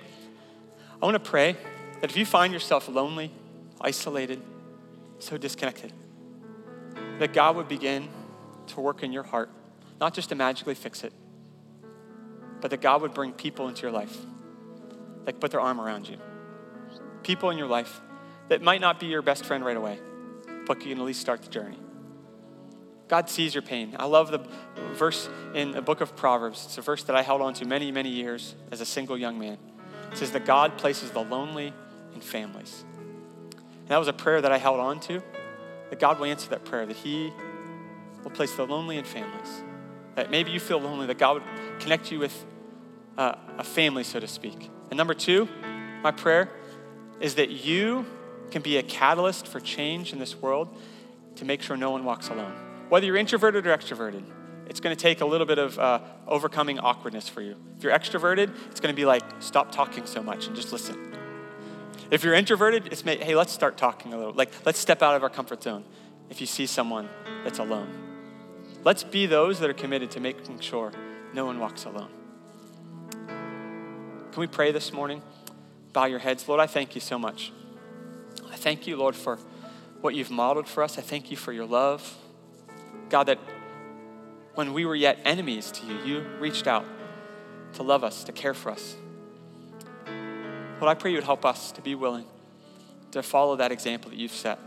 I 1.02 1.06
want 1.06 1.16
to 1.16 1.30
pray 1.30 1.56
that 2.02 2.10
if 2.10 2.18
you 2.18 2.26
find 2.26 2.52
yourself 2.52 2.90
lonely, 2.90 3.32
isolated, 3.80 4.42
so 5.20 5.38
disconnected, 5.38 5.94
that 7.20 7.32
God 7.34 7.56
would 7.56 7.70
begin 7.70 8.10
to 8.68 8.82
work 8.82 9.04
in 9.04 9.14
your 9.14 9.24
heart, 9.24 9.50
not 10.02 10.14
just 10.14 10.30
to 10.30 10.36
magically 10.36 10.76
fix 10.76 11.04
it, 11.04 11.14
but 12.60 12.72
that 12.72 12.82
God 12.82 13.02
would 13.02 13.14
bring 13.14 13.32
people 13.32 13.70
into 13.70 13.84
your 13.84 13.92
life 13.92 14.18
that 15.26 15.40
put 15.40 15.52
their 15.52 15.62
arm 15.62 15.80
around 15.80 16.10
you. 16.10 16.18
People 17.24 17.52
in 17.52 17.58
your 17.58 17.68
life 17.68 18.02
that 18.50 18.62
might 18.62 18.82
not 18.82 19.00
be 19.00 19.06
your 19.08 19.22
best 19.22 19.46
friend 19.46 19.64
right 19.64 19.78
away, 19.78 20.00
but 20.66 20.80
can 20.80 20.92
at 20.92 20.98
least 21.00 21.22
start 21.22 21.42
the 21.42 21.50
journey. 21.50 21.78
God 23.08 23.30
sees 23.30 23.56
your 23.56 23.62
pain. 23.62 23.96
I 23.98 24.06
love 24.06 24.32
the 24.32 24.42
verse 24.94 25.30
in 25.54 25.72
the 25.72 25.82
book 25.82 26.02
of 26.02 26.16
Proverbs. 26.16 26.66
It's 26.66 26.78
a 26.78 26.82
verse 26.82 27.04
that 27.04 27.16
I 27.16 27.22
held 27.22 27.42
on 27.42 27.54
to 27.56 27.66
many, 27.66 27.92
many 27.92 28.10
years 28.10 28.56
as 28.72 28.82
a 28.82 28.86
single 28.86 29.18
young 29.18 29.40
man. 29.40 29.58
It 30.12 30.18
says 30.18 30.32
that 30.32 30.46
God 30.46 30.78
places 30.78 31.12
the 31.12 31.22
lonely 31.22 31.74
in 32.14 32.22
families. 32.22 32.84
And 33.52 33.88
that 33.88 33.98
was 33.98 34.08
a 34.08 34.14
prayer 34.14 34.42
that 34.42 34.52
I 34.52 34.58
held 34.58 34.80
on 34.80 35.00
to, 35.02 35.24
that 35.90 36.00
God 36.00 36.20
will 36.20 36.26
answer 36.26 36.50
that 36.50 36.66
prayer, 36.66 36.86
that 36.86 36.98
He 36.98 37.32
will 38.24 38.32
place 38.32 38.54
the 38.56 38.66
lonely 38.66 38.98
in 38.98 39.06
families. 39.06 39.64
That 40.16 40.30
maybe 40.30 40.52
you 40.52 40.60
feel 40.60 40.80
lonely, 40.80 41.08
that 41.08 41.18
God 41.18 41.36
would 41.36 41.80
connect 41.80 42.12
you 42.12 42.20
with 42.20 42.46
uh, 43.18 43.36
a 43.58 43.64
family, 43.64 44.04
so 44.04 44.20
to 44.20 44.28
speak. 44.28 44.70
And 44.90 44.98
number 44.98 45.14
two, 45.14 45.48
my 46.04 46.12
prayer 46.12 46.50
is 47.22 47.36
that 47.36 47.50
you 47.50 48.06
can 48.52 48.62
be 48.62 48.78
a 48.78 48.84
catalyst 48.84 49.48
for 49.48 49.60
change 49.60 50.12
in 50.12 50.20
this 50.20 50.36
world 50.36 50.76
to 51.36 51.46
make 51.46 51.62
sure 51.62 51.78
no 51.78 51.92
one 51.92 52.04
walks 52.04 52.30
alone. 52.30 52.67
Whether 52.90 53.06
you're 53.06 53.18
introverted 53.18 53.68
or 53.68 53.76
extroverted, 53.76 54.24
it's 54.68 54.80
going 54.80 54.96
to 54.96 55.02
take 55.02 55.22
a 55.22 55.26
little 55.26 55.48
bit 55.48 55.58
of 55.58 55.78
uh, 55.80 56.00
overcoming 56.28 56.80
awkwardness 56.80 57.28
for 57.30 57.42
you. 57.42 57.56
If 57.78 57.84
you're 57.84 57.94
extroverted, 57.94 58.54
it's 58.70 58.80
going 58.80 58.94
to 58.94 58.96
be 58.96 59.06
like, 59.06 59.24
stop 59.40 59.72
talking 59.72 60.06
so 60.06 60.22
much 60.22 60.48
and 60.48 60.56
just 60.56 60.72
listen. 60.72 61.16
If 62.12 62.24
you're 62.24 62.34
introverted, 62.34 62.88
it's 62.88 63.02
hey, 63.02 63.36
let's 63.36 63.52
start 63.52 63.78
talking 63.78 64.14
a 64.14 64.18
little. 64.18 64.34
Like, 64.34 64.52
let's 64.66 64.80
step 64.80 65.02
out 65.02 65.16
of 65.16 65.24
our 65.24 65.30
comfort 65.30 65.64
zone 65.64 65.84
if 66.30 66.40
you 66.40 66.48
see 66.48 66.66
someone 66.66 67.10
that's 67.44 67.60
alone. 67.60 67.90
Let's 68.84 69.04
be 69.04 69.26
those 69.26 69.60
that 69.60 69.70
are 69.70 69.74
committed 69.74 70.12
to 70.12 70.20
making 70.20 70.60
sure 70.60 70.94
no 71.34 71.46
one 71.46 71.60
walks 71.60 71.86
alone. 71.86 72.10
Can 74.32 74.42
we 74.42 74.48
pray 74.48 74.72
this 74.72 74.94
morning? 74.94 75.22
Bow 75.92 76.06
your 76.06 76.20
heads. 76.20 76.48
Lord, 76.48 76.62
I 76.62 76.68
thank 76.68 76.96
you 76.96 77.02
so 77.02 77.18
much. 77.20 77.52
I 78.52 78.56
thank 78.56 78.88
you, 78.88 78.96
Lord, 78.96 79.16
for 79.16 79.40
what 80.00 80.16
you've 80.16 80.32
modeled 80.32 80.68
for 80.68 80.84
us. 80.84 80.98
I 80.98 81.02
thank 81.02 81.32
you 81.32 81.38
for 81.38 81.52
your 81.52 81.66
love. 81.66 82.18
God, 83.10 83.26
that 83.26 83.40
when 84.56 84.74
we 84.74 84.86
were 84.86 84.96
yet 84.96 85.20
enemies 85.24 85.72
to 85.72 85.86
you, 85.86 85.98
you 86.04 86.20
reached 86.40 86.68
out 86.68 86.86
to 87.74 87.84
love 87.84 88.04
us, 88.04 88.24
to 88.26 88.32
care 88.32 88.54
for 88.54 88.72
us. 88.72 88.96
Lord, 90.80 90.90
I 90.90 90.94
pray 90.94 91.12
you 91.12 91.18
would 91.18 91.24
help 91.24 91.46
us 91.46 91.72
to 91.74 91.82
be 91.82 91.96
willing 91.96 92.26
to 93.12 93.24
follow 93.24 93.56
that 93.56 93.72
example 93.72 94.12
that 94.12 94.18
you've 94.18 94.32
set. 94.32 94.60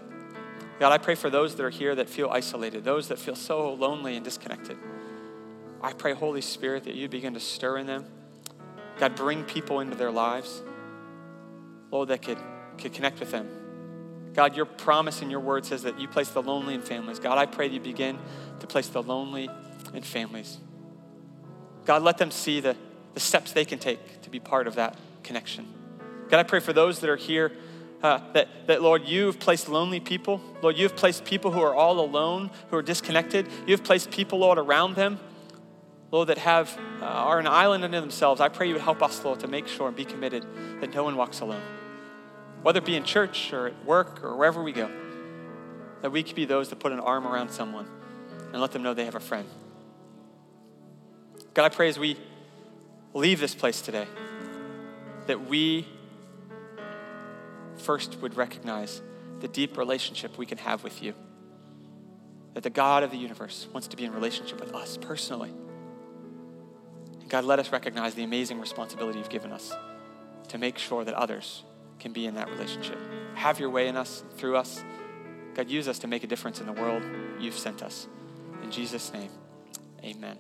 God, 0.79 0.93
I 0.93 0.99
pray 0.99 1.15
for 1.15 1.29
those 1.29 1.55
that 1.57 1.65
are 1.65 1.71
here 1.71 1.95
that 1.95 2.09
feel 2.09 2.31
isolated, 2.31 2.85
those 2.85 3.09
that 3.09 3.19
feel 3.19 3.37
so 3.37 3.75
lonely 3.75 4.17
and 4.17 4.25
disconnected. 4.25 4.79
I 5.83 5.93
pray, 5.93 6.15
Holy 6.15 6.41
Spirit, 6.41 6.85
that 6.85 6.95
you 6.95 7.09
begin 7.09 7.35
to 7.35 7.41
stir 7.41 7.79
in 7.79 7.87
them. 7.87 8.07
God, 8.99 9.15
bring 9.15 9.45
people 9.45 9.81
into 9.81 9.97
their 9.97 10.11
lives, 10.11 10.63
Lord, 11.91 12.09
that 12.09 12.23
could, 12.23 12.39
could 12.79 12.93
connect 12.93 13.21
with 13.21 13.31
them. 13.31 13.49
God, 14.35 14.57
your 14.57 14.67
promise 14.67 15.23
in 15.23 15.31
your 15.31 15.41
word 15.41 15.65
says 15.65 15.83
that 15.83 16.01
you 16.01 16.09
place 16.09 16.29
the 16.29 16.43
lonely 16.43 16.75
in 16.75 16.83
families. 16.83 17.19
God, 17.19 17.39
I 17.39 17.47
pray 17.47 17.69
that 17.69 17.75
you 17.75 17.81
begin 17.81 18.19
to 18.61 18.67
place 18.67 18.89
the 18.89 19.03
lonely 19.03 19.49
in 19.93 20.03
families. 20.03 20.59
God, 21.85 22.03
let 22.03 22.19
them 22.19 22.31
see 22.31 22.61
the, 22.61 22.77
the 23.15 23.21
steps 23.21 23.53
they 23.53 23.65
can 23.65 23.79
take 23.79 24.23
to 24.23 24.31
be 24.31 24.39
part 24.39 24.67
of 24.67 24.77
that 24.77 24.97
connection. 25.23 25.67
God, 26.29 26.39
I 26.39 26.45
pray 26.45 26.61
for 26.61 26.73
those 26.73 27.01
that 27.01 27.11
are 27.11 27.17
here 27.17 27.53
uh, 28.03 28.21
that, 28.33 28.49
that, 28.69 28.83
Lord, 28.83 29.07
you've 29.07 29.41
placed 29.41 29.69
lonely 29.69 30.01
people. 30.01 30.41
Lord, 30.63 30.77
you've 30.79 30.97
placed 30.97 31.25
people 31.25 31.51
who 31.51 31.61
are 31.61 31.75
all 31.75 32.01
alone, 32.01 32.51
who 32.71 32.77
are 32.77 32.83
disconnected. 32.83 33.49
You've 33.67 33.85
placed 33.85 34.11
people, 34.11 34.39
Lord, 34.39 34.59
around 34.59 34.95
them 34.95 35.19
Lord, 36.11 36.29
that 36.29 36.39
have 36.39 36.77
uh, 37.01 37.05
are 37.05 37.39
an 37.39 37.47
island 37.47 37.85
unto 37.85 38.01
themselves. 38.01 38.41
I 38.41 38.49
pray 38.49 38.67
you 38.67 38.75
would 38.75 38.83
help 38.83 39.03
us, 39.03 39.25
Lord, 39.25 39.41
to 39.41 39.47
make 39.47 39.69
sure 39.69 39.87
and 39.87 39.97
be 39.97 40.05
committed 40.05 40.45
that 40.81 40.93
no 40.93 41.05
one 41.05 41.17
walks 41.17 41.41
alone. 41.41 41.63
Whether 42.63 42.79
it 42.79 42.85
be 42.85 42.97
in 42.97 43.05
church 43.05 43.53
or 43.53 43.69
at 43.69 43.85
work 43.85 44.23
or 44.23 44.37
wherever 44.37 44.63
we 44.63 44.73
go, 44.73 44.91
that 46.03 46.11
we 46.11 46.23
could 46.23 46.37
be 46.37 46.45
those 46.45 46.69
that 46.69 46.79
put 46.79 46.93
an 46.93 47.01
arm 47.01 47.27
around 47.27 47.51
someone 47.51 47.89
and 48.53 48.61
let 48.61 48.73
them 48.73 48.83
know 48.83 48.95
they 48.95 49.05
have 49.05 49.15
a 49.15 49.21
friend. 49.21 49.49
God, 51.55 51.65
I 51.65 51.69
pray 51.69 51.89
as 51.89 51.99
we 51.99 52.17
leave 53.15 53.41
this 53.41 53.55
place 53.55 53.81
today 53.81 54.07
that 55.27 55.49
we 55.49 55.87
first 57.77 58.21
would 58.21 58.37
recognize 58.37 59.01
the 59.41 59.49
deep 59.49 59.77
relationship 59.77 60.37
we 60.37 60.47
can 60.47 60.59
have 60.59 60.85
with 60.85 61.03
you. 61.03 61.15
That 62.55 62.63
the 62.63 62.71
God 62.71 63.03
of 63.03 63.11
the 63.11 63.17
universe 63.17 63.67
wants 63.73 63.89
to 63.89 63.97
be 63.97 64.05
in 64.05 64.13
relationship 64.13 64.61
with 64.61 64.75
us 64.75 64.97
personally. 64.97 65.53
And 67.21 67.29
God, 67.29 67.45
let 67.45 67.59
us 67.59 67.73
recognize 67.73 68.15
the 68.15 68.25
amazing 68.25 68.61
responsibility 68.61 69.19
you've 69.19 69.31
given 69.31 69.53
us 69.53 69.73
to 70.49 70.59
make 70.59 70.79
sure 70.79 71.05
that 71.05 71.15
others 71.15 71.63
can 72.01 72.13
be 72.13 72.27
in 72.27 72.35
that 72.35 72.49
relationship. 72.51 72.99
Have 73.35 73.61
your 73.61 73.71
way 73.71 73.87
in 73.87 73.97
us, 73.97 74.25
through 74.37 74.57
us. 74.57 74.83
God, 75.55 75.71
use 75.71 75.87
us 75.87 75.99
to 76.01 76.09
make 76.09 76.25
a 76.25 76.27
difference 76.27 76.61
in 76.61 76.67
the 76.67 76.73
world 76.73 77.03
you've 77.39 77.57
sent 77.57 77.83
us. 77.83 78.09
In 78.63 78.71
Jesus' 78.71 79.13
name, 79.13 79.31
amen. 80.03 80.39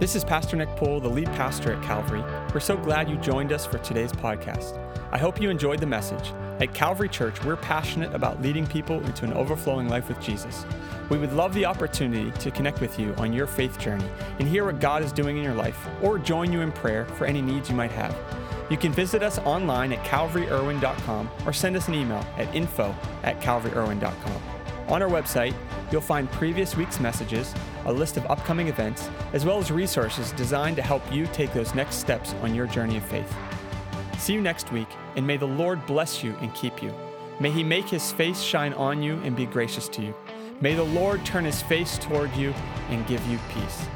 This 0.00 0.16
is 0.16 0.24
Pastor 0.24 0.56
Nick 0.56 0.68
Poole, 0.76 1.00
the 1.00 1.08
lead 1.08 1.28
pastor 1.28 1.72
at 1.72 1.82
Calvary. 1.82 2.22
We're 2.52 2.60
so 2.60 2.76
glad 2.76 3.08
you 3.08 3.16
joined 3.16 3.52
us 3.52 3.64
for 3.64 3.78
today's 3.78 4.12
podcast. 4.12 4.78
I 5.12 5.18
hope 5.18 5.40
you 5.40 5.48
enjoyed 5.48 5.78
the 5.78 5.86
message. 5.86 6.33
At 6.60 6.72
Calvary 6.72 7.08
Church, 7.08 7.42
we're 7.44 7.56
passionate 7.56 8.14
about 8.14 8.40
leading 8.40 8.66
people 8.66 9.04
into 9.04 9.24
an 9.24 9.32
overflowing 9.32 9.88
life 9.88 10.08
with 10.08 10.20
Jesus. 10.20 10.64
We 11.10 11.18
would 11.18 11.32
love 11.32 11.52
the 11.52 11.64
opportunity 11.64 12.30
to 12.38 12.50
connect 12.52 12.80
with 12.80 12.98
you 12.98 13.12
on 13.16 13.32
your 13.32 13.48
faith 13.48 13.78
journey 13.78 14.04
and 14.38 14.46
hear 14.46 14.64
what 14.64 14.78
God 14.78 15.02
is 15.02 15.12
doing 15.12 15.36
in 15.36 15.42
your 15.42 15.54
life 15.54 15.88
or 16.00 16.18
join 16.18 16.52
you 16.52 16.60
in 16.60 16.70
prayer 16.70 17.06
for 17.06 17.24
any 17.24 17.42
needs 17.42 17.68
you 17.68 17.74
might 17.74 17.90
have. 17.90 18.16
You 18.70 18.76
can 18.76 18.92
visit 18.92 19.22
us 19.22 19.38
online 19.40 19.92
at 19.92 20.04
calvaryirwin.com 20.04 21.30
or 21.44 21.52
send 21.52 21.76
us 21.76 21.88
an 21.88 21.94
email 21.94 22.24
at 22.38 22.54
info 22.54 22.94
at 23.24 23.40
calvaryirwin.com. 23.40 24.42
On 24.88 25.02
our 25.02 25.08
website, 25.08 25.54
you'll 25.90 26.00
find 26.00 26.30
previous 26.30 26.76
week's 26.76 27.00
messages, 27.00 27.52
a 27.86 27.92
list 27.92 28.16
of 28.16 28.26
upcoming 28.30 28.68
events, 28.68 29.10
as 29.32 29.44
well 29.44 29.58
as 29.58 29.70
resources 29.70 30.32
designed 30.32 30.76
to 30.76 30.82
help 30.82 31.02
you 31.12 31.26
take 31.26 31.52
those 31.52 31.74
next 31.74 31.96
steps 31.96 32.34
on 32.42 32.54
your 32.54 32.66
journey 32.66 32.96
of 32.96 33.04
faith. 33.04 33.34
See 34.24 34.32
you 34.32 34.40
next 34.40 34.72
week, 34.72 34.88
and 35.16 35.26
may 35.26 35.36
the 35.36 35.46
Lord 35.46 35.84
bless 35.84 36.24
you 36.24 36.34
and 36.40 36.54
keep 36.54 36.82
you. 36.82 36.94
May 37.40 37.50
he 37.50 37.62
make 37.62 37.84
his 37.84 38.10
face 38.10 38.40
shine 38.40 38.72
on 38.72 39.02
you 39.02 39.16
and 39.16 39.36
be 39.36 39.44
gracious 39.44 39.86
to 39.90 40.00
you. 40.00 40.14
May 40.62 40.74
the 40.74 40.82
Lord 40.82 41.22
turn 41.26 41.44
his 41.44 41.60
face 41.60 41.98
toward 41.98 42.34
you 42.34 42.54
and 42.88 43.06
give 43.06 43.22
you 43.26 43.38
peace. 43.50 43.86